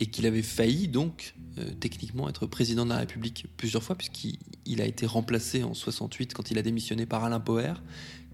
et 0.00 0.06
qu'il 0.06 0.26
avait 0.26 0.42
failli 0.42 0.88
donc 0.88 1.34
euh, 1.58 1.70
techniquement 1.78 2.28
être 2.28 2.46
président 2.46 2.84
de 2.84 2.90
la 2.90 2.98
République 2.98 3.46
plusieurs 3.56 3.82
fois 3.82 3.96
puisqu'il 3.96 4.80
a 4.80 4.84
été 4.84 5.06
remplacé 5.06 5.62
en 5.62 5.74
68 5.74 6.34
quand 6.34 6.50
il 6.50 6.58
a 6.58 6.62
démissionné 6.62 7.06
par 7.06 7.24
Alain 7.24 7.40
Poher, 7.40 7.74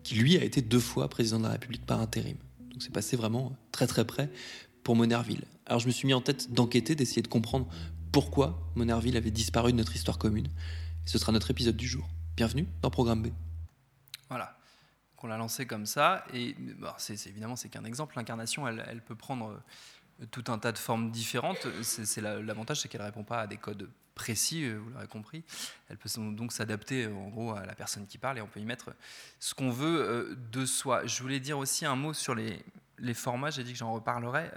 qui 0.02 0.14
lui 0.14 0.38
a 0.38 0.44
été 0.44 0.62
deux 0.62 0.80
fois 0.80 1.08
président 1.08 1.38
de 1.38 1.44
la 1.44 1.50
République 1.50 1.84
par 1.84 2.00
intérim. 2.00 2.36
Donc 2.70 2.82
c'est 2.82 2.92
passé 2.92 3.16
vraiment 3.16 3.56
très 3.72 3.86
très 3.86 4.06
près 4.06 4.30
pour 4.82 4.96
Monerville. 4.96 5.42
Alors 5.68 5.80
je 5.80 5.86
me 5.86 5.92
suis 5.92 6.06
mis 6.06 6.14
en 6.14 6.22
tête 6.22 6.50
d'enquêter, 6.50 6.94
d'essayer 6.94 7.20
de 7.20 7.28
comprendre 7.28 7.68
pourquoi 8.10 8.58
Monerville 8.74 9.18
avait 9.18 9.30
disparu 9.30 9.72
de 9.72 9.76
notre 9.76 9.94
histoire 9.94 10.16
commune. 10.16 10.48
ce 11.04 11.18
sera 11.18 11.30
notre 11.30 11.50
épisode 11.50 11.76
du 11.76 11.86
jour. 11.86 12.08
Bienvenue 12.36 12.66
dans 12.80 12.88
Programme 12.88 13.22
B. 13.22 13.28
Voilà, 14.30 14.56
qu'on 15.18 15.26
l'a 15.26 15.36
lancé 15.36 15.66
comme 15.66 15.84
ça. 15.84 16.24
Et 16.32 16.56
c'est, 16.96 17.26
évidemment, 17.26 17.54
c'est 17.54 17.68
qu'un 17.68 17.84
exemple. 17.84 18.16
L'incarnation, 18.16 18.66
elle, 18.66 19.02
peut 19.02 19.14
prendre 19.14 19.60
euh, 20.22 20.26
tout 20.30 20.44
un 20.48 20.58
tas 20.58 20.72
de 20.72 20.78
formes 20.78 21.10
différentes. 21.10 21.66
L'avantage, 22.16 22.80
c'est 22.80 22.88
qu'elle 22.88 23.02
ne 23.02 23.06
répond 23.06 23.24
pas 23.24 23.40
à 23.42 23.46
des 23.46 23.58
codes 23.58 23.90
précis, 24.14 24.64
euh, 24.64 24.78
vous 24.78 24.88
l'aurez 24.88 25.06
compris. 25.06 25.44
Elle 25.90 25.98
peut 25.98 26.08
donc 26.32 26.52
s'adapter 26.52 27.04
euh, 27.04 27.14
en 27.14 27.28
gros 27.28 27.52
à 27.52 27.66
la 27.66 27.74
personne 27.74 28.06
qui 28.06 28.16
parle 28.16 28.38
et 28.38 28.40
on 28.40 28.46
peut 28.46 28.60
y 28.60 28.64
mettre 28.64 28.94
ce 29.38 29.52
qu'on 29.52 29.70
veut 29.70 30.34
de 30.50 30.64
soi. 30.64 31.04
Je 31.04 31.20
voulais 31.20 31.40
dire 31.40 31.58
aussi 31.58 31.84
un 31.84 31.94
mot 31.94 32.14
sur 32.14 32.34
les, 32.34 32.64
les 32.96 33.14
formats, 33.14 33.50
j'ai 33.50 33.64
dit 33.64 33.72
que 33.72 33.78
j'en 33.78 33.92
reparlerai. 33.92 34.50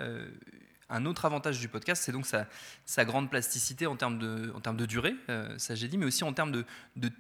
Un 0.94 1.06
autre 1.06 1.24
avantage 1.24 1.60
du 1.60 1.70
podcast, 1.70 2.04
c'est 2.04 2.12
donc 2.12 2.26
sa, 2.26 3.06
grande 3.06 3.30
plasticité 3.30 3.88
en 3.88 3.96
termes 3.96 4.18
de, 4.20 4.86
durée, 4.86 5.16
euh, 5.30 5.58
ça 5.58 5.74
j'ai 5.74 5.88
dit, 5.88 5.98
mais 5.98 6.06
aussi 6.06 6.26
en 6.26 6.34
termes 6.34 6.52
de, 6.52 6.66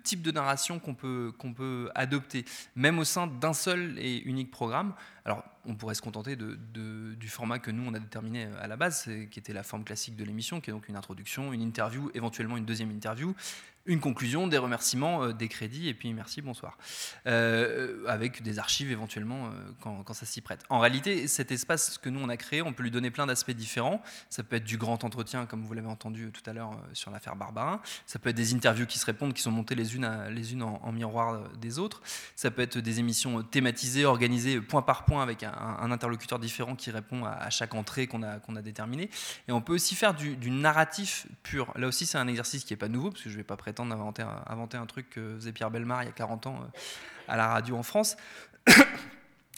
type 0.03 0.21
de 0.21 0.31
narration 0.31 0.79
qu'on 0.79 0.93
peut, 0.93 1.89
adopter, 1.95 2.43
même 2.75 2.99
au 2.99 3.05
sein 3.05 3.27
d'un 3.27 3.53
seul 3.53 3.97
et 3.97 4.21
unique 4.23 4.51
programme. 4.51 4.93
Alors, 5.23 5.43
on 5.65 5.75
pourrait 5.75 5.95
se 5.95 6.01
contenter 6.01 6.35
du 6.35 7.29
format 7.29 7.59
que 7.59 7.71
nous, 7.71 7.89
on 7.89 7.93
a 7.93 7.99
déterminé 7.99 8.47
à 8.59 8.67
la 8.67 8.75
base, 8.75 9.09
qui 9.29 9.39
était 9.39 9.53
la 9.53 9.63
forme 9.63 9.85
classique 9.85 10.17
de 10.17 10.25
l'émission, 10.25 10.59
qui 10.59 10.69
est 10.69 10.73
donc 10.73 10.89
une 10.89 10.97
introduction, 10.97 11.53
une 11.53 11.61
interview, 11.61 12.11
éventuellement 12.13 12.57
une 12.57 12.65
deuxième 12.65 12.91
interview, 12.91 13.33
une 13.85 13.99
conclusion, 13.99 14.47
des 14.47 14.57
remerciements, 14.57 15.23
euh, 15.23 15.33
des 15.33 15.47
crédits, 15.47 15.87
et 15.87 15.93
puis 15.93 16.13
merci, 16.13 16.41
bonsoir. 16.41 16.77
Euh, 17.25 18.03
avec 18.07 18.43
des 18.43 18.59
archives 18.59 18.91
éventuellement 18.91 19.47
euh, 19.47 19.71
quand, 20.05 20.13
ça 20.13 20.25
s'y 20.25 20.41
prête. 20.41 20.63
En 20.69 20.79
réalité, 20.79 21.27
cet 21.27 21.51
espace 21.51 21.97
que 21.97 22.09
nous 22.09 22.19
on 22.19 22.29
a 22.29 22.37
créé, 22.37 22.61
on 22.61 22.73
peut 22.73 22.83
lui 22.83 22.91
donner 22.91 23.09
plein 23.09 23.25
d'aspects 23.25 23.51
différents. 23.51 24.01
Ça 24.29 24.43
peut 24.43 24.57
être 24.57 24.63
du 24.63 24.77
grand 24.77 25.03
entretien, 25.03 25.45
comme 25.45 25.63
vous 25.63 25.73
l'avez 25.73 25.87
entendu 25.87 26.31
tout 26.31 26.47
à 26.49 26.53
l'heure 26.53 26.77
sur 26.93 27.11
l'affaire 27.11 27.35
Barbarin. 27.35 27.81
Ça 28.05 28.19
peut 28.19 28.29
être 28.29 28.35
des 28.35 28.53
interviews 28.53 28.85
qui 28.85 28.99
se 28.99 29.05
répondent, 29.05 29.33
qui 29.33 29.41
sont 29.41 29.51
montées 29.51 29.75
les 29.75 29.95
unes, 29.95 30.09
les 30.29 30.53
unes 30.53 30.63
en, 30.63 30.91
miroir 30.91 31.49
des 31.57 31.79
autres. 31.79 32.01
Ça 32.35 32.51
peut 32.51 32.61
être 32.61 32.77
des 32.77 32.99
émissions 32.99 33.41
thématisées, 33.41 34.05
organisées 34.05 34.61
point 34.61 34.81
par 34.81 35.05
point 35.05 35.23
avec 35.23 35.43
un, 35.43 35.91
interlocuteur 35.91 36.39
différent 36.39 36.75
qui 36.75 36.91
répond 36.91 37.25
à, 37.25 37.49
chaque 37.49 37.73
entrée 37.73 38.07
qu'on 38.07 38.23
a, 38.23 38.39
qu'on 38.39 38.55
a 38.55 38.61
déterminée. 38.61 39.09
Et 39.47 39.51
on 39.51 39.61
peut 39.61 39.73
aussi 39.73 39.95
faire 39.95 40.13
du, 40.13 40.35
du 40.35 40.51
narratif 40.51 41.27
pur. 41.43 41.71
Là 41.75 41.87
aussi, 41.87 42.05
c'est 42.05 42.17
un 42.17 42.27
exercice 42.27 42.63
qui 42.63 42.73
n'est 42.73 42.77
pas 42.77 42.87
nouveau, 42.87 43.09
parce 43.09 43.23
que 43.23 43.29
je 43.29 43.35
ne 43.35 43.39
vais 43.39 43.45
pas 43.45 43.57
prétendre 43.71 43.95
inventer 43.95 44.25
inventer 44.47 44.75
un 44.75 44.85
truc 44.85 45.09
que 45.09 45.35
faisait 45.35 45.53
Pierre 45.53 45.71
Belmar 45.71 46.03
il 46.03 46.07
y 46.07 46.09
a 46.09 46.11
40 46.11 46.47
ans 46.47 46.59
euh, 46.61 46.67
à 47.29 47.37
la 47.37 47.47
radio 47.47 47.77
en 47.77 47.83
France. 47.83 48.17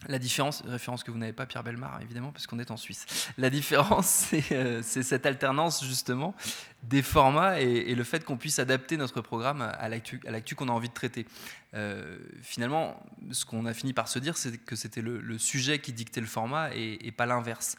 La 0.10 0.19
différence, 0.19 0.63
référence 0.67 1.02
que 1.02 1.12
vous 1.12 1.17
n'avez 1.17 1.32
pas, 1.32 1.45
Pierre 1.45 1.63
Belmar, 1.63 2.02
évidemment, 2.02 2.34
parce 2.34 2.45
qu'on 2.45 2.60
est 2.60 2.71
en 2.71 2.76
Suisse. 2.76 3.30
La 3.38 3.49
différence, 3.49 4.06
c'est 4.30 4.52
euh, 4.52 4.82
cette 4.84 5.26
alternance, 5.26 5.86
justement, 5.86 6.36
des 6.84 7.02
formats 7.02 7.62
et, 7.62 7.95
le 7.95 8.04
fait 8.04 8.26
qu'on 8.26 8.36
puisse 8.36 8.60
adapter 8.60 8.97
notre 8.97 9.21
programme 9.21 9.62
à 9.62 9.88
l'actu 9.88 10.56
qu'on 10.58 10.67
a 10.67 10.73
envie 10.73 10.89
de 10.89 10.93
traiter. 10.93 11.26
Euh, 11.73 12.17
finalement, 12.41 13.02
ce 13.32 13.45
qu'on 13.45 13.65
a 13.65 13.73
fini 13.73 13.93
par 13.93 14.10
se 14.10 14.19
dire, 14.19 14.36
c'est 14.36 14.58
que 14.58 14.76
c'était 14.76 15.02
le, 15.02 15.38
sujet 15.38 15.80
qui 15.80 15.93
dictait 15.93 16.19
le 16.19 16.28
format 16.28 16.76
et, 16.76 17.13
pas 17.15 17.26
l'inverse. 17.26 17.78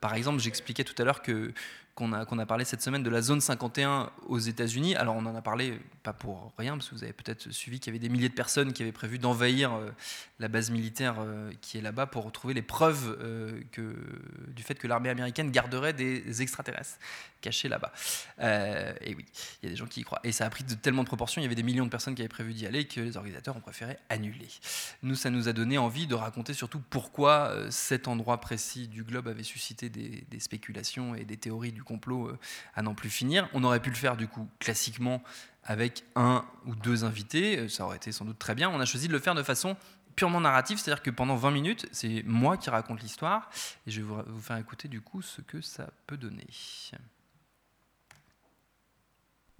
par 0.00 0.14
exemple, 0.14 0.40
j'expliquais 0.40 0.84
tout 0.84 0.94
à 0.96 1.04
l'heure 1.04 1.20
que 1.20 1.52
qu'on 1.94 2.12
a, 2.12 2.20
a 2.22 2.46
parlé 2.46 2.64
cette 2.64 2.80
semaine 2.80 3.02
de 3.02 3.10
la 3.10 3.20
zone 3.20 3.40
51 3.40 4.10
aux 4.26 4.38
États-Unis. 4.38 4.94
Alors 4.96 5.14
on 5.16 5.26
en 5.26 5.34
a 5.34 5.42
parlé 5.42 5.78
pas 6.02 6.12
pour 6.12 6.52
rien, 6.56 6.72
parce 6.76 6.88
que 6.88 6.94
vous 6.94 7.04
avez 7.04 7.12
peut-être 7.12 7.50
suivi 7.50 7.80
qu'il 7.80 7.92
y 7.92 7.96
avait 7.96 8.06
des 8.06 8.08
milliers 8.08 8.28
de 8.28 8.34
personnes 8.34 8.72
qui 8.72 8.82
avaient 8.82 8.92
prévu 8.92 9.18
d'envahir 9.18 9.74
euh, 9.74 9.90
la 10.38 10.48
base 10.48 10.70
militaire 10.70 11.16
euh, 11.18 11.50
qui 11.60 11.78
est 11.78 11.82
là-bas 11.82 12.06
pour 12.06 12.24
retrouver 12.24 12.54
les 12.54 12.62
preuves 12.62 13.16
euh, 13.20 13.60
du 14.48 14.62
fait 14.62 14.74
que 14.74 14.86
l'armée 14.86 15.10
américaine 15.10 15.50
garderait 15.50 15.92
des 15.92 16.42
extraterrestres 16.42 16.98
cachés 17.42 17.68
là-bas. 17.68 17.92
et 18.40 19.14
oui, 19.14 19.24
il 19.62 19.66
y 19.66 19.68
a 19.68 19.70
des 19.70 19.76
gens 19.76 19.86
qui 19.86 20.00
y 20.00 20.04
croient. 20.04 20.20
Et 20.24 20.32
ça 20.32 20.46
a 20.46 20.50
pris 20.50 20.64
de 20.64 20.74
tellement 20.74 21.02
de 21.02 21.08
proportions, 21.08 21.40
il 21.40 21.44
y 21.44 21.46
avait 21.46 21.54
des 21.54 21.62
millions 21.62 21.84
de 21.84 21.90
personnes 21.90 22.14
qui 22.14 22.22
avaient 22.22 22.28
prévu 22.28 22.54
d'y 22.54 22.66
aller 22.66 22.86
que 22.86 23.00
les 23.00 23.16
organisateurs 23.16 23.56
ont 23.56 23.60
préféré 23.60 23.98
annuler. 24.08 24.48
Nous, 25.02 25.14
ça 25.14 25.30
nous 25.30 25.48
a 25.48 25.52
donné 25.52 25.78
envie 25.78 26.06
de 26.06 26.14
raconter 26.14 26.54
surtout 26.54 26.80
pourquoi 26.90 27.54
cet 27.70 28.08
endroit 28.08 28.40
précis 28.40 28.88
du 28.88 29.04
globe 29.04 29.28
avait 29.28 29.42
suscité 29.42 29.88
des, 29.90 30.40
spéculations 30.40 31.14
et 31.14 31.24
des 31.24 31.36
théories 31.36 31.72
du 31.72 31.84
complot 31.84 32.32
à 32.74 32.82
n'en 32.82 32.94
plus 32.94 33.10
finir. 33.10 33.48
On 33.52 33.64
aurait 33.64 33.80
pu 33.80 33.90
le 33.90 33.96
faire 33.96 34.16
du 34.16 34.28
coup 34.28 34.48
classiquement 34.58 35.22
avec 35.64 36.04
un 36.16 36.44
ou 36.66 36.74
deux 36.74 37.04
invités, 37.04 37.58
euh, 37.58 37.68
ça 37.68 37.84
aurait 37.84 37.96
été 37.96 38.12
sans 38.12 38.24
doute 38.24 38.38
très 38.38 38.54
bien. 38.54 38.70
On 38.70 38.80
a 38.80 38.84
choisi 38.84 39.08
de 39.08 39.12
le 39.12 39.18
faire 39.18 39.34
de 39.34 39.42
façon 39.42 39.76
purement 40.16 40.40
narrative, 40.40 40.78
c'est-à-dire 40.78 41.02
que 41.02 41.10
pendant 41.10 41.36
20 41.36 41.50
minutes, 41.50 41.88
c'est 41.92 42.22
moi 42.26 42.56
qui 42.56 42.68
raconte 42.68 43.00
l'histoire, 43.00 43.48
et 43.86 43.90
je 43.90 44.02
vais 44.02 44.22
vous 44.26 44.42
faire 44.42 44.58
écouter 44.58 44.88
du 44.88 45.00
coup 45.00 45.22
ce 45.22 45.40
que 45.40 45.60
ça 45.62 45.88
peut 46.06 46.18
donner. 46.18 46.46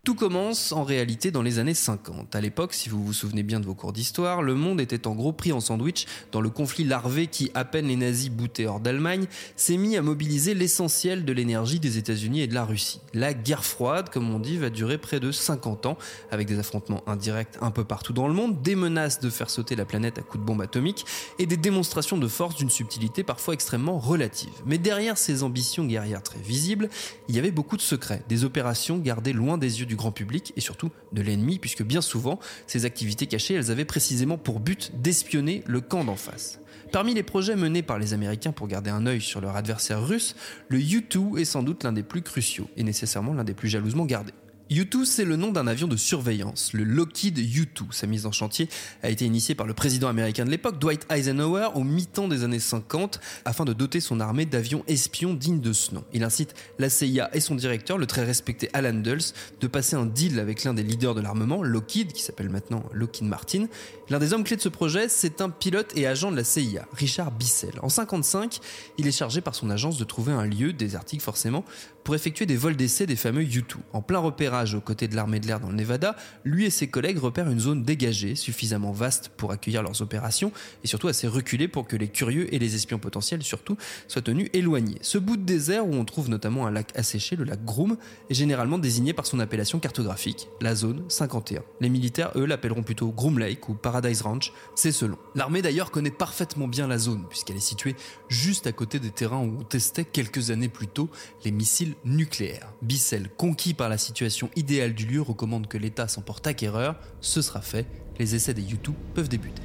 Tout 0.05 0.17
commence 0.17 0.73
en 0.73 0.83
réalité 0.83 1.31
dans 1.31 1.43
les 1.43 1.61
années 1.61 1.75
50. 1.75 2.35
À 2.35 2.41
l'époque, 2.41 2.75
si 2.75 2.89
vous 2.89 3.05
vous 3.05 3.13
souvenez 3.13 3.45
bien 3.45 3.61
de 3.61 3.67
vos 3.67 3.77
cours 3.77 3.93
d'histoire, 3.93 4.43
le 4.43 4.57
monde 4.57 4.81
était 4.81 5.07
en 5.07 5.15
gros 5.15 5.33
pris 5.33 5.53
en 5.53 5.61
sandwich 5.61 6.07
dans 6.33 6.41
le 6.41 6.51
conflit 6.51 6.83
larvé 6.83 7.29
qui, 7.29 7.53
à 7.55 7.65
peine 7.65 7.87
les 7.87 7.95
nazis 7.95 8.29
boutés 8.29 8.67
hors 8.67 8.81
d'Allemagne, 8.81 9.27
s'est 9.55 9.77
mis 9.77 9.97
à 9.97 10.03
mobiliser 10.03 10.55
l'essentiel 10.55 11.25
de 11.25 11.33
l'énergie 11.33 11.79
des 11.79 11.99
États-Unis 11.99 12.41
et 12.41 12.49
de 12.49 12.55
la 12.55 12.65
Russie. 12.65 13.01
La 13.15 13.33
guerre 13.33 13.65
froide, 13.65 14.09
comme 14.09 14.29
on 14.35 14.41
dit, 14.41 14.57
va 14.57 14.71
durer 14.71 14.99
près 14.99 15.21
de 15.21 15.31
50 15.31 15.87
ans, 15.87 15.97
avec 16.33 16.49
des 16.49 16.59
affrontements 16.59 17.05
indirects 17.07 17.57
un 17.61 17.71
peu 17.71 17.85
partout 17.85 18.13
dans 18.13 18.27
le 18.27 18.35
monde, 18.35 18.61
des 18.61 18.75
menaces 18.75 19.21
de 19.21 19.31
faire 19.31 19.51
sauter 19.51 19.77
la 19.77 19.85
planète 19.85 20.19
à 20.19 20.23
coups 20.23 20.41
de 20.41 20.45
bombe 20.45 20.63
atomique 20.63 21.07
et 21.39 21.47
des 21.47 21.57
démonstrations 21.57 22.19
de 22.19 22.27
force 22.27 22.57
d'une 22.57 22.71
subtilité 22.71 23.23
parfois 23.23 23.55
extrêmement 23.55 24.01
relative. 24.01 24.51
Mais 24.67 24.79
derrière 24.79 25.17
ces 25.17 25.45
ambitions 25.45 25.85
guerrières 25.85 26.25
très 26.25 26.41
visibles, 26.41 26.89
il 27.29 27.37
y 27.37 27.39
avait 27.39 27.53
beaucoup 27.53 27.77
de 27.77 27.83
secrets, 27.83 28.25
des 28.29 28.43
opérations 28.43 28.99
gardées 28.99 29.33
loin 29.33 29.59
des 29.59 29.79
yeux 29.79 29.87
du 29.87 29.92
grand 29.97 30.13
public 30.13 30.53
et 30.57 30.61
surtout 30.61 30.91
de 31.13 31.23
l'ennemi, 31.23 31.59
puisque 31.59 31.83
bien 31.83 32.01
souvent, 32.01 32.39
ces 32.67 32.85
activités 32.85 33.27
cachées, 33.27 33.55
elles 33.55 33.71
avaient 33.71 33.85
précisément 33.85 34.39
pour 34.39 34.61
but 34.61 34.93
d'espionner 35.01 35.63
le 35.67 35.81
camp 35.81 36.05
d'en 36.05 36.17
face. 36.17 36.61
Parmi 36.93 37.15
les 37.15 37.23
projets 37.23 37.57
menés 37.57 37.83
par 37.83 37.99
les 37.99 38.13
Américains 38.13 38.53
pour 38.53 38.69
garder 38.69 38.91
un 38.91 39.07
œil 39.07 39.21
sur 39.21 39.41
leur 39.41 39.57
adversaire 39.57 40.07
russe, 40.07 40.37
le 40.69 40.79
U-2 40.79 41.39
est 41.39 41.47
sans 41.47 41.63
doute 41.63 41.85
l'un 41.85 41.93
des 41.93 42.03
plus 42.03 42.23
cruciaux 42.23 42.69
et 42.77 42.83
nécessairement 42.83 43.33
l'un 43.33 43.45
des 43.45 43.55
plus 43.55 43.69
jalousement 43.69 44.05
gardés. 44.05 44.35
U-2, 44.73 45.05
c'est 45.05 45.27
le 45.27 45.37
nom 45.37 45.53
d'un 45.53 45.67
avion 45.67 45.87
de 45.87 45.97
surveillance, 45.97 46.73
le 46.73 46.85
Lockheed 46.85 47.39
U-2. 47.39 47.93
Sa 47.93 48.07
mise 48.07 48.25
en 48.25 48.33
chantier 48.33 48.71
a 49.03 49.11
été 49.11 49.27
initiée 49.27 49.55
par 49.55 49.67
le 49.67 49.75
président 49.75 50.09
américain 50.09 50.47
de 50.47 50.51
l'époque, 50.51 50.79
Dwight 50.79 51.07
Eisenhower, 51.11 51.69
au 51.75 51.85
mi-temps 51.85 52.27
des 52.27 52.43
années 52.43 52.59
50, 52.59 53.21
afin 53.45 53.67
de 53.67 53.75
doter 53.75 54.01
son 54.01 54.19
armée 54.19 54.47
d'avions 54.47 54.83
espions 54.89 55.35
dignes 55.35 55.61
de 55.61 55.75
ce 55.75 55.95
nom. 55.95 56.05
Il 56.15 56.25
incite 56.25 56.55
la 56.79 56.89
CIA 56.89 57.29
et 57.35 57.41
son 57.41 57.55
directeur, 57.55 57.99
le 57.99 58.07
très 58.07 58.25
respecté 58.25 58.71
Alan 58.73 58.95
Dulles, 58.95 59.35
de 59.61 59.67
passer 59.67 59.95
un 59.95 60.07
deal 60.07 60.41
avec 60.41 60.65
l'un 60.65 60.73
des 60.73 60.83
leaders 60.83 61.15
de 61.15 61.21
l'armement, 61.21 61.63
Lockheed, 61.63 62.13
qui 62.13 62.23
s'appelle 62.23 62.49
maintenant 62.49 62.83
Lockheed 62.93 63.27
Martin. 63.27 63.67
L'un 64.09 64.19
des 64.19 64.33
hommes 64.33 64.45
clés 64.45 64.57
de 64.57 64.63
ce 64.63 64.71
projet, 64.71 65.09
c'est 65.09 65.43
un 65.43 65.51
pilote 65.51 65.93
et 65.97 66.07
agent 66.07 66.31
de 66.31 66.37
la 66.37 66.45
CIA, 66.45 66.87
Richard 66.95 67.31
Bissell. 67.31 67.75
En 67.83 67.91
55, 67.91 68.59
il 68.97 69.07
est 69.07 69.13
chargé 69.13 69.43
par 69.43 69.55
son 69.55 69.69
agence 69.69 69.99
de 69.99 70.05
trouver 70.05 70.33
un 70.33 70.47
lieu, 70.47 70.73
désertique 70.73 71.21
forcément, 71.21 71.65
pour 72.05 72.15
effectuer 72.15 72.47
des 72.47 72.57
vols 72.57 72.77
d'essai 72.77 73.07
des 73.07 73.17
fameux 73.17 73.43
U-2. 73.43 73.77
En 73.93 74.03
plein 74.03 74.19
repérage 74.19 74.75
aux 74.75 74.81
côtés 74.81 75.09
de 75.09 75.17
l'armée 75.17 75.41
de 75.41 75.47
l'air 75.47 75.61
dans 75.61 75.69
le 75.69 75.75
Nevada, 75.75 76.17
lui 76.45 76.65
et 76.67 76.71
ses 76.71 76.89
collègues 76.89 77.19
repèrent 77.19 77.51
une 77.51 77.61
zone 77.61 77.83
dégagée, 77.83 78.35
suffisamment 78.35 78.93
vaste 78.93 79.31
pour 79.37 79.53
accueillir 79.53 79.83
leurs 79.83 80.03
opérations, 80.03 80.53
et 80.83 80.87
surtout 80.87 81.09
assez 81.09 81.29
reculée 81.29 81.69
pour 81.69 81.87
que 81.87 81.97
les 81.97 82.09
curieux 82.09 82.53
et 82.55 82.59
les 82.59 82.75
espions 82.75 82.99
potentiels 82.99 83.43
surtout 83.43 83.77
soient 84.09 84.23
tenus 84.23 84.49
éloignés. 84.53 84.99
Ce 85.03 85.19
bout 85.19 85.37
de 85.37 85.43
désert 85.43 85.87
où 85.87 85.95
on 85.95 86.05
trouve 86.05 86.29
notamment 86.29 86.67
un 86.67 86.71
lac 86.71 86.97
asséché, 86.97 87.37
le 87.37 87.45
lac 87.45 87.65
Groom, 87.65 87.97
est 88.31 88.35
généralement 88.35 88.79
désigné 88.79 89.13
par 89.13 89.27
son 89.27 89.41
appellation 89.41 89.79
cartographique, 89.79 90.49
la 90.61 90.75
zone 90.75 91.05
51. 91.09 91.63
Les 91.81 91.89
militaires, 91.89 92.33
eux, 92.37 92.47
l'appelleront 92.47 92.83
plutôt 92.83 93.11
Groom 93.11 93.39
Lake 93.39 93.69
ou 93.69 93.75
Paradise 93.75 94.23
Ranch, 94.23 94.53
c'est 94.75 94.93
selon. 94.93 95.19
L'armée 95.35 95.63
d'ailleurs 95.63 95.91
connaît 95.91 96.11
parfaitement 96.11 96.69
bien 96.69 96.87
la 96.87 96.99
zone, 96.99 97.25
puisqu'elle 97.29 97.57
est 97.57 97.61
située 97.61 97.95
juste 98.29 98.67
à 98.67 98.73
côté 98.73 98.99
des 98.99 99.11
terrains 99.11 99.39
où 99.39 99.59
on 99.61 99.65
testait 99.65 100.05
quelques 100.05 100.51
années 100.51 100.69
plus 100.69 100.89
tôt 100.89 101.11
les 101.45 101.51
missiles 101.51 101.92
nucléaire. 102.05 102.73
Bissell, 102.83 103.29
conquis 103.29 103.75
par 103.75 103.89
la 103.89 103.99
situation 103.99 104.51
idéale 104.57 104.95
du 104.95 105.07
lieu, 105.07 105.21
recommande 105.23 105.67
que 105.67 105.79
l'État 105.79 106.09
s'en 106.09 106.23
porte 106.23 106.47
acquéreur. 106.47 106.97
Ce 107.21 107.43
sera 107.43 107.63
fait. 107.63 107.87
Les 108.19 108.35
essais 108.35 108.55
des 108.55 108.63
YouTube 108.63 108.95
peuvent 109.15 109.29
débuter. 109.29 109.63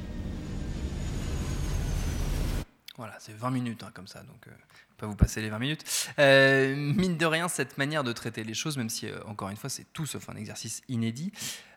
Voilà, 2.96 3.14
c'est 3.20 3.34
20 3.34 3.50
minutes 3.50 3.82
hein, 3.84 3.90
comme 3.94 4.08
ça, 4.08 4.22
donc 4.24 4.48
euh, 4.48 4.50
pas 4.98 5.06
vous 5.06 5.14
passer 5.14 5.40
les 5.40 5.48
20 5.48 5.58
minutes. 5.60 5.84
Euh, 6.18 6.74
mine 6.74 7.16
de 7.16 7.26
rien, 7.26 7.48
cette 7.48 7.78
manière 7.78 8.02
de 8.02 8.12
traiter 8.12 8.42
les 8.42 8.54
choses, 8.54 8.76
même 8.76 8.90
si 8.90 9.06
euh, 9.06 9.18
encore 9.26 9.48
une 9.48 9.56
fois 9.56 9.70
c'est 9.70 9.86
tout 9.92 10.04
sauf 10.04 10.28
un 10.28 10.34
exercice 10.34 10.82
inédit, 10.88 11.32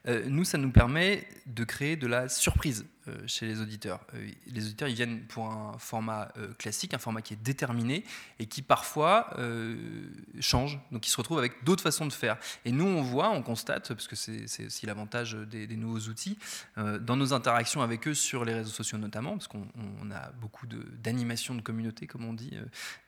nous 0.05 0.43
ça 0.43 0.57
nous 0.57 0.71
permet 0.71 1.27
de 1.45 1.63
créer 1.63 1.95
de 1.95 2.07
la 2.07 2.29
surprise 2.29 2.85
euh, 3.07 3.17
chez 3.25 3.47
les 3.47 3.61
auditeurs. 3.61 3.99
Euh, 4.13 4.29
les 4.45 4.65
auditeurs, 4.65 4.87
ils 4.87 4.93
viennent 4.93 5.21
pour 5.21 5.47
un 5.47 5.75
format 5.79 6.31
euh, 6.37 6.53
classique, 6.53 6.93
un 6.93 6.99
format 6.99 7.23
qui 7.23 7.33
est 7.33 7.41
déterminé 7.41 8.03
et 8.37 8.45
qui 8.45 8.61
parfois 8.61 9.35
change. 10.39 10.79
Donc, 10.91 11.07
ils 11.07 11.09
se 11.09 11.17
retrouvent 11.17 11.39
avec 11.39 11.63
d'autres 11.63 11.81
façons 11.81 12.05
de 12.05 12.13
faire. 12.13 12.37
Et 12.63 12.71
nous, 12.71 12.85
on 12.85 13.01
voit, 13.01 13.29
on 13.31 13.41
constate, 13.41 13.89
parce 13.89 14.07
que 14.07 14.15
c'est 14.15 14.65
aussi 14.65 14.85
l'avantage 14.85 15.33
des, 15.33 15.67
nouveaux 15.75 16.09
outils, 16.09 16.37
dans 16.77 17.15
nos 17.15 17.33
interactions 17.33 17.81
avec 17.81 18.07
eux 18.07 18.13
sur 18.13 18.45
les 18.45 18.53
réseaux 18.53 18.69
sociaux 18.71 18.97
notamment, 18.97 19.31
parce 19.33 19.47
qu'on 19.47 20.11
a 20.11 20.31
beaucoup 20.39 20.67
d'animation 20.67 21.55
de, 21.55 21.61
communauté, 21.61 22.07
comme 22.07 22.25
on 22.25 22.33
dit 22.33 22.51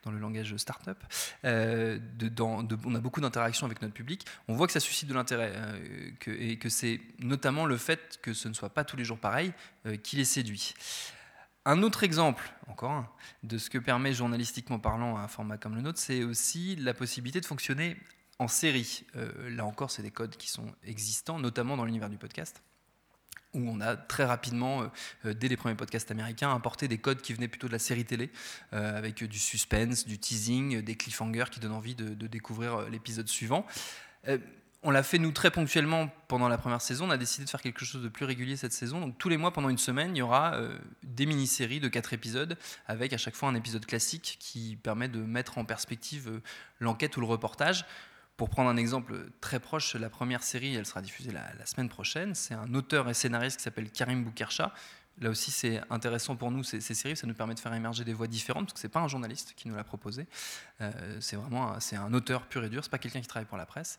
dans 0.02 0.10
le 0.10 0.18
langage 0.18 0.56
startup. 0.56 0.98
De, 1.42 2.42
on 2.42 2.94
a 2.94 3.00
beaucoup 3.00 3.20
d'interactions 3.20 3.66
avec 3.66 3.82
notre 3.82 3.94
public. 3.94 4.24
On 4.48 4.54
voit 4.54 4.66
que 4.66 4.72
ça 4.72 4.80
suscite 4.80 5.08
de 5.08 5.14
l'intérêt 5.14 5.52
et 6.26 6.58
que 6.58 6.68
c'est 6.68 6.83
notamment 7.18 7.66
le 7.66 7.76
fait 7.76 8.18
que 8.22 8.32
ce 8.32 8.48
ne 8.48 8.54
soit 8.54 8.70
pas 8.70 8.84
tous 8.84 8.96
les 8.96 9.04
jours 9.04 9.18
pareil 9.18 9.52
euh, 9.86 9.96
qui 9.96 10.16
les 10.16 10.24
séduit. 10.24 10.74
Un 11.64 11.82
autre 11.82 12.04
exemple, 12.04 12.52
encore 12.68 12.90
un, 12.90 13.08
de 13.42 13.56
ce 13.56 13.70
que 13.70 13.78
permet 13.78 14.12
journalistiquement 14.12 14.78
parlant 14.78 15.16
un 15.16 15.28
format 15.28 15.56
comme 15.56 15.74
le 15.74 15.80
nôtre, 15.80 15.98
c'est 15.98 16.22
aussi 16.22 16.76
la 16.76 16.92
possibilité 16.92 17.40
de 17.40 17.46
fonctionner 17.46 17.96
en 18.38 18.48
série. 18.48 19.04
Euh, 19.16 19.50
là 19.50 19.64
encore, 19.64 19.90
c'est 19.90 20.02
des 20.02 20.10
codes 20.10 20.36
qui 20.36 20.48
sont 20.48 20.66
existants, 20.84 21.38
notamment 21.38 21.76
dans 21.76 21.84
l'univers 21.84 22.10
du 22.10 22.18
podcast. 22.18 22.62
où 23.54 23.68
on 23.68 23.80
a 23.80 23.96
très 23.96 24.24
rapidement, 24.24 24.90
dès 25.24 25.46
les 25.46 25.56
premiers 25.56 25.76
podcasts 25.76 26.10
américains, 26.10 26.50
importé 26.50 26.88
des 26.88 26.98
codes 26.98 27.22
qui 27.22 27.32
venaient 27.32 27.46
plutôt 27.46 27.68
de 27.68 27.72
la 27.72 27.78
série 27.78 28.04
télé, 28.04 28.30
avec 28.72 29.22
du 29.22 29.38
suspense, 29.38 30.06
du 30.06 30.18
teasing, 30.18 30.82
des 30.82 30.96
cliffhangers 30.96 31.44
qui 31.52 31.60
donnent 31.60 31.70
envie 31.70 31.94
de 31.94 32.26
découvrir 32.26 32.90
l'épisode 32.90 33.28
suivant 33.28 33.64
on 34.84 34.90
l'a 34.90 35.02
fait 35.02 35.18
nous 35.18 35.32
très 35.32 35.50
ponctuellement 35.50 36.10
pendant 36.28 36.46
la 36.46 36.58
première 36.58 36.82
saison. 36.82 37.06
On 37.08 37.10
a 37.10 37.16
décidé 37.16 37.46
de 37.46 37.50
faire 37.50 37.62
quelque 37.62 37.84
chose 37.84 38.02
de 38.02 38.08
plus 38.08 38.26
régulier 38.26 38.56
cette 38.56 38.74
saison. 38.74 39.00
Donc 39.00 39.18
tous 39.18 39.30
les 39.30 39.38
mois, 39.38 39.50
pendant 39.50 39.70
une 39.70 39.78
semaine, 39.78 40.14
il 40.14 40.18
y 40.18 40.22
aura 40.22 40.54
euh, 40.54 40.78
des 41.02 41.24
mini-séries 41.24 41.80
de 41.80 41.88
quatre 41.88 42.12
épisodes 42.12 42.56
avec 42.86 43.14
à 43.14 43.16
chaque 43.16 43.34
fois 43.34 43.48
un 43.48 43.54
épisode 43.54 43.86
classique 43.86 44.36
qui 44.38 44.76
permet 44.76 45.08
de 45.08 45.20
mettre 45.20 45.56
en 45.56 45.64
perspective 45.64 46.28
euh, 46.28 46.42
l'enquête 46.80 47.16
ou 47.16 47.20
le 47.20 47.26
reportage. 47.26 47.86
Pour 48.36 48.50
prendre 48.50 48.68
un 48.68 48.76
exemple 48.76 49.30
très 49.40 49.58
proche, 49.58 49.94
la 49.94 50.10
première 50.10 50.42
série, 50.42 50.74
elle 50.74 50.86
sera 50.86 51.00
diffusée 51.00 51.30
la, 51.30 51.66
semaine 51.66 51.88
prochaine. 51.88 52.34
C'est 52.34 52.54
un 52.54 52.74
auteur 52.74 53.08
et 53.08 53.14
scénariste 53.14 53.58
qui 53.58 53.62
s'appelle 53.62 53.90
Karim 53.90 54.24
Boukercha, 54.24 54.74
Là 55.20 55.30
aussi, 55.30 55.52
c'est 55.52 55.80
intéressant 55.90 56.34
pour 56.34 56.50
nous, 56.50 56.64
ces, 56.64 56.80
séries, 56.80 57.16
ça 57.16 57.26
nous 57.26 57.34
permet 57.34 57.54
de 57.54 57.60
faire 57.60 57.72
émerger 57.72 58.04
des 58.04 58.12
voix 58.12 58.26
différentes, 58.26 58.66
parce 58.66 58.74
que 58.74 58.80
ce 58.80 58.86
n'est 58.86 58.92
pas 58.92 59.00
un 59.00 59.06
journaliste 59.06 59.54
qui 59.56 59.68
nous 59.68 59.76
l'a 59.76 59.84
proposé, 59.84 60.26
euh, 60.80 60.90
c'est 61.20 61.36
vraiment 61.36 61.78
c'est 61.78 61.94
un 61.94 62.12
auteur 62.12 62.46
pur 62.46 62.64
et 62.64 62.68
dur, 62.68 62.82
c'est 62.82 62.90
pas 62.90 62.98
quelqu'un 62.98 63.20
qui 63.20 63.28
travaille 63.28 63.46
pour 63.46 63.56
la 63.56 63.66
presse. 63.66 63.98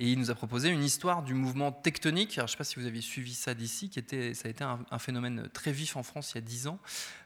Et 0.00 0.10
il 0.10 0.18
nous 0.18 0.30
a 0.30 0.34
proposé 0.34 0.68
une 0.68 0.82
histoire 0.82 1.22
du 1.22 1.34
mouvement 1.34 1.70
tectonique, 1.70 2.36
alors 2.36 2.48
je 2.48 2.52
ne 2.52 2.56
sais 2.56 2.58
pas 2.58 2.64
si 2.64 2.80
vous 2.80 2.86
avez 2.86 3.00
suivi 3.00 3.34
ça 3.34 3.54
d'ici, 3.54 3.90
qui 3.90 4.00
était, 4.00 4.34
ça 4.34 4.48
a 4.48 4.50
été 4.50 4.64
un, 4.64 4.98
phénomène 4.98 5.48
très 5.52 5.70
vif 5.70 5.96
en 5.96 6.02
France 6.02 6.32
il 6.32 6.36
y 6.36 6.38
a 6.38 6.40
dix 6.40 6.66
ans. 6.66 6.80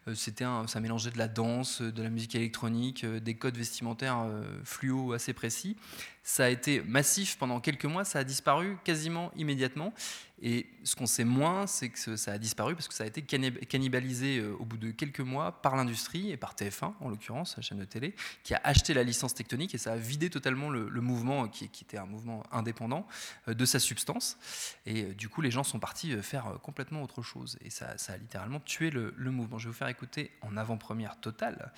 Euh, 0.09 0.15
c'était 0.15 0.45
ça 0.67 0.81
mélangeait 0.81 1.11
de 1.11 1.19
la 1.19 1.29
danse, 1.29 1.83
de 1.83 2.03
la 2.03 2.11
musique 2.11 2.35
électronique, 2.35 3.05
euh, 3.05 3.21
des 3.21 3.35
codes 3.35 3.57
vestimentaires 3.57 4.27
fluo 4.65 5.13
assez 5.13 5.33
précis. 5.33 5.77
Ça 6.23 6.45
a 6.45 6.49
été 6.49 6.83
massif 6.83 7.39
pendant 7.39 7.61
quelques 7.61 7.87
mois, 7.87 8.05
ça 8.05 8.19
a 8.19 8.25
disparu 8.25 8.77
quasiment 8.85 9.33
immédiatement. 9.37 9.95
Et 10.43 10.67
ce 10.85 10.97
qu'on 10.97 11.07
sait 11.07 11.25
moins, 11.25 11.67
c'est 11.67 11.91
que 11.91 12.17
ça 12.17 12.33
a 12.33 12.39
disparu 12.39 12.75
parce 12.75 12.89
que 12.89 12.95
ça 12.95 13.05
a 13.05 13.07
été 13.07 13.21
cannibalisé 13.23 14.39
euh, 14.39 14.57
au 14.59 14.65
bout 14.65 14.79
de 14.79 14.91
quelques 14.91 15.21
mois 15.21 15.61
par 15.61 15.77
l'industrie 15.77 16.31
et 16.31 16.39
par 16.39 16.55
TF1 16.55 16.95
en 17.01 17.09
l'occurrence, 17.11 17.57
la 17.57 17.63
chaîne 17.63 17.79
de 17.79 17.85
télé, 17.85 18.15
qui 18.43 18.55
a 18.55 18.61
acheté 18.65 18.95
la 18.95 19.03
licence 19.03 19.35
tectonique 19.35 19.75
et 19.75 19.79
ça 19.79 19.93
a 19.93 19.97
vidé 19.97 20.31
totalement 20.31 20.71
le, 20.71 20.89
mouvement 21.01 21.47
qui, 21.49 21.65
était 21.65 21.99
un 21.99 22.07
mouvement 22.07 22.43
indépendant 22.53 23.07
euh, 23.49 23.55
de 23.55 23.65
sa 23.67 23.79
substance. 23.79 24.39
Et 24.87 25.05
euh, 25.05 25.15
du 25.15 25.29
coup, 25.29 25.43
les 25.43 25.51
gens 25.51 25.65
sont 25.65 25.79
partis 25.79 26.11
faire 26.23 26.59
complètement 26.63 27.03
autre 27.03 27.23
chose. 27.23 27.59
Et 27.63 27.71
ça, 27.71 27.97
a 28.09 28.17
littéralement 28.17 28.61
tué 28.61 28.91
le, 28.91 29.13
le 29.17 29.31
mouvement. 29.31 29.59
Je 29.59 29.65
vais 29.65 29.73
vous 29.73 29.77
faire 29.77 29.89
écouter 29.91 30.31
en 30.43 30.57
avant-première 30.57 31.21
totale 31.21 31.73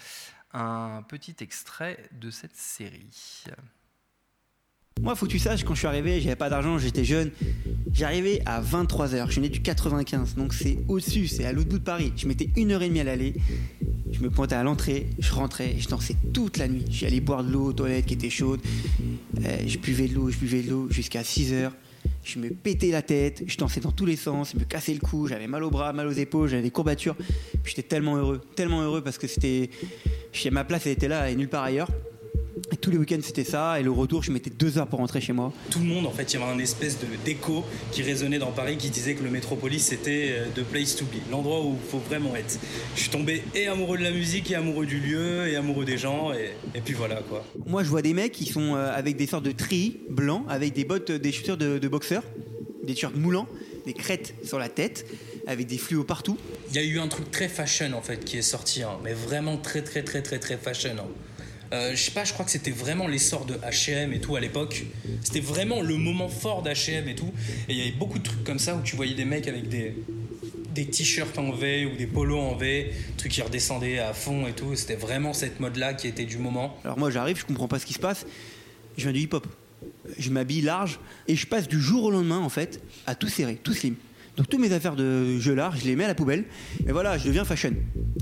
un 0.52 1.02
petit 1.08 1.36
extrait 1.40 1.98
de 2.12 2.30
cette 2.30 2.56
série. 2.56 3.44
Moi, 5.00 5.16
faut 5.16 5.26
que 5.26 5.30
tu 5.30 5.38
saches, 5.38 5.64
quand 5.64 5.74
je 5.74 5.80
suis 5.80 5.88
arrivé, 5.88 6.20
j'avais 6.20 6.36
pas 6.36 6.50
d'argent, 6.50 6.78
j'étais 6.78 7.04
jeune. 7.04 7.30
J'arrivais 7.92 8.42
à 8.46 8.60
23h, 8.62 9.26
je 9.26 9.32
suis 9.32 9.40
né 9.40 9.48
du 9.48 9.62
95, 9.62 10.34
donc 10.36 10.54
c'est 10.54 10.78
au-dessus, 10.86 11.26
c'est 11.26 11.44
à 11.44 11.52
l'autre 11.52 11.70
bout 11.70 11.78
de 11.78 11.84
Paris. 11.84 12.12
Je 12.16 12.28
mettais 12.28 12.50
une 12.56 12.70
heure 12.70 12.82
et 12.82 12.88
demie 12.88 13.00
à 13.00 13.04
l'aller, 13.04 13.34
je 14.12 14.20
me 14.20 14.30
pointais 14.30 14.54
à 14.54 14.62
l'entrée, 14.62 15.08
je 15.18 15.32
rentrais, 15.32 15.76
je 15.78 15.88
dansais 15.88 16.16
toute 16.32 16.58
la 16.58 16.68
nuit. 16.68 16.84
Allé 17.04 17.20
boire 17.20 17.42
de 17.42 17.50
l'eau 17.50 17.64
aux 17.66 17.72
toilettes 17.72 18.06
qui 18.06 18.14
était 18.14 18.30
chaude, 18.30 18.60
euh, 19.44 19.58
je 19.66 19.78
buvais 19.78 20.08
de 20.08 20.14
l'eau, 20.14 20.30
je 20.30 20.38
buvais 20.38 20.62
de 20.62 20.70
l'eau 20.70 20.88
jusqu'à 20.90 21.22
6h. 21.22 21.72
Je 22.24 22.38
me 22.38 22.50
pétais 22.50 22.90
la 22.90 23.02
tête, 23.02 23.42
je 23.46 23.56
dansais 23.56 23.80
dans 23.80 23.90
tous 23.90 24.06
les 24.06 24.16
sens, 24.16 24.52
je 24.52 24.58
me 24.58 24.64
cassais 24.64 24.94
le 24.94 25.00
cou, 25.00 25.26
j'avais 25.26 25.48
mal 25.48 25.64
aux 25.64 25.70
bras, 25.70 25.92
mal 25.92 26.06
aux 26.06 26.12
épaules, 26.12 26.48
j'avais 26.48 26.62
des 26.62 26.70
courbatures. 26.70 27.16
J'étais 27.64 27.82
tellement 27.82 28.16
heureux, 28.16 28.40
tellement 28.54 28.82
heureux 28.82 29.02
parce 29.02 29.18
que 29.18 29.26
c'était. 29.26 29.70
Ma 30.50 30.64
place, 30.64 30.86
elle 30.86 30.92
était 30.92 31.08
là 31.08 31.30
et 31.30 31.36
nulle 31.36 31.48
part 31.48 31.64
ailleurs. 31.64 31.88
Et 32.70 32.76
tous 32.76 32.90
les 32.90 32.98
week-ends 32.98 33.20
c'était 33.22 33.44
ça, 33.44 33.80
et 33.80 33.82
le 33.82 33.90
retour 33.90 34.22
je 34.22 34.30
mettais 34.30 34.50
deux 34.50 34.78
heures 34.78 34.86
pour 34.86 34.98
rentrer 34.98 35.20
chez 35.20 35.32
moi. 35.32 35.52
Tout 35.70 35.78
le 35.78 35.86
monde 35.86 36.06
en 36.06 36.10
fait, 36.10 36.32
il 36.32 36.38
y 36.38 36.42
avait 36.42 36.52
un 36.52 36.58
espèce 36.58 36.98
de 36.98 37.06
d'écho 37.24 37.64
qui 37.92 38.02
résonnait 38.02 38.38
dans 38.38 38.52
Paris 38.52 38.76
qui 38.76 38.90
disait 38.90 39.14
que 39.14 39.22
le 39.22 39.30
métropolis 39.30 39.82
c'était 39.82 40.34
the 40.54 40.58
euh, 40.58 40.64
place 40.70 40.94
to 40.96 41.04
be, 41.06 41.16
l'endroit 41.30 41.64
où 41.64 41.76
il 41.82 41.90
faut 41.90 41.98
vraiment 41.98 42.36
être. 42.36 42.58
Je 42.94 43.00
suis 43.00 43.10
tombé 43.10 43.42
et 43.54 43.68
amoureux 43.68 43.96
de 43.96 44.02
la 44.02 44.10
musique, 44.10 44.50
et 44.50 44.54
amoureux 44.54 44.86
du 44.86 45.00
lieu, 45.00 45.48
et 45.48 45.56
amoureux 45.56 45.84
des 45.84 45.98
gens, 45.98 46.32
et, 46.32 46.52
et 46.74 46.80
puis 46.80 46.94
voilà 46.94 47.22
quoi. 47.28 47.44
Moi 47.66 47.84
je 47.84 47.88
vois 47.88 48.02
des 48.02 48.14
mecs 48.14 48.32
qui 48.32 48.46
sont 48.46 48.74
euh, 48.74 48.92
avec 48.94 49.16
des 49.16 49.26
sortes 49.26 49.44
de 49.44 49.52
tri 49.52 50.00
blancs, 50.10 50.44
avec 50.48 50.74
des 50.74 50.84
bottes, 50.84 51.10
des 51.10 51.32
chaussures 51.32 51.56
de, 51.56 51.78
de 51.78 51.88
boxeurs, 51.88 52.24
des 52.84 52.94
t-shirts 52.94 53.16
moulants, 53.16 53.48
des 53.86 53.94
crêtes 53.94 54.34
sur 54.44 54.58
la 54.58 54.68
tête 54.68 55.06
avec 55.46 55.66
des 55.66 55.78
fluos 55.78 56.04
partout. 56.04 56.36
Il 56.70 56.76
y 56.76 56.78
a 56.78 56.84
eu 56.84 56.98
un 56.98 57.08
truc 57.08 57.30
très 57.30 57.48
fashion 57.48 57.92
en 57.94 58.02
fait 58.02 58.24
qui 58.24 58.36
est 58.38 58.42
sorti, 58.42 58.82
hein, 58.82 58.98
mais 59.02 59.12
vraiment 59.12 59.56
très 59.56 59.82
très 59.82 60.02
très 60.02 60.22
très 60.22 60.38
très 60.38 60.56
fashion. 60.56 60.90
Hein. 60.98 61.08
Euh, 61.72 61.92
je 61.94 62.02
sais 62.02 62.10
pas, 62.10 62.24
je 62.24 62.32
crois 62.32 62.44
que 62.44 62.50
c'était 62.50 62.70
vraiment 62.70 63.08
l'essor 63.08 63.46
de 63.46 63.54
H&M 63.54 64.12
et 64.12 64.20
tout 64.20 64.36
à 64.36 64.40
l'époque. 64.40 64.84
C'était 65.22 65.40
vraiment 65.40 65.80
le 65.80 65.96
moment 65.96 66.28
fort 66.28 66.62
d'H&M 66.62 67.08
et 67.08 67.14
tout. 67.14 67.32
Et 67.68 67.72
il 67.72 67.78
y 67.78 67.82
avait 67.82 67.92
beaucoup 67.92 68.18
de 68.18 68.24
trucs 68.24 68.44
comme 68.44 68.58
ça 68.58 68.74
où 68.74 68.82
tu 68.82 68.96
voyais 68.96 69.14
des 69.14 69.24
mecs 69.24 69.48
avec 69.48 69.68
des 69.68 70.86
t-shirts 70.86 71.38
en 71.38 71.52
V 71.52 71.86
ou 71.86 71.96
des 71.96 72.06
polos 72.06 72.40
en 72.40 72.56
V, 72.56 72.92
trucs 73.16 73.32
qui 73.32 73.42
redescendaient 73.42 73.98
à 73.98 74.12
fond 74.12 74.46
et 74.46 74.52
tout. 74.52 74.74
C'était 74.76 74.96
vraiment 74.96 75.32
cette 75.32 75.60
mode-là 75.60 75.94
qui 75.94 76.08
était 76.08 76.24
du 76.24 76.38
moment. 76.38 76.76
Alors 76.84 76.98
moi 76.98 77.10
j'arrive, 77.10 77.38
je 77.38 77.46
comprends 77.46 77.68
pas 77.68 77.78
ce 77.78 77.86
qui 77.86 77.94
se 77.94 77.98
passe. 78.00 78.26
Je 78.96 79.04
viens 79.04 79.12
du 79.12 79.20
hip-hop. 79.20 79.46
Je 80.18 80.30
m'habille 80.30 80.60
large 80.60 81.00
et 81.26 81.36
je 81.36 81.46
passe 81.46 81.68
du 81.68 81.80
jour 81.80 82.04
au 82.04 82.10
lendemain 82.10 82.38
en 82.38 82.48
fait 82.48 82.82
à 83.06 83.14
tout 83.14 83.28
serré, 83.28 83.58
tout 83.62 83.72
slim. 83.72 83.94
Donc 84.36 84.48
toutes 84.48 84.60
mes 84.60 84.72
affaires 84.72 84.96
de 84.96 85.38
jeu 85.38 85.54
large, 85.54 85.80
je 85.80 85.84
les 85.84 85.94
mets 85.94 86.04
à 86.04 86.08
la 86.08 86.14
poubelle. 86.14 86.44
Et 86.86 86.92
voilà, 86.92 87.18
je 87.18 87.26
deviens 87.26 87.44
fashion. 87.44 87.74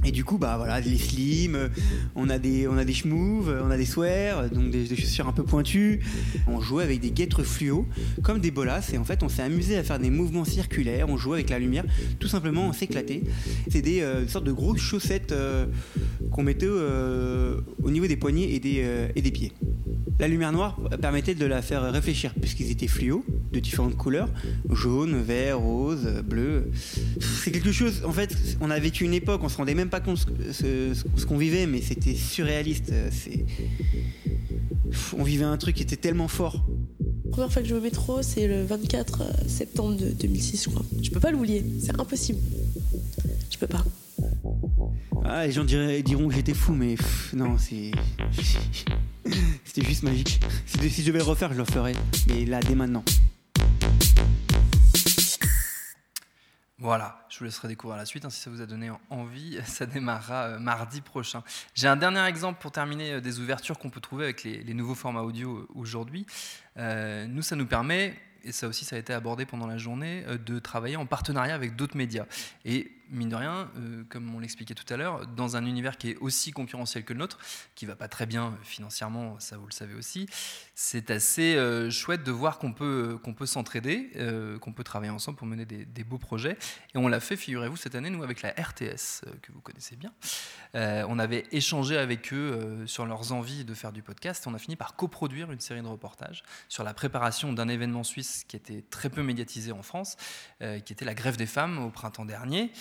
Et 0.05 0.11
du 0.11 0.25
coup, 0.25 0.39
bah 0.39 0.57
voilà, 0.57 0.81
les 0.81 0.99
slim, 0.99 1.71
on 2.17 2.29
a 2.29 2.39
des, 2.39 2.67
on 2.67 2.77
a 2.77 2.85
des 2.85 2.95
on 3.05 3.71
a 3.71 3.77
des 3.77 3.85
swears, 3.85 4.51
donc 4.51 4.71
des, 4.71 4.87
chaussures 4.97 5.29
un 5.29 5.33
peu 5.33 5.45
pointues. 5.45 6.01
On 6.49 6.61
jouait 6.61 6.85
avec 6.85 7.01
des 7.01 7.11
guêtres 7.11 7.45
fluo, 7.45 7.87
comme 8.23 8.41
des 8.41 8.51
bolas. 8.51 8.91
Et 8.93 8.99
en 8.99 9.05
fait, 9.05 9.23
on 9.23 9.29
s'est 9.29 9.43
amusé 9.43 9.77
à 9.77 9.85
faire 9.85 9.99
des 9.99 10.11
mouvements 10.11 10.45
circulaires. 10.45 11.09
On 11.09 11.17
jouait 11.17 11.39
avec 11.39 11.51
la 11.51 11.59
lumière. 11.59 11.85
Tout 12.19 12.29
simplement, 12.29 12.67
on 12.67 12.73
s'éclatait. 12.73 13.23
C'est 13.71 13.83
des 13.83 14.01
euh, 14.01 14.27
sortes 14.27 14.45
de 14.45 14.53
grosses 14.53 14.81
chaussettes 14.81 15.33
euh, 15.33 15.67
qu'on 16.33 16.43
mettait 16.43 16.67
euh, 16.67 17.61
au 17.83 17.91
niveau 17.91 18.07
des 18.07 18.17
poignets 18.17 18.51
et 18.53 18.61
des 18.61 19.31
pieds. 19.31 19.53
La 20.21 20.29
lumière 20.29 20.53
noire 20.53 20.79
permettait 21.01 21.35
de 21.35 21.47
la 21.47 21.63
faire 21.63 21.91
réfléchir, 21.91 22.35
puisqu'ils 22.39 22.71
étaient 22.71 22.89
fluo, 22.89 23.25
de 23.53 23.59
différentes 23.59 23.97
couleurs, 23.97 24.29
jaune, 24.71 25.19
vert, 25.19 25.59
rose, 25.59 26.07
bleu. 26.23 26.71
C'est 27.21 27.51
quelque 27.51 27.73
chose, 27.73 28.03
en 28.05 28.13
fait, 28.13 28.37
on 28.61 28.71
a 28.71 28.79
vécu 28.79 29.05
une 29.05 29.15
époque, 29.15 29.41
on 29.43 29.49
se 29.49 29.57
rendait 29.57 29.75
même 29.75 29.89
pas 29.89 30.01
compte 30.01 30.19
ce, 30.53 30.93
ce, 30.93 31.25
qu'on 31.25 31.39
vivait, 31.39 31.67
mais 31.67 31.81
c'était 31.81 32.15
surréaliste. 32.15 32.93
On 35.17 35.25
vivait 35.25 35.45
un 35.45 35.57
truc 35.57 35.77
qui 35.77 35.85
était 35.85 35.97
tellement 35.97 36.29
fort. 36.29 36.67
La 37.25 37.31
première 37.31 37.51
fois 37.51 37.63
que 37.63 37.69
je 37.69 37.75
vais 37.75 37.81
au 37.81 37.83
métro, 37.83 38.21
c'est 38.21 38.47
le 38.47 38.63
24 38.65 39.23
euh, 39.23 39.49
septembre 39.49 39.97
de 39.97 40.11
2006, 40.11 40.65
je 40.65 40.69
crois. 40.69 40.85
Je 41.01 41.11
peux 41.11 41.21
pas 41.21 41.31
l'oublier, 41.31 41.65
c'est 41.81 41.99
impossible. 41.99 42.41
Je 43.51 43.57
peux 43.57 43.69
pas. 43.69 43.87
Ah, 45.25 45.47
les 45.47 45.53
gens 45.53 45.65
diront 45.65 46.29
que 46.29 46.35
j'étais 46.35 46.55
fou, 46.55 46.75
mais 46.75 46.97
non, 47.33 47.57
c'est. 47.57 47.93
C'était 49.65 49.87
juste 49.87 50.03
magique. 50.03 50.41
Si 50.67 51.03
je 51.03 51.07
devais 51.07 51.19
le 51.19 51.25
refaire, 51.25 51.53
je 51.53 51.59
le 51.59 51.65
ferais. 51.65 51.95
Mais 52.29 52.45
là, 52.45 52.61
dès 52.61 52.75
maintenant. 52.75 53.05
Voilà, 56.79 57.27
je 57.29 57.39
vous 57.39 57.45
laisserai 57.45 57.69
découvrir 57.69 57.99
la 57.99 58.07
suite. 58.07 58.25
Hein, 58.25 58.31
si 58.31 58.41
ça 58.41 58.49
vous 58.49 58.63
a 58.63 58.67
donné 58.67 58.91
envie, 59.11 59.59
ça 59.67 59.85
démarrera 59.85 60.45
euh, 60.45 60.59
mardi 60.59 61.03
prochain. 61.03 61.43
J'ai 61.75 61.89
un 61.89 61.97
dernier 61.97 62.25
exemple 62.25 62.61
pour 62.61 62.73
terminer 62.73 63.13
euh, 63.13 63.21
des 63.21 63.39
ouvertures 63.39 63.79
qu'on 63.79 63.91
peut 63.91 64.01
trouver 64.01 64.25
avec 64.25 64.45
les, 64.45 64.73
nouveaux 64.73 64.95
formats 64.95 65.23
audio 65.23 65.59
euh, 65.59 65.69
aujourd'hui. 65.75 66.25
nous, 66.77 67.43
ça 67.43 67.55
nous 67.55 67.67
permet, 67.67 68.15
et 68.45 68.53
ça 68.53 68.67
aussi 68.67 68.87
ça 68.87 68.97
a 68.97 68.99
été 68.99 69.13
abordé 69.13 69.45
pendant 69.45 69.67
la 69.67 69.77
journée, 69.77 70.25
de 70.47 70.59
travailler 70.59 70.97
en 70.97 71.05
partenariat 71.05 71.55
avec 71.55 71.77
d'autres 71.77 71.99
médias. 71.99 72.25
Et 72.65 72.91
mine 73.11 73.29
de 73.29 73.37
rien, 73.37 73.71
euh, 73.77 74.05
comme 74.09 74.35
on 74.35 74.39
l'expliquait 74.39 74.75
tout 74.75 74.91
à 74.93 74.97
l'heure, 74.97 75.27
dans 75.27 75.57
un 75.57 75.67
univers 75.67 75.99
qui 75.99 76.11
est 76.11 76.17
aussi 76.19 76.53
concurrentiel 76.53 77.05
que 77.05 77.13
le 77.13 77.19
nôtre, 77.19 77.39
qui 77.75 77.87
va 77.87 77.97
pas 77.97 78.09
très 78.09 78.27
bien 78.27 78.57
financièrement, 78.63 79.39
ça 79.41 79.57
vous 79.57 79.67
le 79.67 79.73
savez 79.73 79.95
aussi, 79.95 80.27
c'est 80.75 81.11
assez 81.11 81.57
euh, 81.57 81.91
chouette 81.91 82.23
de 82.23 82.31
voir 82.31 82.59
qu'on 82.59 82.73
peut, 82.73 83.19
qu'on 83.23 83.35
peut 83.35 83.47
s'entraider, 83.47 84.11
euh, 84.17 84.59
qu'on 84.59 84.73
peut 84.73 84.85
travailler 84.85 85.11
ensemble 85.11 85.37
pour 85.37 85.47
mener 85.47 85.67
des, 85.67 86.05
beaux 86.05 86.19
projets. 86.19 86.57
Et 86.95 86.99
on 86.99 87.09
l'a 87.09 87.21
fait, 87.21 87.37
figurez-vous, 87.37 87.77
cette 87.77 87.95
année, 87.95 88.11
nous, 88.11 88.23
avec 88.23 88.43
la 88.43 88.51
RTS, 88.51 89.23
que 89.43 89.53
vous 89.53 89.61
connaissez 89.61 89.97
bien. 89.97 90.13
on 90.75 91.19
avait 91.19 91.47
échangé 91.53 91.99
avec 91.99 92.33
eux 92.33 92.85
sur 92.87 93.07
leurs 93.07 93.33
envies 93.33 93.65
de 93.65 93.75
faire 93.75 93.93
du 93.93 94.03
podcast. 94.03 94.47
On 94.47 94.55
a 94.55 94.59
fini 94.59 94.77
par 94.77 94.97
coproduire 94.97 95.53
une 95.53 95.61
série 95.61 95.83
de 95.83 95.87
reportages 95.87 96.43
sur 96.69 96.83
la 96.83 96.95
préparation 96.95 97.53
d'un 97.53 97.69
événement 97.69 98.03
suisse 98.03 98.45
qui 98.49 98.57
était 98.57 98.83
très 98.89 99.11
peu 99.11 99.23
médiatisé 99.23 99.73
en 99.73 99.83
France, 99.83 100.17
qui 100.61 100.93
était 100.93 101.05
la 101.05 101.15
grève 101.15 101.37
des 101.37 101.47
femmes 101.47 101.79
au 101.79 101.91
printemps 101.91 102.25
dernier. 102.25 102.73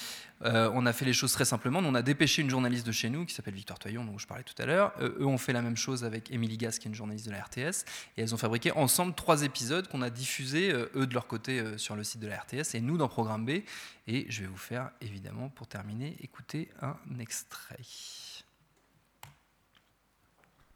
Euh, 0.44 0.72
on 0.74 0.86
a 0.86 0.94
fait 0.94 1.06
les 1.06 1.14
choses 1.14 1.32
très 1.32 1.46
simplement. 1.46 1.80
On 1.80 1.96
a 1.96 2.02
dépêché 2.02 2.42
une 2.42 2.50
journaliste 2.50 2.86
de 2.86 2.92
chez 2.92 3.10
nous 3.10 3.26
qui 3.26 3.34
s'appelle 3.34 3.54
Victoire 3.54 3.80
Toyon, 3.80 4.06
dont 4.06 4.18
je 4.18 4.28
parlais 4.28 4.44
tout 4.44 4.60
à 4.62 4.66
l'heure. 4.66 4.94
Euh, 5.02 5.18
eux 5.20 5.26
ont 5.26 5.38
fait 5.38 5.54
la 5.54 5.62
même 5.62 5.78
chose 5.78 6.04
avec 6.04 6.32
Émilie 6.32 6.58
Gas, 6.58 6.78
qui 6.80 6.88
est 6.88 6.90
une 6.90 6.96
journaliste 6.96 7.26
de 7.26 7.32
la 7.32 7.42
RTS. 7.42 7.86
Et 8.18 8.22
elles 8.22 8.34
ont 8.34 8.38
fabriqué 8.38 8.72
ensemble 8.72 9.14
trois 9.14 9.44
épisodes 9.44 9.88
qu'on 9.88 10.02
a 10.02 10.10
diffusés, 10.10 10.72
euh, 10.72 10.90
eux 10.96 11.08
de 11.08 11.14
leur 11.14 11.28
côté, 11.28 11.64
sur 11.78 11.96
le 11.96 12.04
site 12.04 12.22
de 12.22 12.28
la 12.28 12.38
RTS 12.38 12.76
et 12.76 12.82
nous 12.82 12.98
dans 12.98 13.08
Programme 13.08 13.46
B. 13.46 13.62
Et 14.08 14.26
je 14.30 14.42
vais 14.42 14.48
vous 14.48 14.58
faire, 14.58 14.92
évidemment, 15.02 15.50
pour 15.50 15.68
terminer, 15.68 16.16
écouter 16.22 16.70
un 16.82 16.96
extrait. 17.20 17.78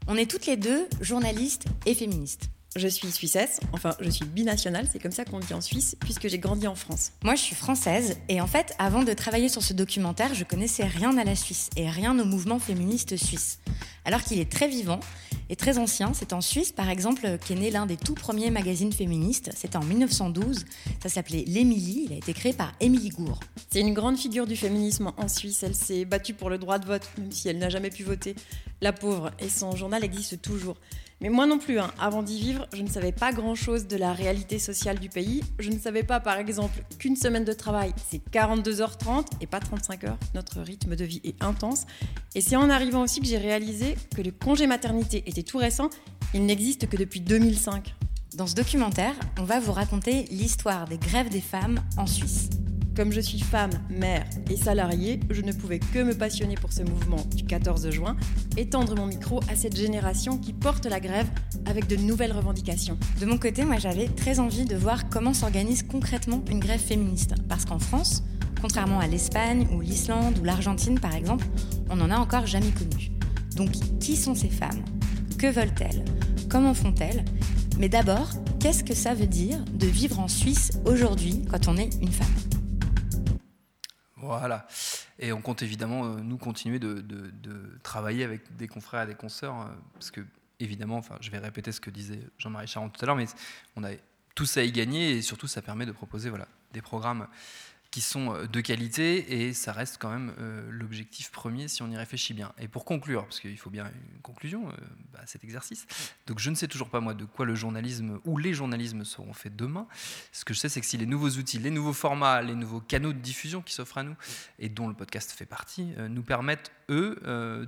On 0.07 0.17
est 0.17 0.29
toutes 0.29 0.45
les 0.45 0.57
deux 0.57 0.87
journalistes 1.01 1.65
et 1.85 1.95
féministes. 1.95 2.49
Je 2.75 2.87
suis 2.87 3.11
suissesse, 3.11 3.59
enfin 3.71 3.95
je 3.99 4.09
suis 4.09 4.25
binationale, 4.25 4.87
c'est 4.91 4.97
comme 4.97 5.11
ça 5.11 5.25
qu'on 5.25 5.37
dit 5.37 5.53
en 5.53 5.61
Suisse, 5.61 5.95
puisque 5.99 6.27
j'ai 6.27 6.39
grandi 6.39 6.65
en 6.65 6.73
France. 6.73 7.11
Moi, 7.23 7.35
je 7.35 7.41
suis 7.41 7.55
française 7.55 8.17
et 8.29 8.41
en 8.41 8.47
fait, 8.47 8.73
avant 8.79 9.03
de 9.03 9.13
travailler 9.13 9.47
sur 9.47 9.61
ce 9.61 9.73
documentaire, 9.73 10.33
je 10.33 10.43
connaissais 10.43 10.83
rien 10.83 11.15
à 11.19 11.23
la 11.23 11.35
Suisse 11.35 11.69
et 11.75 11.87
rien 11.87 12.17
au 12.17 12.25
mouvement 12.25 12.57
féministe 12.57 13.15
suisse. 13.15 13.59
Alors 14.05 14.23
qu'il 14.23 14.39
est 14.39 14.51
très 14.51 14.67
vivant 14.67 14.99
et 15.49 15.55
très 15.55 15.77
ancien, 15.77 16.13
c'est 16.15 16.33
en 16.33 16.41
Suisse 16.41 16.71
par 16.71 16.89
exemple 16.89 17.37
qu'est 17.45 17.53
né 17.53 17.69
l'un 17.69 17.85
des 17.85 17.95
tout 17.95 18.15
premiers 18.15 18.49
magazines 18.49 18.91
féministes. 18.91 19.51
C'était 19.55 19.77
en 19.77 19.83
1912. 19.83 20.65
Ça 21.01 21.09
s'appelait 21.09 21.43
L'Émilie. 21.45 22.05
Il 22.07 22.13
a 22.13 22.17
été 22.17 22.33
créé 22.33 22.53
par 22.53 22.73
Émilie 22.79 23.09
Gour. 23.09 23.39
C'est 23.69 23.81
une 23.81 23.93
grande 23.93 24.17
figure 24.17 24.47
du 24.47 24.55
féminisme 24.55 25.11
en 25.17 25.27
Suisse. 25.27 25.61
Elle 25.61 25.75
s'est 25.75 26.05
battue 26.05 26.33
pour 26.33 26.49
le 26.49 26.57
droit 26.57 26.79
de 26.79 26.87
vote, 26.87 27.07
même 27.19 27.31
si 27.31 27.49
elle 27.49 27.59
n'a 27.59 27.69
jamais 27.69 27.91
pu 27.91 28.03
voter. 28.03 28.35
La 28.81 28.93
pauvre, 28.93 29.31
et 29.39 29.47
son 29.47 29.75
journal 29.75 30.03
existe 30.03 30.41
toujours. 30.41 30.75
Mais 31.23 31.29
moi 31.29 31.45
non 31.45 31.57
plus, 31.57 31.79
hein. 31.79 31.89
avant 32.01 32.21
d'y 32.21 32.37
vivre, 32.37 32.67
je 32.73 32.81
ne 32.81 32.89
savais 32.89 33.13
pas 33.13 33.31
grand-chose 33.31 33.87
de 33.87 33.95
la 33.95 34.11
réalité 34.11 34.59
sociale 34.59 34.99
du 34.99 35.07
pays. 35.07 35.41
Je 35.57 35.69
ne 35.69 35.79
savais 35.79 36.03
pas, 36.03 36.19
par 36.19 36.37
exemple, 36.37 36.83
qu'une 36.99 37.15
semaine 37.15 37.45
de 37.45 37.53
travail, 37.53 37.93
c'est 38.09 38.21
42h30 38.29 39.27
et 39.39 39.47
pas 39.47 39.61
35 39.61 40.03
heures. 40.03 40.17
Notre 40.35 40.59
rythme 40.59 40.97
de 40.97 41.05
vie 41.05 41.21
est 41.23 41.41
intense. 41.41 41.85
Et 42.35 42.41
c'est 42.41 42.57
en 42.57 42.69
arrivant 42.69 43.03
aussi 43.03 43.21
que 43.21 43.25
j'ai 43.25 43.37
réalisé 43.37 43.95
que 44.13 44.21
le 44.21 44.31
congé 44.31 44.67
maternité 44.67 45.23
était 45.25 45.43
tout 45.43 45.59
récent. 45.59 45.89
Il 46.33 46.45
n'existe 46.45 46.89
que 46.89 46.97
depuis 46.97 47.21
2005. 47.21 47.95
Dans 48.35 48.45
ce 48.45 48.55
documentaire, 48.55 49.15
on 49.39 49.43
va 49.43 49.61
vous 49.61 49.71
raconter 49.71 50.25
l'histoire 50.29 50.89
des 50.89 50.97
grèves 50.97 51.29
des 51.29 51.39
femmes 51.39 51.79
en 51.95 52.05
Suisse. 52.05 52.49
Comme 52.95 53.11
je 53.11 53.21
suis 53.21 53.39
femme, 53.39 53.71
mère 53.89 54.23
et 54.51 54.55
salariée, 54.55 55.19
je 55.31 55.41
ne 55.41 55.51
pouvais 55.51 55.79
que 55.79 56.03
me 56.03 56.13
passionner 56.13 56.53
pour 56.53 56.71
ce 56.71 56.83
mouvement 56.83 57.25
du 57.35 57.43
14 57.43 57.89
juin 57.89 58.15
et 58.55 58.67
tendre 58.67 58.95
mon 58.95 59.07
micro 59.07 59.39
à 59.49 59.55
cette 59.55 59.75
génération 59.75 60.37
qui 60.37 60.53
porte 60.53 60.85
la 60.85 60.99
grève 60.99 61.27
avec 61.65 61.87
de 61.87 61.95
nouvelles 61.95 62.31
revendications. 62.31 62.99
De 63.19 63.25
mon 63.25 63.39
côté, 63.39 63.65
moi 63.65 63.79
j'avais 63.79 64.09
très 64.09 64.39
envie 64.39 64.65
de 64.65 64.75
voir 64.75 65.09
comment 65.09 65.33
s'organise 65.33 65.81
concrètement 65.81 66.43
une 66.51 66.59
grève 66.59 66.79
féministe. 66.79 67.33
Parce 67.49 67.65
qu'en 67.65 67.79
France, 67.79 68.23
contrairement 68.61 68.99
à 68.99 69.07
l'Espagne 69.07 69.67
ou 69.73 69.81
l'Islande 69.81 70.37
ou 70.39 70.43
l'Argentine 70.43 70.99
par 70.99 71.15
exemple, 71.15 71.47
on 71.89 71.95
n'en 71.95 72.11
a 72.11 72.17
encore 72.17 72.45
jamais 72.45 72.71
connu. 72.71 73.09
Donc 73.55 73.71
qui 73.99 74.15
sont 74.15 74.35
ces 74.35 74.49
femmes? 74.49 74.85
Que 75.39 75.47
veulent-elles? 75.47 76.05
Comment 76.47 76.75
font-elles? 76.75 77.25
Mais 77.79 77.89
d'abord, 77.89 78.29
qu'est-ce 78.59 78.83
que 78.83 78.93
ça 78.93 79.15
veut 79.15 79.25
dire 79.25 79.57
de 79.73 79.87
vivre 79.87 80.19
en 80.19 80.27
Suisse 80.27 80.73
aujourd'hui 80.85 81.41
quand 81.49 81.67
on 81.67 81.75
est 81.77 81.89
une 81.99 82.11
femme? 82.11 82.52
Voilà. 84.23 84.67
Et 85.19 85.31
on 85.31 85.41
compte 85.41 85.61
évidemment, 85.61 86.05
euh, 86.05 86.19
nous, 86.21 86.37
continuer 86.37 86.79
de, 86.79 87.03
travailler 87.83 88.23
avec 88.23 88.55
des 88.55 88.67
confrères 88.67 89.03
et 89.03 89.07
des 89.07 89.15
consoeurs, 89.15 89.61
euh, 89.61 89.65
parce 89.93 90.11
que, 90.11 90.21
évidemment, 90.59 90.97
enfin, 90.97 91.17
je 91.21 91.29
vais 91.31 91.39
répéter 91.39 91.71
ce 91.71 91.81
que 91.81 91.89
disait 91.89 92.19
Jean-Marie 92.37 92.67
Charon 92.67 92.89
tout 92.89 93.03
à 93.03 93.05
l'heure, 93.05 93.15
mais 93.15 93.25
on 93.75 93.83
a 93.83 93.91
tout 94.35 94.45
ça 94.45 94.61
à 94.61 94.63
y 94.63 94.71
gagner, 94.71 95.11
et 95.11 95.21
surtout, 95.21 95.47
ça 95.47 95.61
permet 95.61 95.85
de 95.85 95.91
proposer 95.91 96.29
voilà, 96.29 96.47
des 96.71 96.81
programmes 96.81 97.27
qui 97.93 98.01
sont 98.01 98.33
euh, 98.33 98.47
de 98.47 98.59
qualité 98.59 99.45
et 99.45 99.53
ça 99.53 99.71
reste 99.71 99.99
quand 99.99 100.09
même 100.09 100.33
euh, 100.39 100.67
l'objectif 100.71 101.29
premier 101.29 101.67
si 101.67 101.83
on 101.83 101.91
y 101.91 101.95
réfléchit 101.95 102.33
bien. 102.33 102.51
Et 102.57 102.67
pour 102.67 102.85
conclure, 102.85 103.25
parce 103.25 103.39
qu'il 103.39 103.55
faut 103.59 103.69
bien 103.69 103.85
une 103.85 104.21
conclusion 104.23 104.67
euh, 104.67 104.71
bah, 105.13 105.19
à 105.21 105.27
cet 105.27 105.43
exercice, 105.43 105.85
donc 106.25 106.39
je 106.39 106.49
ne 106.49 106.55
sais 106.55 106.67
toujours 106.67 106.89
pas 106.89 107.01
moi 107.01 107.13
de 107.13 107.23
quoi 107.23 107.45
le 107.45 107.53
journalisme 107.53 108.19
ou 108.25 108.39
les 108.39 108.55
journalismes 108.55 109.05
seront 109.05 109.33
faits 109.33 109.55
demain. 109.55 109.85
Ce 110.31 110.43
que 110.43 110.55
je 110.55 110.59
sais, 110.59 110.69
c'est 110.69 110.81
que 110.81 110.87
si 110.87 110.97
les 110.97 111.05
nouveaux 111.05 111.29
outils, 111.29 111.59
les 111.59 111.69
nouveaux 111.69 111.93
formats, 111.93 112.41
les 112.41 112.55
nouveaux 112.55 112.79
canaux 112.79 113.13
de 113.13 113.19
diffusion 113.19 113.61
qui 113.61 113.75
s'offrent 113.75 113.99
à 113.99 114.03
nous 114.03 114.15
et 114.57 114.69
dont 114.69 114.87
le 114.87 114.95
podcast 114.95 115.31
fait 115.31 115.45
partie, 115.45 115.93
nous 116.09 116.23
permettent 116.23 116.71
eux, 116.89 117.19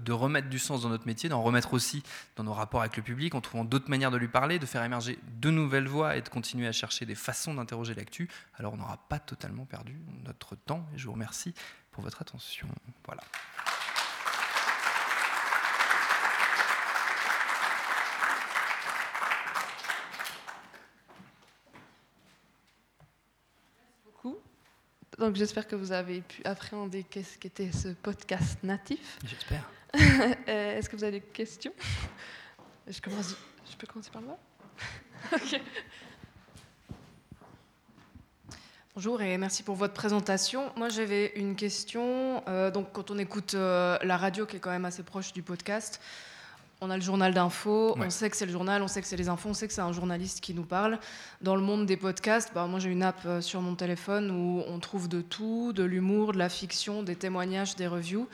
de 0.04 0.12
remettre 0.12 0.50
du 0.50 0.60
sens 0.60 0.82
dans 0.82 0.90
notre 0.90 1.06
métier, 1.06 1.30
d'en 1.30 1.44
remettre 1.44 1.74
aussi 1.74 2.02
dans 2.36 2.44
nos 2.44 2.54
rapports 2.54 2.82
avec 2.82 2.98
le 2.98 3.04
public, 3.04 3.36
en 3.36 3.42
trouvant 3.42 3.64
d'autres 3.64 3.90
manières 3.90 4.12
de 4.12 4.18
lui 4.18 4.28
parler, 4.28 4.58
de 4.58 4.66
faire 4.66 4.84
émerger 4.84 5.20
de 5.40 5.52
nouvelles 5.52 5.88
voix 5.88 6.18
et 6.18 6.22
de 6.22 6.30
continuer 6.30 6.68
à 6.68 6.72
chercher 6.72 7.06
des 7.06 7.16
façons 7.16 7.54
d'interroger 7.54 7.94
l'actu. 7.94 8.28
Alors 8.56 8.74
on 8.74 8.78
n'aura 8.78 8.98
pas 9.10 9.20
totalement 9.20 9.66
perdu 9.66 9.96
notre 10.24 10.56
temps 10.56 10.88
et 10.94 10.98
je 10.98 11.06
vous 11.06 11.14
remercie 11.14 11.54
pour 11.92 12.04
votre 12.04 12.22
attention. 12.22 12.68
Voilà. 13.06 13.24
Donc 25.18 25.36
j'espère 25.36 25.68
que 25.68 25.76
vous 25.76 25.92
avez 25.92 26.22
pu 26.22 26.44
appréhender 26.44 27.04
qu'est-ce 27.04 27.38
qu'était 27.38 27.72
ce 27.72 27.90
podcast 27.90 28.58
natif. 28.64 29.18
J'espère. 29.26 29.70
Euh, 30.50 30.78
est-ce 30.78 30.90
que 30.90 30.98
vous 30.98 31.06
avez 31.06 31.22
des 31.22 31.26
questions? 31.26 31.72
Je, 32.86 33.00
commence, 33.00 33.34
je 33.72 33.78
peux 33.78 33.88
commencer 33.88 34.12
par 34.12 34.22
là? 34.22 34.38
Ok. 35.34 35.62
Bonjour 38.96 39.22
et 39.22 39.38
merci 39.38 39.62
pour 39.62 39.76
votre 39.76 39.94
présentation. 39.94 40.72
Moi 40.78 40.88
j'avais 40.88 41.34
une 41.36 41.58
question. 41.58 42.42
Euh, 42.48 42.72
donc 42.72 42.94
quand 42.94 43.12
on 43.12 43.18
écoute 43.18 43.54
euh, 43.54 43.98
la 44.04 44.16
radio 44.16 44.46
qui 44.46 44.56
est 44.56 44.60
quand 44.60 44.70
même 44.70 44.86
assez 44.86 45.04
proche 45.04 45.34
du 45.34 45.44
podcast, 45.44 46.00
on 46.80 46.90
a 46.90 46.96
le 46.96 47.04
journal 47.04 47.34
d'info, 47.34 47.94
on 47.98 48.10
sait 48.10 48.30
que 48.30 48.38
c'est 48.38 48.46
le 48.46 48.54
journal, 48.54 48.82
on 48.82 48.88
sait 48.88 49.02
que 49.02 49.08
c'est 49.08 49.18
les 49.18 49.28
infos, 49.28 49.50
on 49.50 49.54
sait 49.54 49.68
que 49.68 49.74
c'est 49.74 49.82
un 49.82 49.92
journaliste 49.92 50.40
qui 50.40 50.54
nous 50.54 50.64
parle. 50.64 50.98
Dans 51.42 51.58
le 51.58 51.62
monde 51.62 51.86
des 51.86 51.98
podcasts, 51.98 52.54
bah, 52.56 52.68
moi 52.68 52.80
j'ai 52.80 52.90
une 52.90 53.04
app 53.04 53.20
euh, 53.26 53.42
sur 53.42 53.60
mon 53.60 53.76
téléphone 53.76 54.32
où 54.32 54.64
on 54.66 54.80
trouve 54.80 55.10
de 55.10 55.20
tout, 55.20 55.74
de 55.74 55.84
l'humour, 55.84 56.32
de 56.32 56.38
la 56.38 56.48
fiction, 56.48 57.04
des 57.04 57.18
témoignages, 57.18 57.76
des 57.76 57.88
reviews. 57.88 58.30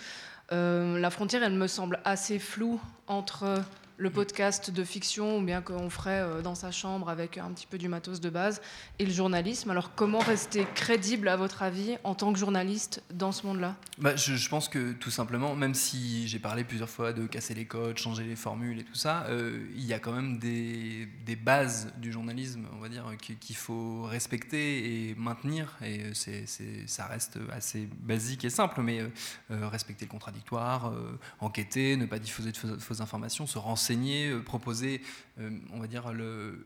Euh, 0.52 1.00
la 1.00 1.10
frontière, 1.10 1.42
elle 1.42 1.54
me 1.54 1.66
semble 1.66 2.00
assez 2.06 2.38
floue 2.38 2.80
entre 3.08 3.64
le 4.02 4.10
podcast 4.10 4.72
de 4.72 4.84
fiction 4.84 5.38
ou 5.38 5.42
bien 5.44 5.62
qu'on 5.62 5.92
ferait 5.92 6.22
euh, 6.22 6.42
dans 6.42 6.56
sa 6.56 6.72
chambre 6.72 7.08
avec 7.08 7.38
un 7.38 7.52
petit 7.52 7.68
peu 7.68 7.78
du 7.78 7.88
matos 7.88 8.20
de 8.20 8.32
base 8.32 8.60
et 8.98 9.06
le 9.06 9.12
journalisme. 9.12 9.70
Alors 9.70 9.94
comment 9.94 10.18
rester 10.18 10.66
crédible 10.74 11.28
à 11.28 11.36
votre 11.36 11.62
avis 11.62 11.98
en 12.04 12.16
tant 12.16 12.34
que 12.34 12.40
journaliste 12.40 13.04
dans 13.14 13.32
ce 13.32 13.46
monde-là? 13.46 13.76
Bah, 14.00 14.16
je, 14.16 14.50
pense 14.50 14.70
que 14.70 14.94
tout 14.94 15.12
simplement, 15.12 15.56
même 15.56 15.76
si 15.76 16.28
j'ai 16.28 16.40
parlé 16.40 16.64
plusieurs 16.64 16.90
fois 16.90 17.14
de 17.14 17.28
casser 17.28 17.54
les 17.54 17.66
codes, 17.66 18.00
changer 18.00 18.24
les 18.24 18.36
formules 18.36 18.80
et 18.80 18.84
tout 18.84 18.96
ça, 18.96 19.26
euh, 19.30 19.68
il 19.76 19.86
y 19.86 19.94
a 19.94 20.00
quand 20.00 20.14
même 20.14 20.40
des, 20.40 21.08
bases 21.36 21.94
du 21.98 22.12
journalisme, 22.12 22.66
on 22.76 22.82
va 22.82 22.90
dire, 22.90 23.06
qu'il 23.20 23.56
faut 23.56 24.04
respecter 24.04 25.10
et 25.10 25.16
maintenir. 25.16 25.78
Et 25.86 26.14
c'est, 26.14 26.46
ça 26.88 27.06
reste 27.06 27.38
assez 27.52 27.88
basique 28.02 28.46
et 28.46 28.50
simple, 28.50 28.82
mais 28.82 29.00
euh, 29.00 29.68
respecter 29.68 30.06
le 30.06 30.12
contradictoire, 30.12 30.92
enquêter, 31.40 31.98
ne 31.98 32.06
pas 32.06 32.20
diffuser 32.20 32.52
de 32.52 32.58
fausses 32.58 33.02
informations, 33.02 33.46
se 33.46 33.58
renseigner 33.58 33.91
euh, 33.94 34.40
proposer, 34.42 35.02
euh, 35.40 35.50
on 35.72 35.80
va 35.80 35.88
dire, 35.88 36.12
le, 36.14 36.64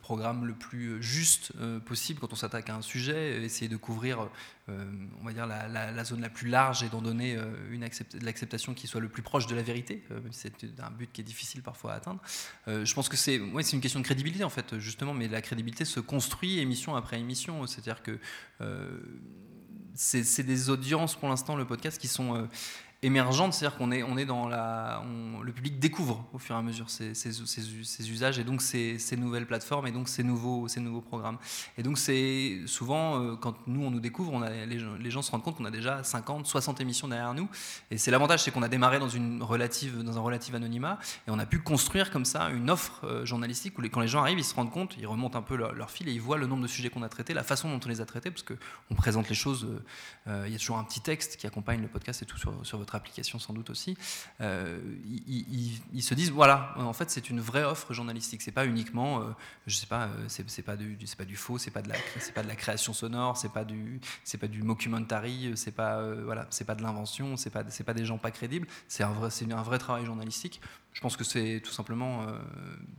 programme 0.00 0.46
le 0.46 0.54
plus 0.54 1.02
juste 1.02 1.52
euh, 1.60 1.78
possible 1.78 2.20
quand 2.20 2.32
on 2.32 2.36
s'attaque 2.36 2.68
à 2.70 2.74
un 2.74 2.82
sujet, 2.82 3.42
essayer 3.42 3.68
de 3.68 3.76
couvrir, 3.76 4.28
on 4.68 5.24
va 5.24 5.32
dire, 5.32 5.46
la, 5.46 6.04
zone 6.04 6.20
la 6.20 6.28
plus 6.28 6.48
large 6.48 6.82
et 6.82 6.88
d'en 6.88 7.02
donner 7.02 7.38
une 7.70 7.86
l'acceptation 8.22 8.74
qui 8.74 8.86
soit 8.86 9.00
le 9.00 9.08
plus 9.08 9.22
proche 9.22 9.46
de 9.46 9.54
la 9.54 9.62
vérité. 9.62 10.02
c'est 10.30 10.54
un 10.80 10.90
but 10.90 11.10
qui 11.12 11.20
est 11.20 11.24
difficile 11.24 11.62
parfois 11.62 11.92
à 11.92 11.96
atteindre. 11.96 12.20
je 12.66 12.94
pense 12.94 13.08
que 13.08 13.16
c'est 13.16 13.36
une 13.36 13.80
question 13.80 14.00
de 14.00 14.04
crédibilité, 14.04 14.44
en 14.44 14.50
fait, 14.50 14.78
justement, 14.78 15.14
mais 15.14 15.28
la 15.28 15.42
crédibilité 15.42 15.84
se 15.84 16.00
construit 16.00 16.58
émission 16.58 16.96
après 16.96 17.20
émission. 17.20 17.66
C'est-à-dire 17.66 18.02
que 18.02 18.18
c'est 19.94 20.42
des 20.42 20.70
audiences 20.70 21.16
pour 21.16 21.28
l'instant, 21.28 21.56
le 21.56 21.66
podcast, 21.66 22.00
qui 22.00 22.08
sont 22.08 22.48
émergente, 23.02 23.52
c'est-à-dire 23.52 23.76
qu'on 23.76 23.90
est, 23.90 24.04
on 24.04 24.16
est 24.16 24.24
dans 24.24 24.48
la, 24.48 25.02
le 25.42 25.52
public 25.52 25.80
découvre 25.80 26.24
au 26.32 26.38
fur 26.38 26.54
et 26.54 26.58
à 26.58 26.62
mesure 26.62 26.88
ces, 26.88 27.14
ces, 27.14 28.10
usages 28.10 28.38
et 28.38 28.44
donc 28.44 28.62
ces, 28.62 28.98
nouvelles 29.16 29.46
plateformes 29.46 29.88
et 29.88 29.90
donc 29.90 30.08
ces 30.08 30.22
nouveaux, 30.22 30.68
ces 30.68 30.80
nouveaux 30.80 31.00
programmes. 31.00 31.38
Et 31.76 31.82
donc 31.82 31.98
c'est 31.98 32.60
souvent 32.66 33.20
euh, 33.20 33.36
quand 33.36 33.66
nous 33.66 33.84
on 33.84 33.90
nous 33.90 33.98
découvre, 33.98 34.32
on 34.32 34.42
a, 34.42 34.50
les, 34.50 35.10
gens, 35.10 35.22
se 35.22 35.30
rendent 35.32 35.42
compte 35.42 35.56
qu'on 35.56 35.64
a 35.64 35.72
déjà 35.72 36.04
50, 36.04 36.46
60 36.46 36.80
émissions 36.80 37.08
derrière 37.08 37.34
nous. 37.34 37.48
Et 37.90 37.98
c'est 37.98 38.12
l'avantage, 38.12 38.44
c'est 38.44 38.52
qu'on 38.52 38.62
a 38.62 38.68
démarré 38.68 39.00
dans 39.00 39.08
une 39.08 39.42
relative, 39.42 40.02
dans 40.02 40.16
un 40.16 40.20
relatif 40.20 40.54
anonymat 40.54 40.98
et 41.26 41.30
on 41.30 41.38
a 41.40 41.46
pu 41.46 41.58
construire 41.58 42.12
comme 42.12 42.24
ça 42.24 42.50
une 42.50 42.70
offre 42.70 43.04
euh, 43.04 43.24
journalistique 43.24 43.78
où 43.78 43.82
quand 43.82 44.00
les 44.00 44.08
gens 44.08 44.20
arrivent, 44.20 44.38
ils 44.38 44.44
se 44.44 44.54
rendent 44.54 44.70
compte, 44.70 44.96
ils 44.96 45.06
remontent 45.06 45.36
un 45.36 45.42
peu 45.42 45.56
leur, 45.56 45.90
fil 45.90 46.08
et 46.08 46.12
ils 46.12 46.20
voient 46.20 46.38
le 46.38 46.46
nombre 46.46 46.62
de 46.62 46.68
sujets 46.68 46.88
qu'on 46.88 47.02
a 47.02 47.08
traités, 47.08 47.34
la 47.34 47.42
façon 47.42 47.68
dont 47.68 47.80
on 47.84 47.88
les 47.88 48.00
a 48.00 48.06
traités, 48.06 48.30
parce 48.30 48.44
que 48.44 48.54
on 48.90 48.94
présente 48.94 49.28
les 49.28 49.34
choses. 49.34 49.66
Euh, 50.28 50.44
il 50.46 50.52
y 50.52 50.56
a 50.56 50.58
toujours 50.58 50.78
un 50.78 50.84
petit 50.84 51.00
texte 51.00 51.36
qui 51.36 51.46
accompagne 51.46 51.82
le 51.82 51.88
podcast 51.88 52.22
et 52.22 52.26
tout 52.26 52.38
sur 52.38 52.78
votre 52.78 52.91
application 52.94 53.38
sans 53.38 53.52
doute 53.52 53.70
aussi, 53.70 53.96
euh, 54.40 54.80
ils, 55.06 56.02
se 56.02 56.14
disent 56.14 56.30
voilà, 56.30 56.74
en 56.76 56.92
fait 56.92 57.10
c'est 57.10 57.30
une 57.30 57.40
vraie 57.40 57.64
offre 57.64 57.92
journalistique. 57.92 58.42
C'est 58.42 58.52
pas 58.52 58.66
uniquement, 58.66 59.20
euh, 59.20 59.24
je 59.66 59.76
sais 59.76 59.86
pas, 59.86 60.04
euh, 60.04 60.24
c'est 60.28 60.62
pas 60.62 60.76
du, 60.76 60.98
pas 61.16 61.24
du 61.24 61.36
faux, 61.36 61.58
c'est 61.58 61.70
pas 61.70 61.82
de 61.82 61.88
la, 61.88 62.56
création 62.56 62.92
sonore, 62.92 63.36
c'est 63.36 63.52
pas 63.52 63.64
du, 63.64 64.00
c'est 64.24 64.38
pas 64.38 64.48
du 64.48 64.62
mockumentary, 64.62 65.52
c'est 65.56 65.72
pas 65.72 66.02
c'est 66.50 66.64
pas 66.64 66.74
de 66.74 66.82
l'invention, 66.82 67.36
c'est 67.36 67.50
pas, 67.50 67.94
des 67.94 68.04
gens 68.04 68.18
pas 68.18 68.30
crédibles. 68.30 68.66
C'est 68.88 69.02
un 69.02 69.12
vrai, 69.12 69.78
travail 69.78 70.04
journalistique. 70.04 70.60
Je 70.92 71.00
pense 71.00 71.16
que 71.16 71.24
c'est 71.24 71.60
tout 71.64 71.72
simplement, 71.72 72.26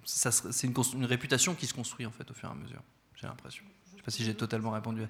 c'est 0.03 0.67
une, 0.67 1.05
réputation 1.05 1.55
qui 1.55 1.67
se 1.67 1.73
construit 1.73 2.05
en 2.05 2.11
fait 2.11 2.29
au 2.29 2.33
fur 2.33 2.49
et 2.49 2.51
à 2.51 2.55
mesure. 2.55 2.81
J'ai 3.15 3.27
l'impression. 3.27 3.63
Je 3.91 3.97
sais 3.97 4.03
pas 4.03 4.11
si 4.11 4.23
j'ai 4.23 4.35
totalement 4.35 4.71
répondu. 4.71 5.03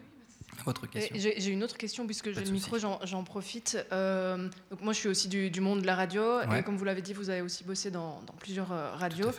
Votre 0.66 0.88
question. 0.88 1.16
J'ai 1.18 1.49
une 1.49 1.64
autre 1.64 1.78
question 1.78 2.06
puisque 2.06 2.32
j'ai 2.32 2.43
le 2.43 2.51
micro, 2.51 2.78
j'en 2.80 3.24
profite. 3.24 3.78
Euh, 3.91 4.49
donc 4.72 4.82
moi, 4.82 4.93
je 4.93 4.99
suis 4.99 5.10
aussi 5.10 5.28
du, 5.28 5.62
monde 5.62 5.82
de 5.82 5.88
la 5.88 5.95
radio 5.95 6.41
et 6.41 6.64
comme 6.64 6.78
vous 6.78 6.86
l'avez 6.86 7.01
dit, 7.01 7.14
vous 7.14 7.30
avez 7.30 7.41
aussi 7.41 7.64
bossé 7.64 7.91
dans, 7.91 8.22
plusieurs 8.39 8.72
euh, 8.72 8.91
radios. 8.95 9.32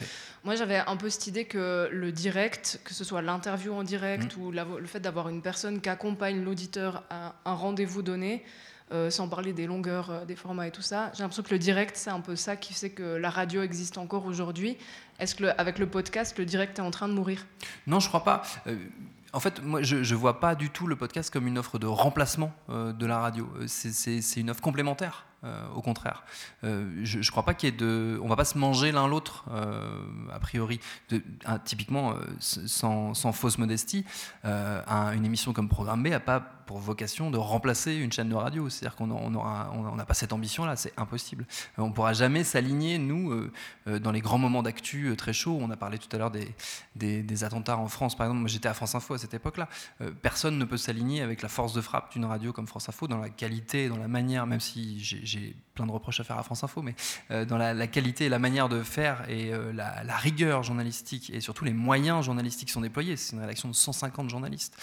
Moi, 0.44 0.56
j'avais 0.56 0.78
un 0.78 0.96
peu 0.96 1.10
cette 1.10 1.26
idée 1.26 1.44
que 1.44 1.88
le 1.90 2.12
direct, 2.12 2.80
que 2.84 2.94
ce 2.94 3.04
soit 3.04 3.22
l'interview 3.22 3.72
en 3.72 3.82
direct 3.82 4.36
mmh. 4.36 4.40
ou 4.40 4.50
le 4.52 4.86
fait 4.86 5.00
d'avoir 5.00 5.28
une 5.28 5.42
personne 5.42 5.80
qui 5.80 5.88
accompagne 5.88 6.42
l'auditeur 6.42 7.04
à 7.10 7.34
un 7.44 7.54
rendez-vous 7.54 8.02
donné, 8.02 8.44
euh, 8.92 9.10
sans 9.10 9.28
parler 9.28 9.52
des 9.52 9.66
longueurs, 9.66 10.26
des 10.26 10.36
formats 10.36 10.68
et 10.68 10.70
tout 10.70 10.82
ça. 10.82 11.10
J'ai 11.14 11.22
l'impression 11.22 11.42
que 11.42 11.50
le 11.50 11.58
direct, 11.58 11.96
c'est 11.96 12.10
un 12.10 12.20
peu 12.20 12.36
ça 12.36 12.56
qui 12.56 12.74
fait 12.74 12.90
que 12.90 13.02
la 13.02 13.30
radio 13.30 13.62
existe 13.62 13.98
encore 13.98 14.26
aujourd'hui. 14.26 14.76
Est-ce 15.20 15.34
que 15.34 15.44
avec 15.58 15.78
le 15.78 15.86
podcast, 15.86 16.38
le 16.38 16.44
direct 16.44 16.78
est 16.78 16.82
en 16.82 16.90
train 16.90 17.08
de 17.08 17.14
mourir? 17.14 17.46
Non, 17.86 18.00
je 18.00 18.08
crois 18.08 18.24
pas. 18.24 18.42
En 19.34 19.40
fait, 19.40 19.60
moi, 19.64 19.82
je 19.82 19.96
ne 19.96 20.18
vois 20.18 20.38
pas 20.38 20.54
du 20.54 20.70
tout 20.70 20.86
le 20.86 20.94
podcast 20.94 21.32
comme 21.32 21.48
une 21.48 21.58
offre 21.58 21.80
de 21.80 21.88
remplacement 21.88 22.52
euh, 22.70 22.92
de 22.92 23.04
la 23.04 23.18
radio. 23.18 23.50
Euh, 23.58 23.64
c'est 23.66 24.40
une 24.40 24.50
offre 24.50 24.62
complémentaire. 24.62 25.26
Euh, 25.42 25.62
au 25.74 25.82
contraire. 25.82 26.24
je 26.62 27.18
ne 27.18 27.30
crois 27.30 27.42
pas 27.42 27.52
qu'il 27.52 27.68
y 27.68 27.72
ait 27.72 27.76
de. 27.76 28.18
On 28.22 28.28
va 28.28 28.36
pas 28.36 28.46
se 28.46 28.56
manger 28.56 28.92
l'un 28.92 29.06
l'autre, 29.06 29.44
a 30.32 30.38
priori. 30.38 30.80
Typiquement, 31.66 32.14
sans, 32.38 33.12
sans, 33.12 33.32
fausse 33.32 33.58
modestie, 33.58 34.06
une 34.42 35.24
émission 35.26 35.52
comme 35.52 35.68
Programme 35.68 36.02
B 36.02 36.06
n'a 36.06 36.20
pas 36.20 36.40
pour 36.66 36.78
vocation 36.78 37.30
de 37.30 37.38
remplacer 37.38 37.94
une 37.94 38.12
chaîne 38.12 38.28
de 38.28 38.34
radio. 38.34 38.68
C'est-à-dire 38.68 38.96
qu'on 38.96 39.06
n'a 39.06 39.70
on 39.72 39.96
pas 40.04 40.14
cette 40.14 40.32
ambition-là, 40.32 40.76
c'est 40.76 40.92
impossible. 40.96 41.46
On 41.78 41.88
ne 41.88 41.92
pourra 41.92 42.12
jamais 42.12 42.44
s'aligner, 42.44 42.98
nous, 42.98 43.32
euh, 43.32 43.52
euh, 43.88 43.98
dans 43.98 44.12
les 44.12 44.20
grands 44.20 44.38
moments 44.38 44.62
d'actu 44.62 45.06
euh, 45.06 45.16
très 45.16 45.32
chauds. 45.32 45.58
On 45.60 45.70
a 45.70 45.76
parlé 45.76 45.98
tout 45.98 46.08
à 46.14 46.18
l'heure 46.18 46.30
des, 46.30 46.54
des, 46.96 47.44
attentats 47.44 47.78
en 47.78 47.88
France, 47.88 48.16
par 48.16 48.26
exemple. 48.26 48.40
Moi, 48.40 48.48
j'étais 48.48 48.68
à 48.68 48.74
France 48.74 48.94
Info 48.94 49.14
à 49.14 49.18
cette 49.18 49.34
époque-là. 49.34 49.68
personne 50.22 50.58
ne 50.58 50.64
peut 50.64 50.76
s'aligner 50.76 51.22
avec 51.22 51.42
la 51.42 51.48
force 51.48 51.72
de 51.72 51.80
frappe 51.80 52.12
d'une 52.12 52.24
radio 52.24 52.52
comme 52.52 52.66
France 52.66 52.88
Info, 52.88 53.08
dans 53.08 53.18
la 53.18 53.28
qualité, 53.28 53.88
dans 53.88 53.96
la 53.96 54.08
manière, 54.08 54.46
même 54.46 54.60
si 54.60 55.00
j'ai 55.00 55.56
plein 55.74 55.86
de 55.86 55.92
reproches 55.92 56.20
à 56.20 56.24
faire 56.24 56.38
à 56.38 56.42
France 56.42 56.64
Info, 56.64 56.82
mais 56.82 56.94
dans 57.46 57.58
la, 57.58 57.86
qualité 57.86 58.28
la 58.28 58.38
manière 58.38 58.68
de 58.68 58.82
faire 58.82 59.28
et 59.28 59.50
la, 59.72 60.04
la, 60.04 60.16
rigueur 60.16 60.62
journalistique 60.62 61.30
et 61.30 61.40
surtout 61.40 61.64
les 61.64 61.72
moyens 61.72 62.24
journalistiques 62.24 62.70
sont 62.70 62.80
déployés. 62.80 63.16
C'est 63.16 63.34
une 63.34 63.40
rédaction 63.40 63.68
de 63.68 63.74
150 63.74 64.30
journalistes 64.30 64.76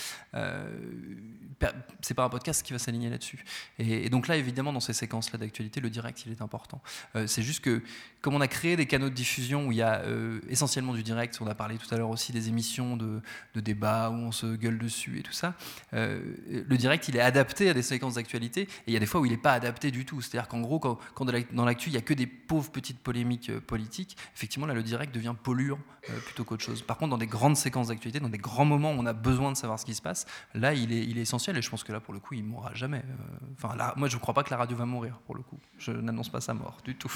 c'est 2.02 2.14
pas 2.14 2.24
un 2.24 2.30
podcast 2.30 2.64
qui 2.64 2.74
va 2.74 2.80
s'aligner 2.80 3.10
là-dessus. 3.10 3.44
Et, 3.80 4.10
donc 4.10 4.28
là, 4.28 4.38
évidemment, 4.38 4.74
dans 4.74 4.80
ces 4.80 4.94
séquences-là 4.94 5.40
d'actualité, 5.40 5.80
le 5.80 5.90
direct, 5.90 6.24
il 6.26 6.32
est 6.32 6.42
important. 6.42 6.82
Euh, 7.16 7.28
c'est 7.28 7.42
juste 7.42 7.62
que, 7.62 7.82
comme 8.22 8.34
on 8.34 8.42
a 8.42 8.48
créé 8.48 8.76
des 8.76 8.86
canaux 8.86 9.10
de 9.10 9.16
diffusion 9.16 9.68
où 9.68 9.72
il 9.72 9.78
y 9.78 9.82
a 9.82 10.02
euh, 10.02 10.40
essentiellement 10.50 10.94
du 10.94 11.04
direct, 11.04 11.38
on 11.42 11.48
a 11.48 11.56
parlé 11.56 11.78
tout 11.78 11.94
à 11.94 11.98
l'heure 11.98 12.10
aussi 12.10 12.32
des 12.32 12.50
émissions 12.50 12.98
de, 12.98 13.22
de 13.56 13.60
débat 13.60 14.10
où 14.10 14.14
on 14.14 14.32
se 14.32 14.56
gueule 14.56 14.78
dessus 14.78 15.20
et 15.20 15.24
tout 15.24 15.32
ça, 15.32 15.56
euh, 15.94 16.22
le 16.48 16.78
direct, 16.78 17.08
il 17.08 17.16
est 17.16 17.22
adapté 17.22 17.70
à 17.70 17.74
des 17.74 17.82
séquences 17.82 18.16
d'actualité, 18.16 18.62
et 18.62 18.68
il 18.88 18.94
y 18.94 18.98
a 18.98 19.00
des 19.00 19.06
fois 19.06 19.22
où 19.22 19.26
il 19.26 19.32
n'est 19.32 19.38
pas 19.38 19.54
adapté 19.54 19.92
du 19.92 20.06
tout. 20.06 20.22
C'est-à-dire 20.22 20.48
qu'en 20.48 20.62
gros, 20.62 20.80
quand, 20.82 21.26
dans 21.54 21.66
l'actu, 21.66 21.90
il 21.90 21.94
n'y 21.94 21.98
a 21.98 22.02
que 22.02 22.14
des 22.14 22.28
pauvres 22.28 22.72
petites 22.72 23.00
polémiques 23.00 23.58
politiques, 23.60 24.18
effectivement, 24.36 24.66
là, 24.66 24.74
le 24.74 24.84
direct 24.84 25.14
devient 25.14 25.36
polluant 25.42 25.80
plutôt 26.26 26.44
qu'autre 26.44 26.64
chose. 26.64 26.82
Par 26.82 26.98
contre, 26.98 27.12
dans 27.12 27.18
des 27.18 27.28
grandes 27.28 27.56
séquences 27.56 27.88
d'actualité, 27.88 28.20
dans 28.20 28.30
des 28.30 28.38
grands 28.38 28.66
moments 28.66 28.92
où 28.92 28.96
on 28.98 29.06
a 29.06 29.14
besoin 29.14 29.52
de 29.52 29.58
savoir 29.58 29.80
ce 29.80 29.86
qui 29.86 29.94
se 29.94 30.02
passe, 30.02 30.26
là, 30.54 30.74
il 30.74 30.92
est, 30.92 31.22
essentiel, 31.22 31.58
et 31.58 31.62
je 31.62 31.70
pense 31.70 31.84
que 31.84 31.92
là, 31.92 32.00
pour 32.00 32.14
le 32.14 32.20
coup, 32.20 32.34
il 32.34 32.44
mourra 32.44 32.74
jamais. 32.74 32.98
Euh, 32.98 33.46
enfin, 33.58 33.76
moi, 33.96 34.08
je 34.08 34.16
ne 34.16 34.22
crois 34.22 34.34
pas 34.34 34.44
que 34.44 34.50
la 34.50 34.58
radio 34.58 34.76
va 34.76 34.86
mourir, 34.86 35.20
pour 35.26 35.36
le 35.36 35.44
coup. 35.44 35.58
Je 35.78 35.92
n'annonce 35.92 36.30
pas 36.30 36.42
sa 36.42 36.54
mort 36.54 36.78
du 36.84 36.96
tout. 36.96 37.12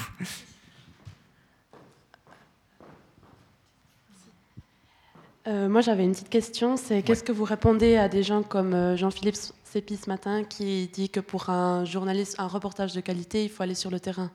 Euh, 5.47 5.69
moi, 5.69 5.81
j'avais 5.81 6.03
une 6.03 6.13
petite 6.13 6.29
question. 6.29 6.75
C'est 6.75 7.03
qu'est-ce 7.03 7.23
que 7.23 7.31
vous 7.31 7.43
répondez 7.43 7.97
à 7.97 8.09
des 8.09 8.23
gens 8.23 8.41
comme 8.41 8.73
euh, 8.73 8.97
Jean-Philippe 8.97 9.35
Sépi 9.75 9.97
ce 9.97 10.09
matin 10.09 10.45
qui 10.45 10.87
dit 10.87 11.09
que 11.09 11.19
pour 11.19 11.49
un 11.49 11.83
journaliste, 11.83 12.35
un 12.37 12.47
reportage 12.47 12.93
de 12.93 13.01
qualité, 13.01 13.43
il 13.43 13.49
faut 13.49 13.61
aller 13.61 13.75
sur 13.75 13.91
le 13.91 13.99
terrain 13.99 14.31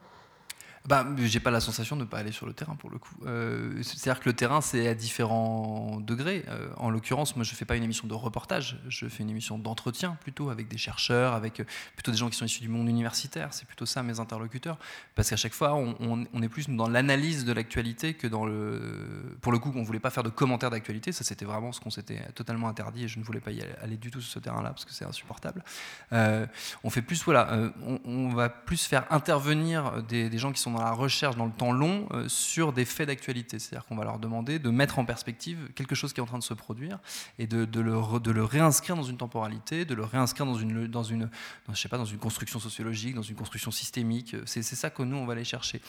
bah, 0.86 1.06
j'ai 1.18 1.40
pas 1.40 1.50
la 1.50 1.60
sensation 1.60 1.94
de 1.94 2.02
ne 2.02 2.06
pas 2.06 2.18
aller 2.18 2.32
sur 2.32 2.46
le 2.46 2.54
terrain 2.54 2.74
pour 2.74 2.88
le 2.88 2.98
coup. 2.98 3.14
Euh, 3.26 3.82
c'est-à-dire 3.82 4.18
que 4.18 4.28
le 4.28 4.34
terrain, 4.34 4.62
c'est 4.62 4.88
à 4.88 4.94
différents 4.94 6.00
degrés. 6.00 6.44
Euh, 6.48 6.70
en 6.78 6.88
l'occurrence, 6.88 7.36
moi, 7.36 7.44
je 7.44 7.54
fais 7.54 7.66
pas 7.66 7.76
une 7.76 7.82
émission 7.82 8.08
de 8.08 8.14
reportage, 8.14 8.80
je 8.88 9.06
fais 9.06 9.22
une 9.22 9.28
émission 9.28 9.58
d'entretien 9.58 10.16
plutôt 10.22 10.48
avec 10.48 10.68
des 10.68 10.78
chercheurs, 10.78 11.34
avec 11.34 11.60
euh, 11.60 11.64
plutôt 11.96 12.10
des 12.10 12.16
gens 12.16 12.30
qui 12.30 12.36
sont 12.36 12.46
issus 12.46 12.62
du 12.62 12.68
monde 12.68 12.88
universitaire. 12.88 13.48
C'est 13.52 13.66
plutôt 13.66 13.84
ça 13.84 14.02
mes 14.02 14.20
interlocuteurs, 14.20 14.78
parce 15.14 15.28
qu'à 15.28 15.36
chaque 15.36 15.52
fois, 15.52 15.74
on, 15.74 16.42
est 16.42 16.48
plus 16.48 16.70
dans 16.70 16.88
l'analyse 16.88 17.44
de 17.44 17.52
l'actualité 17.52 18.14
que 18.14 18.26
dans 18.26 18.46
le. 18.46 19.36
Pour 19.42 19.52
le 19.52 19.58
coup, 19.58 19.70
on 19.76 19.82
voulait 19.82 20.00
pas 20.00 20.10
faire 20.10 20.22
de 20.22 20.30
commentaires 20.30 20.70
d'actualité. 20.70 21.12
Ça, 21.12 21.24
c'était 21.24 21.44
vraiment 21.44 21.72
ce 21.72 21.80
qu'on 21.80 21.90
s'était 21.90 22.22
totalement 22.34 22.68
interdit 22.68 23.04
et 23.04 23.08
je 23.08 23.18
ne 23.18 23.24
voulais 23.24 23.40
pas 23.40 23.50
y 23.50 23.60
aller, 23.82 23.98
du 23.98 24.10
tout 24.10 24.22
sur 24.22 24.32
ce 24.32 24.38
terrain-là 24.38 24.70
parce 24.70 24.86
que 24.86 24.92
c'est 24.92 25.04
insupportable. 25.04 25.62
on 26.10 26.90
fait 26.90 27.02
plus, 27.02 27.22
voilà, 27.22 27.70
on, 28.04 28.30
va 28.30 28.48
plus 28.48 28.86
faire 28.86 29.04
intervenir 29.10 30.02
des 30.04 30.38
gens 30.38 30.52
qui 30.52 30.60
sont 30.60 30.69
dans 30.70 30.82
la 30.82 30.92
recherche 30.92 31.36
dans 31.36 31.46
le 31.46 31.52
temps 31.52 31.72
long 31.72 32.06
euh, 32.12 32.28
sur 32.28 32.72
des 32.72 32.84
faits 32.84 33.08
d'actualité. 33.08 33.58
C'est-à-dire 33.58 33.86
qu'on 33.86 33.96
va 33.96 34.04
leur 34.04 34.18
demander 34.18 34.58
de 34.58 34.70
mettre 34.70 34.98
en 34.98 35.04
perspective 35.04 35.70
quelque 35.74 35.94
chose 35.94 36.12
qui 36.12 36.20
est 36.20 36.22
en 36.22 36.26
train 36.26 36.38
de 36.38 36.44
se 36.44 36.54
produire 36.54 36.98
et 37.38 37.46
de, 37.46 37.64
de, 37.64 37.80
le, 37.80 38.20
de 38.20 38.30
le, 38.30 38.44
réinscrire 38.44 38.96
dans 38.96 39.02
une 39.02 39.16
temporalité, 39.16 39.84
de 39.84 39.94
le 39.94 40.04
réinscrire 40.04 40.46
dans 40.46 40.54
une, 40.54 40.86
dans 40.86 41.02
une, 41.02 41.30
je 41.72 41.80
sais 41.80 41.88
pas, 41.88 41.98
dans 41.98 42.04
une 42.04 42.18
construction 42.18 42.58
sociologique, 42.60 43.14
dans 43.14 43.22
une 43.22 43.36
construction 43.36 43.70
systémique. 43.70 44.36
C'est 44.46 44.62
ça 44.62 44.90
que 44.90 45.02
nous, 45.02 45.16
on 45.16 45.26
va 45.26 45.32
aller 45.32 45.44
chercher 45.44 45.80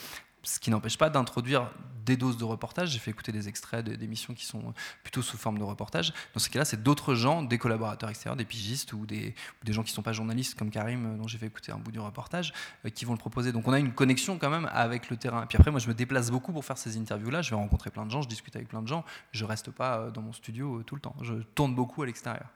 ce 0.44 0.60
qui 0.60 0.70
n'empêche 0.70 0.98
pas 0.98 1.10
d'introduire 1.10 1.70
des 2.06 2.18
doses 2.18 2.38
de 2.38 2.44
reportage. 2.44 2.90
J'ai 2.90 3.00
fait 3.00 3.12
écouter 3.12 3.32
des 3.32 3.48
extraits 3.48 3.88
d'émissions 3.88 4.34
qui 4.34 4.46
sont 4.46 4.74
plutôt 5.04 5.22
sous 5.22 5.38
forme 5.38 5.58
de 5.60 5.64
reportage. 5.64 6.14
Dans 6.34 6.40
ce 6.40 6.50
cas-là, 6.50 6.66
c'est 6.66 6.82
d'autres 6.82 7.16
gens, 7.16 7.44
des 7.44 7.58
collaborateurs 7.58 8.10
extérieurs, 8.10 8.36
des 8.36 8.46
pigistes 8.46 8.94
ou 8.94 9.06
des, 9.06 9.36
gens 9.68 9.84
qui 9.84 9.92
ne 9.92 9.96
sont 9.96 10.02
pas 10.02 10.14
journalistes 10.14 10.58
comme 10.58 10.72
Karim, 10.72 11.06
euh, 11.06 11.18
dont 11.18 11.28
j'ai 11.28 11.38
fait 11.38 11.48
écouter 11.48 11.72
un 11.72 11.78
bout 11.78 11.92
du 11.92 12.00
reportage, 12.00 12.54
euh, 12.86 12.90
qui 12.90 13.06
vont 13.06 13.14
le 13.14 13.20
proposer. 13.20 13.52
Donc 13.52 13.68
on 13.68 13.74
a 13.74 13.80
une 13.80 13.94
connexion 13.94 14.38
quand 14.38 14.50
même 14.50 14.70
avec 14.72 15.10
le 15.10 15.18
terrain. 15.18 15.44
Et 15.44 15.46
puis 15.46 15.58
après, 15.58 15.72
moi, 15.72 15.80
je 15.80 15.88
me 15.88 15.94
déplace 15.94 16.32
beaucoup 16.32 16.54
pour 16.54 16.66
faire 16.66 16.78
ces 16.78 16.98
interviews-là. 16.98 17.42
Je 17.42 17.52
vais 17.52 17.56
rencontrer 17.56 17.92
plein 17.92 18.06
de 18.06 18.12
gens, 18.12 18.22
je 18.22 18.30
discute 18.30 18.56
avec 18.56 18.68
plein 18.68 18.82
de 18.82 18.88
gens. 18.88 19.06
Je 19.32 19.46
reste 19.46 19.72
pas 19.72 20.00
euh, 20.00 20.12
dans 20.12 20.22
mon 20.22 20.34
studio 20.34 20.82
tout 20.84 20.96
le 20.96 21.02
temps. 21.02 21.16
Je 21.22 21.36
tourne 21.56 21.76
beaucoup 21.76 22.02
à 22.02 22.06
l'extérieur. 22.06 22.48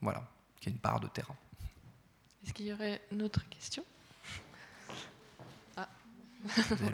Voilà, 0.00 0.22
il 0.60 0.66
y 0.66 0.68
a 0.68 0.72
une 0.72 0.78
part 0.78 1.00
de 1.00 1.08
terrain. 1.08 1.36
Est-ce 2.44 2.52
qu'il 2.52 2.66
y 2.66 2.72
aurait 2.72 3.00
une 3.12 3.22
autre 3.22 3.48
question? 3.48 3.84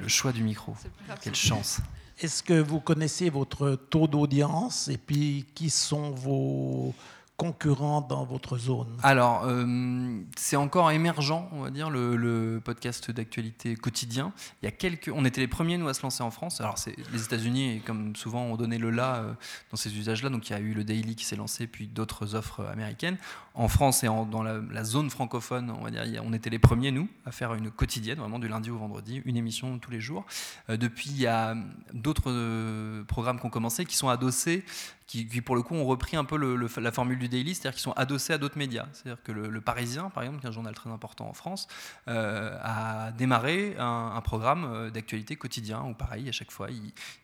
Le 0.00 0.08
choix 0.08 0.32
du 0.32 0.42
micro. 0.42 0.74
Quelle 1.22 1.34
chance. 1.34 1.80
Est-ce 2.20 2.42
que 2.42 2.60
vous 2.60 2.80
connaissez 2.80 3.30
votre 3.30 3.76
taux 3.76 4.08
d'audience 4.08 4.88
et 4.88 4.98
puis 4.98 5.46
qui 5.54 5.70
sont 5.70 6.10
vos 6.10 6.94
concurrents 7.38 8.00
dans 8.00 8.24
votre 8.24 8.58
zone 8.58 8.88
Alors, 9.04 9.44
euh, 9.44 10.20
c'est 10.36 10.56
encore 10.56 10.90
émergent, 10.90 11.48
on 11.52 11.62
va 11.62 11.70
dire, 11.70 11.88
le, 11.88 12.60
podcast 12.64 13.12
d'actualité 13.12 13.76
quotidien. 13.76 14.32
Il 14.60 14.66
y 14.66 14.68
a 14.68 14.72
quelques, 14.72 15.10
on 15.14 15.24
était 15.24 15.40
les 15.40 15.46
premiers, 15.46 15.78
nous, 15.78 15.86
à 15.86 15.94
se 15.94 16.02
lancer 16.02 16.24
en 16.24 16.32
France. 16.32 16.60
Alors, 16.60 16.78
c'est 16.78 16.96
les 17.12 17.22
États-Unis, 17.22 17.80
comme 17.86 18.16
souvent, 18.16 18.42
ont 18.42 18.56
donné 18.56 18.76
le 18.76 18.90
là 18.90 19.16
euh, 19.16 19.32
dans 19.70 19.76
ces 19.76 19.96
usages-là. 19.96 20.30
Donc, 20.30 20.50
il 20.50 20.52
y 20.52 20.56
a 20.56 20.58
eu 20.58 20.74
le 20.74 20.82
Daily 20.82 21.14
qui 21.14 21.24
s'est 21.24 21.36
lancé, 21.36 21.68
puis 21.68 21.86
d'autres 21.86 22.34
offres 22.34 22.66
américaines. 22.66 23.16
En 23.54 23.68
France 23.68 24.02
et 24.02 24.08
dans 24.08 24.42
la, 24.42 24.84
zone 24.84 25.08
francophone, 25.08 25.70
on 25.70 25.84
va 25.84 25.90
dire, 25.92 26.22
on 26.24 26.32
était 26.32 26.50
les 26.50 26.58
premiers, 26.58 26.90
nous, 26.90 27.08
à 27.24 27.30
faire 27.30 27.54
une 27.54 27.70
quotidienne, 27.70 28.18
vraiment 28.18 28.40
du 28.40 28.48
lundi 28.48 28.70
au 28.70 28.78
vendredi, 28.78 29.22
une 29.24 29.36
émission 29.36 29.78
tous 29.78 29.92
les 29.92 30.00
jours. 30.00 30.26
Euh, 30.70 30.76
depuis, 30.76 31.10
il 31.10 31.20
y 31.20 31.28
a 31.28 31.54
d'autres 31.92 33.04
programmes 33.04 33.38
qui 33.38 33.46
ont 33.46 33.50
commencé, 33.50 33.84
qui 33.84 33.96
sont 33.96 34.08
adossés 34.08 34.64
qui, 35.08 35.40
pour 35.40 35.56
le 35.56 35.62
coup 35.62 35.74
ont 35.74 35.86
repris 35.86 36.18
un 36.18 36.24
peu 36.24 36.36
la 36.36 36.92
formule 36.92 37.18
du 37.18 37.30
daily, 37.30 37.54
c'est-à-dire 37.54 37.72
qu'ils 37.72 37.82
sont 37.82 37.92
adossés 37.92 38.34
à 38.34 38.38
d'autres 38.38 38.58
médias. 38.58 38.86
C'est-à-dire 38.92 39.22
que 39.22 39.32
le, 39.32 39.60
Parisien, 39.62 40.10
par 40.10 40.22
exemple, 40.22 40.40
qui 40.40 40.46
est 40.46 40.50
un 40.50 40.52
journal 40.52 40.74
très 40.74 40.90
important 40.90 41.26
en 41.28 41.32
France, 41.32 41.66
euh, 42.08 42.56
a 42.62 43.10
démarré 43.12 43.74
un, 43.78 44.20
programme 44.20 44.64
euh, 44.64 44.90
d'actualité 44.90 45.36
quotidien 45.36 45.82
où, 45.84 45.94
pareil, 45.94 46.28
à 46.28 46.32
chaque 46.32 46.50
fois, 46.50 46.68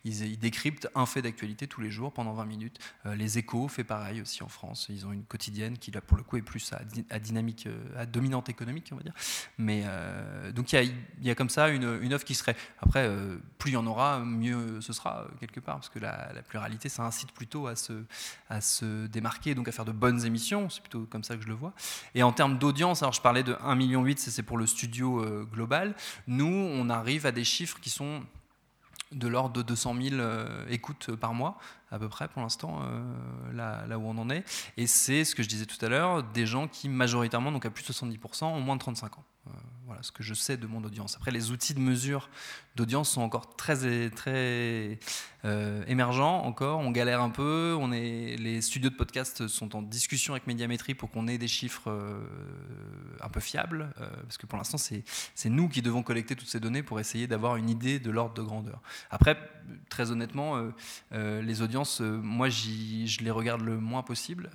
ils, 0.03 0.39
décryptent 0.39 0.89
un 0.95 1.05
fait 1.05 1.21
d'actualité 1.21 1.67
tous 1.67 1.81
les 1.81 1.91
jours 1.91 2.11
pendant 2.11 2.33
20 2.33 2.45
minutes. 2.45 2.79
Euh, 3.05 3.15
les 3.15 3.37
Échos 3.37 3.67
fait 3.67 3.83
pareil 3.83 4.19
aussi 4.19 4.41
en 4.41 4.47
France. 4.47 4.87
Ils 4.89 5.05
ont 5.05 5.11
une 5.11 5.23
quotidienne 5.23 5.77
qui, 5.77 5.91
là, 5.91 6.01
pour 6.01 6.17
le 6.17 6.23
coup, 6.23 6.37
est 6.37 6.41
plus 6.41 6.73
à, 6.73 7.19
dynamique, 7.19 7.67
à 7.95 8.07
dominante 8.07 8.49
économique, 8.49 8.89
on 8.93 8.95
va 8.95 9.03
dire. 9.03 9.13
Mais 9.59 9.83
donc 10.53 10.73
il 10.73 10.91
y, 11.21 11.29
a, 11.29 11.35
comme 11.35 11.49
ça 11.49 11.69
une, 11.69 11.99
une 12.01 12.13
offre 12.15 12.25
qui 12.25 12.33
serait. 12.33 12.55
Après, 12.79 13.09
plus 13.59 13.71
il 13.71 13.73
y 13.73 13.77
en 13.77 13.85
aura, 13.85 14.19
mieux 14.19 14.81
ce 14.81 14.93
sera 14.93 15.27
quelque 15.39 15.59
part, 15.59 15.75
parce 15.75 15.89
que 15.89 15.99
la 15.99 16.41
pluralité, 16.47 16.89
ça 16.89 17.03
incite 17.03 17.31
plutôt 17.31 17.67
à 17.67 17.74
à 18.49 18.61
se, 18.61 19.07
démarquer, 19.07 19.55
donc 19.55 19.67
à 19.67 19.71
faire 19.71 19.85
de 19.85 19.91
bonnes 19.91 20.25
émissions. 20.25 20.69
C'est 20.69 20.81
plutôt 20.81 21.05
comme 21.09 21.23
ça 21.23 21.35
que 21.35 21.43
je 21.43 21.47
le 21.47 21.53
vois. 21.53 21.73
Et 22.13 22.23
en 22.23 22.31
termes 22.31 22.57
d'audience, 22.57 23.03
alors 23.03 23.13
je 23.13 23.21
parlais 23.21 23.43
de 23.43 23.53
1,8 23.53 23.75
million, 23.75 24.05
c'est 24.17 24.43
pour 24.43 24.57
le 24.57 24.65
studio 24.65 25.23
euh, 25.23 25.43
global. 25.43 25.95
Nous, 26.27 26.45
on 26.45 26.89
arrive 26.89 27.25
à 27.25 27.31
des 27.31 27.43
chiffres 27.43 27.79
qui 27.79 27.89
sont 27.89 28.23
de 29.11 29.27
l'ordre 29.27 29.53
de 29.53 29.61
200 29.61 29.95
000 30.01 30.15
euh, 30.15 30.65
écoutes 30.69 31.15
par 31.15 31.33
mois, 31.33 31.57
à 31.95 31.99
peu 31.99 32.09
près 32.09 32.27
pour 32.27 32.41
l'instant, 32.41 32.81
euh, 32.83 33.53
là, 33.53 33.97
où 33.97 34.05
on 34.05 34.17
en 34.17 34.29
est. 34.29 34.43
Et 34.75 34.85
c'est 34.85 35.23
ce 35.23 35.33
que 35.33 35.43
je 35.43 35.47
disais 35.47 35.65
tout 35.65 35.83
à 35.83 35.89
l'heure, 35.89 36.23
des 36.23 36.45
gens 36.45 36.67
qui 36.67 36.89
majoritairement, 36.89 37.51
donc 37.51 37.65
à 37.65 37.69
plus 37.69 37.87
de 37.87 37.93
70%, 37.93 38.43
ont 38.43 38.59
moins 38.59 38.75
de 38.75 38.81
35 38.81 39.17
ans. 39.17 39.23
voilà. 39.45 39.59
voilà, 39.85 40.03
ce 40.03 40.11
que 40.11 40.21
je 40.21 40.33
sais 40.33 40.57
de 40.57 40.67
mon 40.67 40.83
audience. 40.83 41.15
Après, 41.15 41.31
les 41.31 41.51
outils 41.51 41.73
de 41.73 41.79
mesure 41.79 42.29
d'audience 42.75 43.11
sont 43.11 43.21
encore 43.21 43.55
très, 43.55 44.09
très 44.09 44.99
euh, 45.45 45.83
émergents 45.87 46.43
encore. 46.43 46.79
On 46.79 46.91
galère 46.91 47.21
un 47.21 47.29
peu. 47.29 47.75
On 47.79 47.91
est, 47.91 48.35
les 48.37 48.61
studios 48.61 48.89
de 48.89 48.95
podcast 48.95 49.47
sont 49.47 49.75
en 49.75 49.81
discussion 49.81 50.33
avec 50.33 50.47
Médiamétrie 50.47 50.95
pour 50.95 51.09
qu'on 51.11 51.27
ait 51.27 51.37
des 51.37 51.47
chiffres 51.47 51.89
euh, 51.89 52.19
un 53.21 53.29
peu 53.29 53.39
fiables, 53.39 53.93
euh, 54.01 54.09
parce 54.23 54.37
que 54.37 54.45
pour 54.45 54.57
l'instant, 54.57 54.77
c'est 54.77 55.03
nous 55.49 55.69
qui 55.69 55.81
devons 55.81 56.03
collecter 56.03 56.35
toutes 56.35 56.47
ces 56.47 56.59
données 56.59 56.83
pour 56.83 56.99
essayer 56.99 57.27
d'avoir 57.27 57.55
une 57.55 57.69
idée 57.69 57.99
de 57.99 58.11
l'ordre 58.11 58.33
de 58.33 58.41
grandeur. 58.41 58.81
Après, 59.09 59.37
très 59.89 60.11
honnêtement, 60.11 60.61
les 61.11 61.61
audiences, 61.61 61.84
moi, 62.01 62.49
je 62.49 63.23
les 63.23 63.31
regarde 63.31 63.61
le 63.61 63.79
moins 63.79 64.03
possible. 64.03 64.49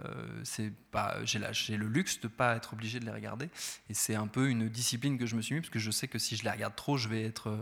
c'est 0.45 0.72
pas, 0.91 1.16
j'ai, 1.24 1.39
le 1.76 1.87
luxe 1.87 2.20
de 2.20 2.26
ne 2.26 2.33
pas 2.33 2.57
être 2.57 2.72
obligé 2.72 3.01
de 3.01 3.05
les 3.05 3.12
regarder, 3.12 3.49
et 3.89 3.95
c'est 3.95 4.14
un 4.14 4.26
peu 4.26 4.49
une 4.49 4.68
discipline 4.68 5.18
que 5.18 5.26
je 5.26 5.37
me 5.37 5.43
suis 5.43 5.55
mis, 5.55 5.61
parce 5.61 5.70
que 5.70 5.78
je 5.78 5.91
sais 5.91 6.09
que 6.09 6.18
si 6.18 6.37
je 6.37 6.45
les 6.45 6.51
regarde 6.51 6.74
trop, 6.74 6.97
je 6.97 7.09
vais 7.09 7.22
être 7.22 7.57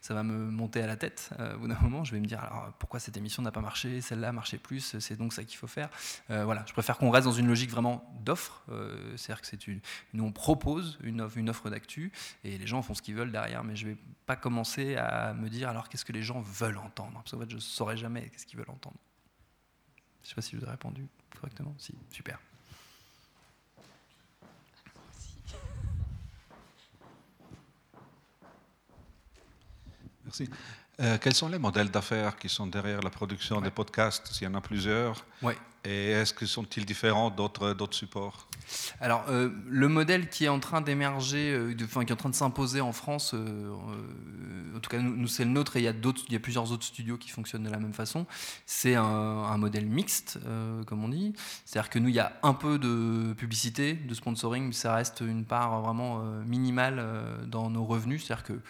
ça 0.00 0.14
va 0.14 0.22
me 0.22 0.50
monter 0.50 0.82
à 0.82 0.86
la 0.86 0.96
tête. 0.96 1.30
Euh, 1.38 1.56
au 1.56 1.60
bout 1.60 1.68
d'un 1.68 1.78
moment, 1.80 2.04
je 2.04 2.12
vais 2.12 2.20
me 2.20 2.26
dire 2.26 2.40
alors 2.40 2.72
pourquoi 2.78 3.00
cette 3.00 3.16
émission 3.16 3.42
n'a 3.42 3.52
pas 3.52 3.60
marché, 3.60 4.00
celle-là 4.00 4.32
marchait 4.32 4.58
plus, 4.58 4.96
c'est 4.98 5.16
donc 5.16 5.32
ça 5.32 5.44
qu'il 5.44 5.56
faut 5.56 5.66
faire. 5.66 5.88
Euh, 6.30 6.44
voilà, 6.44 6.64
je 6.66 6.72
préfère 6.72 6.98
qu'on 6.98 7.10
reste 7.10 7.24
dans 7.26 7.32
une 7.32 7.46
logique 7.46 7.70
vraiment 7.70 8.08
d'offre, 8.24 8.62
euh, 8.70 9.16
c'est-à-dire 9.16 9.40
que 9.40 9.46
c'est 9.46 9.66
une, 9.66 9.80
nous 10.12 10.24
on 10.24 10.32
propose 10.32 10.98
une 11.02 11.20
offre, 11.20 11.38
une 11.38 11.50
offre 11.50 11.70
d'actu 11.70 12.12
et 12.44 12.58
les 12.58 12.66
gens 12.66 12.82
font 12.82 12.94
ce 12.94 13.02
qu'ils 13.02 13.14
veulent 13.14 13.32
derrière, 13.32 13.64
mais 13.64 13.76
je 13.76 13.88
vais 13.88 13.96
pas 14.26 14.36
commencer 14.36 14.96
à 14.96 15.34
me 15.34 15.48
dire 15.48 15.68
alors 15.68 15.88
qu'est-ce 15.88 16.04
que 16.04 16.12
les 16.12 16.22
gens 16.22 16.40
veulent 16.40 16.78
entendre, 16.78 17.14
parce 17.14 17.32
qu'en 17.32 17.40
fait 17.40 17.50
je 17.50 17.58
saurais 17.58 17.96
jamais 17.96 18.28
qu'est-ce 18.28 18.46
qu'ils 18.46 18.58
veulent 18.58 18.70
entendre. 18.70 18.96
Je 20.26 20.30
sais 20.30 20.34
pas 20.34 20.42
si 20.42 20.56
je 20.56 20.60
vous 20.60 20.66
ai 20.66 20.70
répondu 20.70 21.06
correctement. 21.40 21.72
Si, 21.78 21.94
super. 22.10 22.40
Merci. 30.24 30.50
Euh, 30.98 31.16
quels 31.18 31.34
sont 31.34 31.48
les 31.48 31.60
modèles 31.60 31.92
d'affaires 31.92 32.36
qui 32.36 32.48
sont 32.48 32.66
derrière 32.66 33.02
la 33.02 33.10
production 33.10 33.60
des 33.60 33.70
podcasts? 33.70 34.26
S'il 34.32 34.48
y 34.48 34.50
en 34.50 34.54
a 34.54 34.60
plusieurs. 34.60 35.24
Ouais. 35.42 35.56
Et 35.86 36.10
est-ce 36.10 36.34
qu'ils 36.34 36.48
sont-ils 36.48 36.84
différents 36.84 37.30
d'autres 37.30 37.86
supports? 37.92 38.48
Alors, 39.00 39.24
euh, 39.28 39.50
le 39.68 39.86
modèle 39.86 40.28
qui 40.28 40.44
est 40.44 40.48
en 40.48 40.58
train 40.58 40.80
d'émerger, 40.80 41.52
euh, 41.52 41.74
qui 41.74 41.84
est 41.84 42.12
en 42.12 42.16
train 42.16 42.28
de 42.28 42.34
s'imposer 42.34 42.80
en 42.80 42.92
France, 42.92 43.34
en 43.34 44.80
tout 44.80 44.90
cas, 44.90 44.98
nous, 44.98 45.28
c'est 45.28 45.44
le 45.44 45.50
nôtre 45.50 45.76
et 45.76 45.80
il 45.80 45.84
y, 45.84 46.36
a 46.36 46.40
plusieurs 46.40 46.72
autres 46.72 46.84
studios 46.84 47.16
qui 47.16 47.30
fonctionnent 47.30 47.62
de 47.62 47.70
la 47.70 47.78
même 47.78 47.94
façon. 47.94 48.26
C'est 48.66 48.96
un, 48.96 49.04
un, 49.04 49.56
modèle 49.58 49.86
mixte, 49.86 50.40
comme 50.86 51.04
on 51.04 51.08
dit. 51.08 51.34
C'est-à-dire 51.64 51.88
que 51.88 52.00
nous, 52.00 52.08
il 52.08 52.16
y 52.16 52.20
a 52.20 52.32
un 52.42 52.54
peu 52.54 52.78
de 52.78 53.32
publicité, 53.34 53.94
de 53.94 54.14
sponsoring, 54.14 54.66
mais 54.66 54.72
ça 54.72 54.94
reste 54.94 55.20
une 55.20 55.44
part 55.44 55.80
vraiment 55.82 56.20
minimale 56.44 57.02
dans 57.46 57.70
nos 57.70 57.84
revenus. 57.84 58.24
C'est-à-dire 58.24 58.44
que 58.44 58.54
euh, 58.54 58.60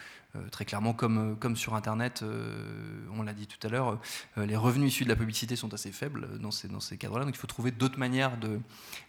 très 0.50 0.64
clairement, 0.64 0.92
comme, 0.92 1.32
euh, 1.32 1.34
comme 1.34 1.56
sur 1.56 1.74
Internet, 1.74 2.22
euh, 2.22 3.04
on 3.16 3.22
l'a 3.22 3.32
dit 3.32 3.46
tout 3.46 3.64
à 3.66 3.70
l'heure, 3.70 3.98
les 4.36 4.56
revenus 4.56 4.92
issus 4.92 5.04
de 5.04 5.08
la 5.08 5.16
publicité 5.16 5.56
sont 5.56 5.72
assez 5.74 5.92
faibles 5.92 6.38
dans 6.38 6.50
ces, 6.50 6.68
dans 6.68 6.80
ces 6.80 6.96
cadres-là. 6.96 7.24
Donc 7.24 7.34
il 7.34 7.38
faut 7.38 7.46
trouver 7.46 7.70
d'autres 7.70 7.98
manières 7.98 8.36
de, 8.36 8.60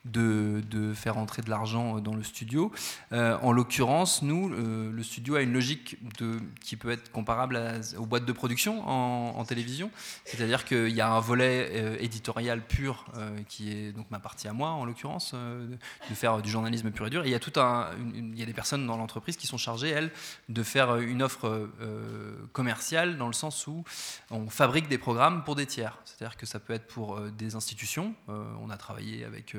de, 0.06 0.62
de, 0.70 0.94
faire 0.94 1.18
entrer 1.18 1.42
de 1.42 1.50
l'argent 1.50 2.00
dans 2.00 2.16
le 2.16 2.24
studio. 2.24 2.72
en 3.12 3.52
l'occurrence, 3.52 4.22
nous, 4.22 4.50
le 4.50 5.04
studio 5.04 5.36
a 5.36 5.42
une 5.42 5.54
logique 5.54 5.98
de, 6.18 6.40
qui 6.62 6.76
peut 6.76 6.92
être 6.92 7.12
comparable 7.12 7.60
aux 7.98 8.06
boîtes 8.06 8.26
de 8.26 8.32
production 8.32 8.88
en, 8.88 9.44
télévision. 9.46 9.92
C'est-à-dire 10.26 10.66
qu'il 10.66 10.90
y 10.90 11.02
a 11.02 11.12
un 11.12 11.20
volet 11.20 11.98
éditorial 12.02 12.62
pur 12.62 13.06
qui 13.48 13.72
est 13.72 13.92
donc 13.92 14.10
ma 14.12 14.20
partie 14.20 14.48
à 14.48 14.54
moi, 14.54 14.70
en 14.70 14.86
l'occurrence, 14.86 15.34
de 15.34 16.16
faire 16.16 16.42
du 16.42 16.50
journalisme 16.50 16.92
pur 16.92 17.08
et 17.08 17.10
dur. 17.10 17.24
Et 17.24 17.30
il 17.30 17.32
y 17.32 17.36
a, 17.36 17.40
tout 17.40 17.60
un, 17.60 17.90
il 18.16 18.38
y 18.38 18.44
a 18.44 18.46
des 18.46 18.54
personnes 18.54 18.86
dans 18.86 18.98
l'entreprise 18.98 19.38
qui 19.38 19.48
sont 19.48 19.58
chargées, 19.58 19.90
elles, 19.90 20.12
de 20.50 20.64
faire 20.64 20.98
une 20.98 21.17
offre 21.22 21.70
euh, 21.82 22.36
commerciale 22.54 23.18
dans 23.18 23.28
le 23.28 23.34
sens 23.34 23.68
où 23.68 23.84
on 24.32 24.50
fabrique 24.50 24.88
des 24.88 24.98
programmes 24.98 25.44
pour 25.44 25.56
des 25.56 25.66
tiers. 25.66 25.98
C'est-à-dire 26.06 26.38
que 26.38 26.46
ça 26.46 26.60
peut 26.60 26.74
être 26.74 26.88
pour 26.88 27.18
euh, 27.18 27.32
des 27.32 27.56
institutions. 27.56 28.14
Euh, 28.30 28.44
on 28.62 28.70
a 28.70 28.78
travaillé 28.78 29.24
avec, 29.24 29.56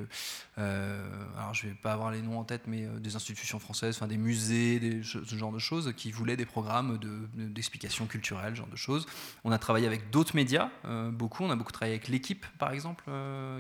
alors 0.56 1.54
je 1.54 1.66
ne 1.66 1.72
vais 1.72 1.78
pas 1.78 1.92
avoir 1.92 2.11
les 2.11 2.22
noms 2.22 2.38
en 2.38 2.44
tête, 2.44 2.62
mais 2.66 2.86
des 2.98 3.16
institutions 3.16 3.59
françaises, 3.59 4.00
des 4.09 4.16
musées, 4.16 5.00
ce 5.02 5.36
genre 5.36 5.52
de 5.52 5.59
choses, 5.59 5.92
qui 5.96 6.11
voulaient 6.11 6.36
des 6.36 6.46
programmes 6.46 6.98
d'explication 7.34 8.04
de, 8.04 8.11
culturelle, 8.11 8.54
ce 8.54 8.59
genre 8.59 8.68
de 8.68 8.76
choses. 8.76 9.06
On 9.44 9.52
a 9.52 9.59
travaillé 9.59 9.86
avec 9.86 10.11
d'autres 10.11 10.34
médias, 10.34 10.70
beaucoup. 11.12 11.44
On 11.44 11.50
a 11.50 11.56
beaucoup 11.56 11.72
travaillé 11.72 11.94
avec 11.94 12.09
l'équipe, 12.09 12.46
par 12.59 12.72
exemple, 12.72 13.04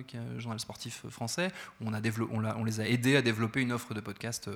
qui 0.06 0.16
est 0.16 0.20
un 0.20 0.38
journal 0.38 0.58
sportif 0.58 1.04
français. 1.10 1.52
On, 1.80 1.92
a 1.92 2.00
on, 2.30 2.64
les 2.64 2.80
a 2.80 2.88
aidés 2.88 3.16
à 3.16 3.22
développer 3.22 3.60
une 3.60 3.72
offre 3.72 3.94
de 3.94 4.00
podcast 4.00 4.48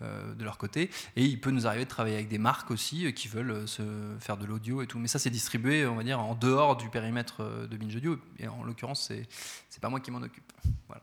de 0.00 0.44
leur 0.44 0.58
côté. 0.58 0.90
Et 1.16 1.24
il 1.24 1.40
peut 1.40 1.50
nous 1.50 1.66
arriver 1.66 1.84
de 1.84 1.90
travailler 1.90 2.16
avec 2.16 2.28
des 2.28 2.38
marques 2.38 2.70
aussi 2.70 2.83
euh, 2.92 3.10
qui 3.10 3.28
veulent 3.28 3.50
euh, 3.50 3.66
se 3.66 3.82
faire 4.20 4.36
de 4.36 4.46
l'audio 4.46 4.82
et 4.82 4.86
tout. 4.86 4.98
Mais 4.98 5.08
ça, 5.08 5.18
c'est 5.18 5.30
distribué, 5.30 5.86
on 5.86 5.94
va 5.94 6.02
dire, 6.02 6.20
en 6.20 6.34
dehors 6.34 6.76
du 6.76 6.88
périmètre 6.88 7.40
euh, 7.40 7.66
de 7.66 7.76
Binge 7.76 7.96
Audio. 7.96 8.18
Et 8.38 8.48
en 8.48 8.62
l'occurrence, 8.64 9.06
c'est, 9.08 9.26
c'est 9.68 9.80
pas 9.80 9.88
moi 9.88 10.00
qui 10.00 10.10
m'en 10.10 10.22
occupe. 10.22 10.52
Voilà. 10.86 11.02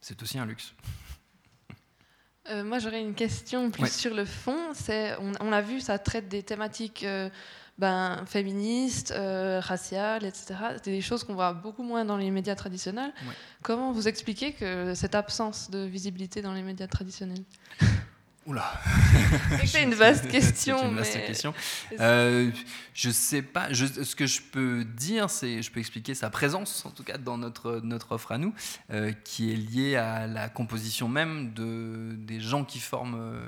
C'est 0.00 0.20
aussi 0.22 0.38
un 0.38 0.46
luxe. 0.46 0.72
moi, 2.64 2.78
j'aurais 2.78 3.02
une 3.02 3.14
question 3.14 3.70
plus 3.70 3.92
sur 3.92 4.14
le 4.14 4.24
fond. 4.24 4.70
C'est, 4.74 5.14
on, 5.18 5.50
l'a 5.50 5.60
vu, 5.60 5.80
ça 5.80 5.98
traite 5.98 6.28
des 6.28 6.42
thématiques 6.42 7.06
ben, 7.76 8.24
féministes, 8.26 9.12
raciales, 9.14 10.24
etc. 10.24 10.54
C'est 10.82 10.90
des 10.90 11.02
choses 11.02 11.22
qu'on 11.22 11.34
voit 11.34 11.52
beaucoup 11.52 11.82
moins 11.82 12.06
dans 12.06 12.16
les 12.16 12.30
médias 12.30 12.54
traditionnels. 12.54 13.12
Comment 13.62 13.92
vous 13.92 14.08
expliquez 14.08 14.54
que 14.54 14.94
cette 14.94 15.14
absence 15.14 15.70
de 15.70 15.80
visibilité 15.80 16.40
dans 16.40 16.54
les 16.54 16.62
médias 16.62 16.88
traditionnels? 16.88 17.44
Oula 18.46 18.72
C'est 19.66 19.82
une 19.82 19.92
vaste 19.92 20.28
question. 20.30 20.88
Une 20.88 20.96
vaste 20.96 21.26
question. 21.26 21.52
Euh, 22.00 22.50
je 22.94 23.10
sais 23.10 23.42
pas. 23.42 23.70
Je, 23.70 23.84
ce 23.84 24.16
que 24.16 24.26
je 24.26 24.40
peux 24.40 24.82
dire, 24.84 25.28
c'est, 25.28 25.60
je 25.60 25.70
peux 25.70 25.78
expliquer 25.78 26.14
sa 26.14 26.30
présence, 26.30 26.86
en 26.86 26.90
tout 26.90 27.04
cas 27.04 27.18
dans 27.18 27.36
notre 27.36 27.80
notre 27.84 28.12
offre 28.12 28.32
à 28.32 28.38
nous, 28.38 28.54
euh, 28.92 29.12
qui 29.12 29.52
est 29.52 29.56
liée 29.56 29.96
à 29.96 30.26
la 30.26 30.48
composition 30.48 31.06
même 31.06 31.52
de 31.52 32.14
des 32.16 32.40
gens 32.40 32.64
qui 32.64 32.80
forment 32.80 33.18
euh, 33.20 33.42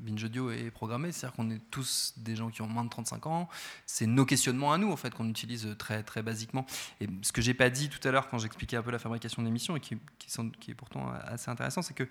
Binge 0.00 0.24
Audio 0.24 0.50
et 0.50 0.70
Programmé. 0.70 1.10
C'est-à-dire 1.10 1.34
qu'on 1.34 1.50
est 1.50 1.62
tous 1.70 2.12
des 2.18 2.36
gens 2.36 2.50
qui 2.50 2.60
ont 2.60 2.68
moins 2.68 2.84
de 2.84 2.90
35 2.90 3.26
ans. 3.26 3.48
C'est 3.86 4.06
nos 4.06 4.26
questionnements 4.26 4.74
à 4.74 4.78
nous, 4.78 4.92
en 4.92 4.96
fait, 4.96 5.14
qu'on 5.14 5.28
utilise 5.28 5.74
très 5.78 6.02
très 6.02 6.22
basiquement. 6.22 6.66
Et 7.00 7.08
ce 7.22 7.32
que 7.32 7.40
j'ai 7.40 7.54
pas 7.54 7.70
dit 7.70 7.88
tout 7.88 8.06
à 8.06 8.10
l'heure 8.10 8.28
quand 8.28 8.36
j'expliquais 8.36 8.76
un 8.76 8.82
peu 8.82 8.90
la 8.90 8.98
fabrication 8.98 9.40
de 9.40 9.46
l'émission 9.46 9.74
et 9.74 9.80
qui, 9.80 9.96
qui, 10.18 10.30
sont, 10.30 10.50
qui 10.50 10.72
est 10.72 10.74
pourtant 10.74 11.10
assez 11.24 11.50
intéressant, 11.50 11.80
c'est 11.80 11.94
que 11.94 12.06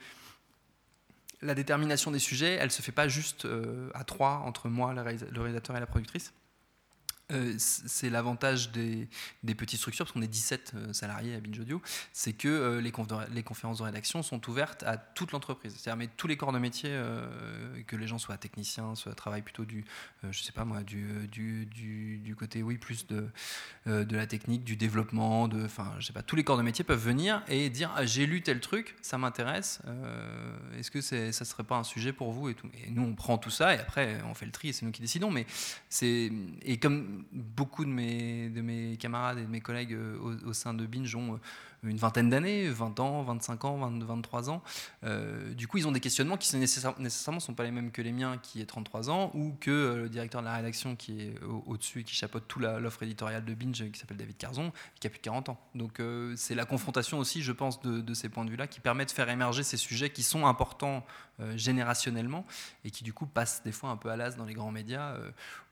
la 1.41 1.53
détermination 1.53 2.11
des 2.11 2.19
sujets, 2.19 2.53
elle 2.53 2.71
se 2.71 2.81
fait 2.81 2.91
pas 2.91 3.07
juste 3.07 3.45
euh, 3.45 3.89
à 3.93 4.03
trois, 4.03 4.41
entre 4.45 4.69
moi, 4.69 4.93
le 4.93 5.01
réalisateur 5.01 5.75
et 5.75 5.79
la 5.79 5.85
productrice. 5.85 6.33
Euh, 7.33 7.55
c'est 7.57 8.09
l'avantage 8.09 8.71
des, 8.71 9.09
petites 9.43 9.79
structures, 9.79 10.05
parce 10.05 10.13
qu'on 10.13 10.21
est 10.21 10.27
17 10.27 10.71
euh, 10.75 10.93
salariés 10.93 11.35
à 11.35 11.41
Binge 11.41 11.59
c'est 12.13 12.31
que 12.31 12.47
euh, 12.47 12.79
les, 12.79 13.43
conférences 13.43 13.79
de 13.79 13.83
rédaction 13.83 14.23
sont 14.23 14.49
ouvertes 14.49 14.83
à 14.83 14.95
toute 14.95 15.33
l'entreprise. 15.33 15.75
C'est-à-dire 15.77 16.07
tous 16.15 16.27
les 16.27 16.37
corps 16.37 16.53
de 16.53 16.59
métier, 16.59 16.97
que 17.85 17.95
les 17.97 18.07
gens 18.07 18.17
soient 18.17 18.37
techniciens, 18.37 18.95
soit 18.95 19.13
travaillent 19.13 19.41
plutôt 19.41 19.65
du, 19.65 19.83
je 20.29 20.41
sais 20.41 20.53
pas 20.53 20.63
moi, 20.63 20.83
du, 20.83 22.35
côté, 22.37 22.63
oui, 22.63 22.77
plus 22.77 23.07
de, 23.07 23.27
de 23.85 24.15
la 24.15 24.27
technique, 24.27 24.63
du 24.63 24.77
développement, 24.77 25.49
de, 25.49 25.65
enfin, 25.65 25.95
je 25.99 26.07
sais 26.07 26.13
pas, 26.13 26.23
tous 26.23 26.35
les 26.37 26.43
corps 26.45 26.57
de 26.57 26.63
métier 26.63 26.85
peuvent 26.85 27.03
venir 27.03 27.43
et 27.49 27.69
dire 27.69 27.91
ah, 27.95 28.05
j'ai 28.05 28.25
lu 28.25 28.41
tel 28.41 28.61
truc, 28.61 28.95
ça 29.01 29.17
m'intéresse, 29.17 29.81
est-ce 30.77 30.91
que 30.91 31.01
c'est, 31.01 31.31
ça 31.31 31.43
serait 31.43 31.63
pas 31.63 31.75
un 31.75 31.83
sujet 31.83 32.13
pour 32.13 32.31
vous 32.31 32.49
et 32.49 32.53
tout. 32.53 32.69
Nous 32.89 33.03
on 33.03 33.15
prend 33.15 33.37
tout 33.37 33.49
ça 33.49 33.75
et 33.75 33.79
après 33.79 34.21
on 34.29 34.33
fait 34.33 34.45
le 34.45 34.51
tri 34.51 34.69
et 34.69 34.73
c'est 34.73 34.85
nous 34.85 34.91
qui 34.91 35.01
décidons. 35.01 35.31
Mais 35.31 35.45
c'est 35.89 36.31
et 36.61 36.77
comme 36.77 37.16
beaucoup 37.31 37.85
de 37.85 37.89
mes, 37.89 38.49
de 38.49 38.95
camarades 38.95 39.39
et 39.39 39.43
de 39.43 39.47
mes 39.47 39.61
collègues 39.61 39.93
euh, 39.93 40.17
au, 40.19 40.49
au 40.49 40.53
sein 40.53 40.73
de 40.73 40.85
Binge 40.85 41.15
ont 41.15 41.35
euh, 41.35 41.37
une 41.83 41.97
vingtaine 41.97 42.29
d'années, 42.29 42.69
20 42.69 42.99
ans, 42.99 43.23
25 43.23 43.65
ans, 43.65 43.77
23 43.77 44.49
ans. 44.49 44.63
Euh, 45.03 45.53
du 45.53 45.67
coup, 45.67 45.77
ils 45.77 45.87
ont 45.87 45.91
des 45.91 45.99
questionnements 45.99 46.37
qui 46.37 46.55
nécessairement 46.57 46.97
ne 46.99 47.39
sont 47.39 47.53
pas 47.53 47.63
les 47.63 47.71
mêmes 47.71 47.91
que 47.91 48.01
les 48.01 48.11
miens, 48.11 48.37
qui 48.37 48.61
est 48.61 48.65
33 48.65 49.09
ans, 49.09 49.31
ou 49.33 49.55
que 49.59 50.01
le 50.03 50.09
directeur 50.09 50.41
de 50.41 50.47
la 50.47 50.55
rédaction 50.55 50.95
qui 50.95 51.21
est 51.21 51.35
au-dessus, 51.65 52.03
qui 52.03 52.15
chapeaute 52.15 52.47
toute 52.47 52.63
l'offre 52.63 53.03
éditoriale 53.03 53.45
de 53.45 53.53
Binge, 53.53 53.91
qui 53.91 53.99
s'appelle 53.99 54.17
David 54.17 54.37
Carzon, 54.37 54.71
qui 54.99 55.07
a 55.07 55.09
plus 55.09 55.19
de 55.19 55.23
40 55.23 55.49
ans. 55.49 55.59
Donc, 55.75 56.01
c'est 56.35 56.55
la 56.55 56.65
confrontation 56.65 57.19
aussi, 57.19 57.41
je 57.41 57.51
pense, 57.51 57.79
de, 57.81 58.13
ces 58.13 58.29
points 58.29 58.43
de 58.43 58.49
vue-là, 58.49 58.67
qui 58.67 58.79
permet 58.79 59.05
de 59.05 59.11
faire 59.11 59.29
émerger 59.29 59.63
ces 59.63 59.77
sujets 59.77 60.09
qui 60.09 60.23
sont 60.23 60.47
importants 60.47 61.05
générationnellement 61.55 62.45
et 62.83 62.91
qui, 62.91 63.03
du 63.03 63.13
coup, 63.13 63.25
passent 63.25 63.61
des 63.63 63.71
fois 63.71 63.89
un 63.89 63.97
peu 63.97 64.09
à 64.09 64.15
l'as 64.15 64.35
dans 64.35 64.45
les 64.45 64.53
grands 64.53 64.71
médias, 64.71 65.17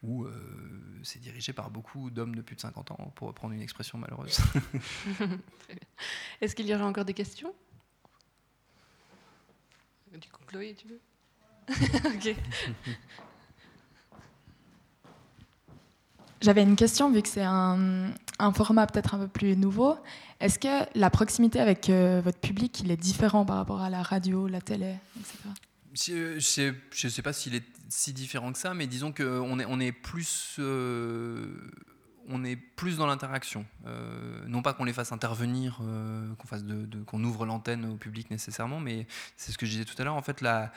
où 0.04 0.28
c'est 1.04 1.20
dirigé 1.20 1.54
par 1.54 1.70
beaucoup 1.70 2.10
d'hommes 2.10 2.36
de 2.36 2.42
plus 2.42 2.56
de 2.56 2.62
50 2.62 2.92
ans, 2.92 3.12
pour 3.16 3.28
reprendre 3.28 3.54
une 3.54 3.62
expression 3.62 3.98
malheureuse. 3.98 4.38
Est-ce 6.42 6.56
qu'il 6.56 6.68
y 6.68 6.76
aurait 6.76 6.84
encore 6.84 7.06
des 7.06 7.14
questions? 7.14 7.54
Du 10.12 10.30
coup, 10.30 10.44
Chloé, 10.48 10.76
tu 10.76 10.88
veux? 10.88 11.00
Ok. 12.06 12.36
J'avais 16.42 16.64
une 16.64 16.76
question, 16.76 17.12
vu 17.12 17.22
que 17.22 17.28
c'est 17.28 17.44
un, 17.44 18.12
format 18.52 18.88
peut-être 18.88 19.16
un 19.16 19.20
peu 19.20 19.28
plus 19.28 19.56
nouveau. 19.56 19.98
Est-ce 20.40 20.60
que 20.60 20.98
la 20.98 21.10
proximité 21.10 21.60
avec 21.60 21.90
euh, 21.90 22.22
votre 22.24 22.40
public, 22.40 22.80
il 22.82 22.92
est 22.92 22.98
différent 22.98 23.46
par 23.46 23.58
rapport 23.58 23.82
à 23.82 23.90
la 23.90 24.04
radio, 24.04 24.48
la 24.48 24.62
télé, 24.62 24.96
etc. 25.20 25.38
je 25.94 27.08
ne 27.08 27.10
sais 27.10 27.22
pas 27.22 27.34
s'il 27.34 27.56
est 27.56 27.64
si 27.88 28.14
différent 28.14 28.52
que 28.52 28.58
ça, 28.58 28.74
mais 28.74 28.88
disons 28.88 29.14
qu'on 29.14 29.80
est, 29.80 29.92
plus 29.92 30.60
on 32.28 32.44
est 32.44 32.56
plus 32.56 32.98
dans 32.98 33.06
l'interaction. 33.06 33.66
non 34.48 34.62
pas 34.62 34.74
qu'on 34.74 34.84
les 34.84 34.94
fasse 34.94 35.12
intervenir, 35.12 35.80
qu'on 36.38 37.04
qu'on 37.06 37.24
ouvre 37.24 37.46
l'antenne 37.46 37.86
au 37.86 37.96
public 37.96 38.32
nécessairement, 38.32 38.80
mais 38.80 39.08
c'est 39.38 39.52
ce 39.52 39.58
que 39.58 39.66
je 39.66 39.72
disais 39.72 39.86
tout 39.86 39.96
à 40.00 40.04
l'heure. 40.04 40.16
En 40.16 40.24
fait, 40.24 40.42
la, 40.42 40.74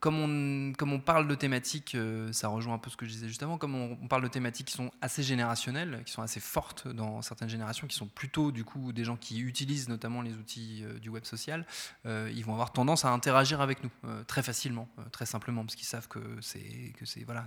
comme, 0.00 0.72
on, 0.80 1.00
parle 1.00 1.28
de 1.28 1.34
thématiques, 1.34 1.94
euh, 1.94 2.32
ça 2.32 2.48
rejoint 2.48 2.74
un 2.74 2.78
peu 2.78 2.90
ce 2.90 2.96
que 2.96 3.06
je 3.06 3.10
disais 3.10 3.28
juste 3.28 3.42
avant, 3.42 3.58
comme 3.58 3.74
on, 3.74 4.08
parle 4.08 4.22
de 4.22 4.28
thématiques 4.28 4.68
qui 4.68 4.74
sont 4.74 4.90
assez 5.00 5.22
générationnelles, 5.22 6.02
qui 6.04 6.12
sont 6.12 6.22
assez 6.22 6.40
fortes 6.40 6.88
dans 6.88 7.22
certaines 7.22 7.48
générations, 7.48 7.86
qui 7.86 7.96
sont 7.96 8.06
plutôt 8.06 8.50
du 8.50 8.64
coup 8.64 8.92
des 8.92 9.04
gens 9.04 9.16
qui 9.16 9.40
utilisent 9.40 9.88
notamment 9.88 10.22
les 10.22 10.34
outils 10.34 10.82
euh, 10.84 10.98
du 10.98 11.08
web 11.08 11.24
social, 11.24 11.66
euh, 12.06 12.30
ils 12.34 12.44
vont 12.44 12.52
avoir 12.52 12.72
tendance 12.72 13.04
à 13.04 13.10
interagir 13.10 13.60
avec 13.60 13.82
nous 13.84 13.90
très 14.26 14.42
facilement, 14.42 14.88
très 15.12 15.26
simplement, 15.26 15.64
parce 15.64 15.74
qu'ils 15.74 15.86
savent 15.86 16.08
que 16.08 16.20
c'est 16.40 16.92
voilà, 17.24 17.46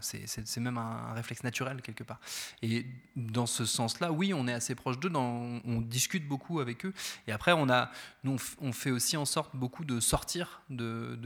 même 0.58 0.78
un, 0.78 1.14
réflexe 1.14 1.44
naturel 1.44 1.82
quelque 1.82 2.04
part. 2.04 2.20
Et 2.62 2.86
dans 3.16 3.46
ce 3.46 3.66
sens-là, 3.66 4.12
oui, 4.12 4.34
on 4.34 4.48
est 4.48 4.54
assez 4.54 4.76
proche 4.76 5.00
d'eux, 5.00 5.12
on, 5.16 5.82
discute 5.84 6.28
beaucoup 6.28 6.60
avec 6.60 6.86
eux. 6.86 6.94
Et 7.28 7.32
après, 7.32 7.52
on 7.52 7.70
a, 7.70 7.92
nous, 8.24 8.38
on, 8.62 8.72
fait 8.72 8.92
aussi 8.92 9.18
en 9.18 9.26
sorte 9.26 9.56
beaucoup 9.56 9.84
de 9.84 10.00
sortir 10.00 10.62
de 10.70 11.18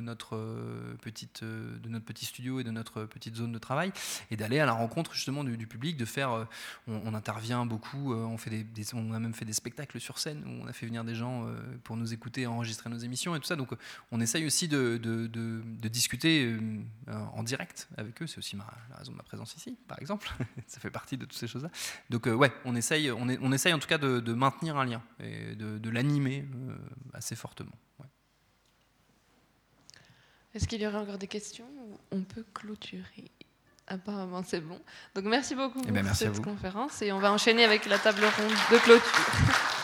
notre, 0.00 0.36
euh, 0.36 0.96
petite, 1.00 1.42
euh, 1.42 1.78
de 1.78 1.88
notre 1.88 2.04
petit 2.04 2.24
studio 2.24 2.60
et 2.60 2.64
de 2.64 2.70
notre 2.70 3.04
petite 3.04 3.36
zone 3.36 3.52
de 3.52 3.58
travail 3.58 3.92
et 4.30 4.36
d'aller 4.36 4.58
à 4.58 4.66
la 4.66 4.72
rencontre 4.72 5.14
justement 5.14 5.44
du, 5.44 5.66
public, 5.66 5.96
de 5.96 6.04
faire. 6.04 6.32
Euh, 6.32 6.44
on, 6.86 7.14
intervient 7.14 7.66
beaucoup, 7.66 8.14
on, 8.14 8.36
fait 8.38 8.66
on 8.94 9.12
a 9.12 9.18
même 9.18 9.34
fait 9.34 9.44
des 9.44 9.52
spectacles 9.52 9.98
sur 10.00 10.18
scène 10.18 10.44
où 10.46 10.64
on 10.64 10.66
a 10.66 10.72
fait 10.72 10.86
venir 10.86 11.04
des 11.04 11.14
gens 11.14 11.46
pour 11.84 11.96
nous 11.96 12.12
écouter, 12.12 12.46
enregistrer 12.46 12.90
nos 12.90 12.98
émissions 12.98 13.34
et 13.34 13.40
tout 13.40 13.46
ça. 13.46 13.56
Donc 13.56 13.70
on 14.12 14.20
essaye 14.20 14.46
aussi 14.46 14.68
de, 14.68 14.98
de, 14.98 15.26
de, 15.26 15.88
discuter 15.88 16.56
en 17.08 17.42
direct 17.42 17.88
avec 17.96 18.22
eux. 18.22 18.26
C'est 18.26 18.38
aussi 18.38 18.56
la 18.56 18.96
raison 18.96 19.12
de 19.12 19.16
ma 19.16 19.22
présence 19.22 19.56
ici, 19.56 19.76
par 19.88 19.98
exemple. 20.00 20.30
ça 20.66 20.80
fait 20.80 20.90
partie 20.90 21.16
de 21.16 21.24
toutes 21.24 21.38
ces 21.38 21.48
choses-là. 21.48 21.70
Donc 22.10 22.26
ouais, 22.26 22.52
on 22.64 22.76
essaye, 22.76 23.10
on 23.10 23.52
essaye 23.52 23.72
en 23.72 23.78
tout 23.78 23.88
cas 23.88 23.98
de, 23.98 24.32
maintenir 24.32 24.76
un 24.76 24.84
lien 24.84 25.02
et 25.20 25.56
de, 25.56 25.90
l'animer 25.90 26.46
assez 27.14 27.34
fortement. 27.34 27.76
Est-ce 30.58 30.66
qu'il 30.66 30.82
y 30.82 30.86
aurait 30.88 30.98
encore 30.98 31.18
des 31.18 31.28
questions 31.28 31.66
On 32.10 32.22
peut 32.22 32.44
clôturer. 32.52 33.30
Apparemment, 33.86 34.42
c'est 34.44 34.60
bon. 34.60 34.80
Donc, 35.14 35.26
merci 35.26 35.54
beaucoup 35.54 35.80
eh 35.86 35.92
ben, 35.92 36.04
pour 36.04 36.16
cette 36.16 36.42
conférence 36.42 37.00
et 37.00 37.12
on 37.12 37.20
va 37.20 37.30
enchaîner 37.30 37.62
avec 37.62 37.86
la 37.86 37.96
table 37.96 38.24
ronde 38.24 38.50
de 38.72 38.78
clôture. 38.78 39.04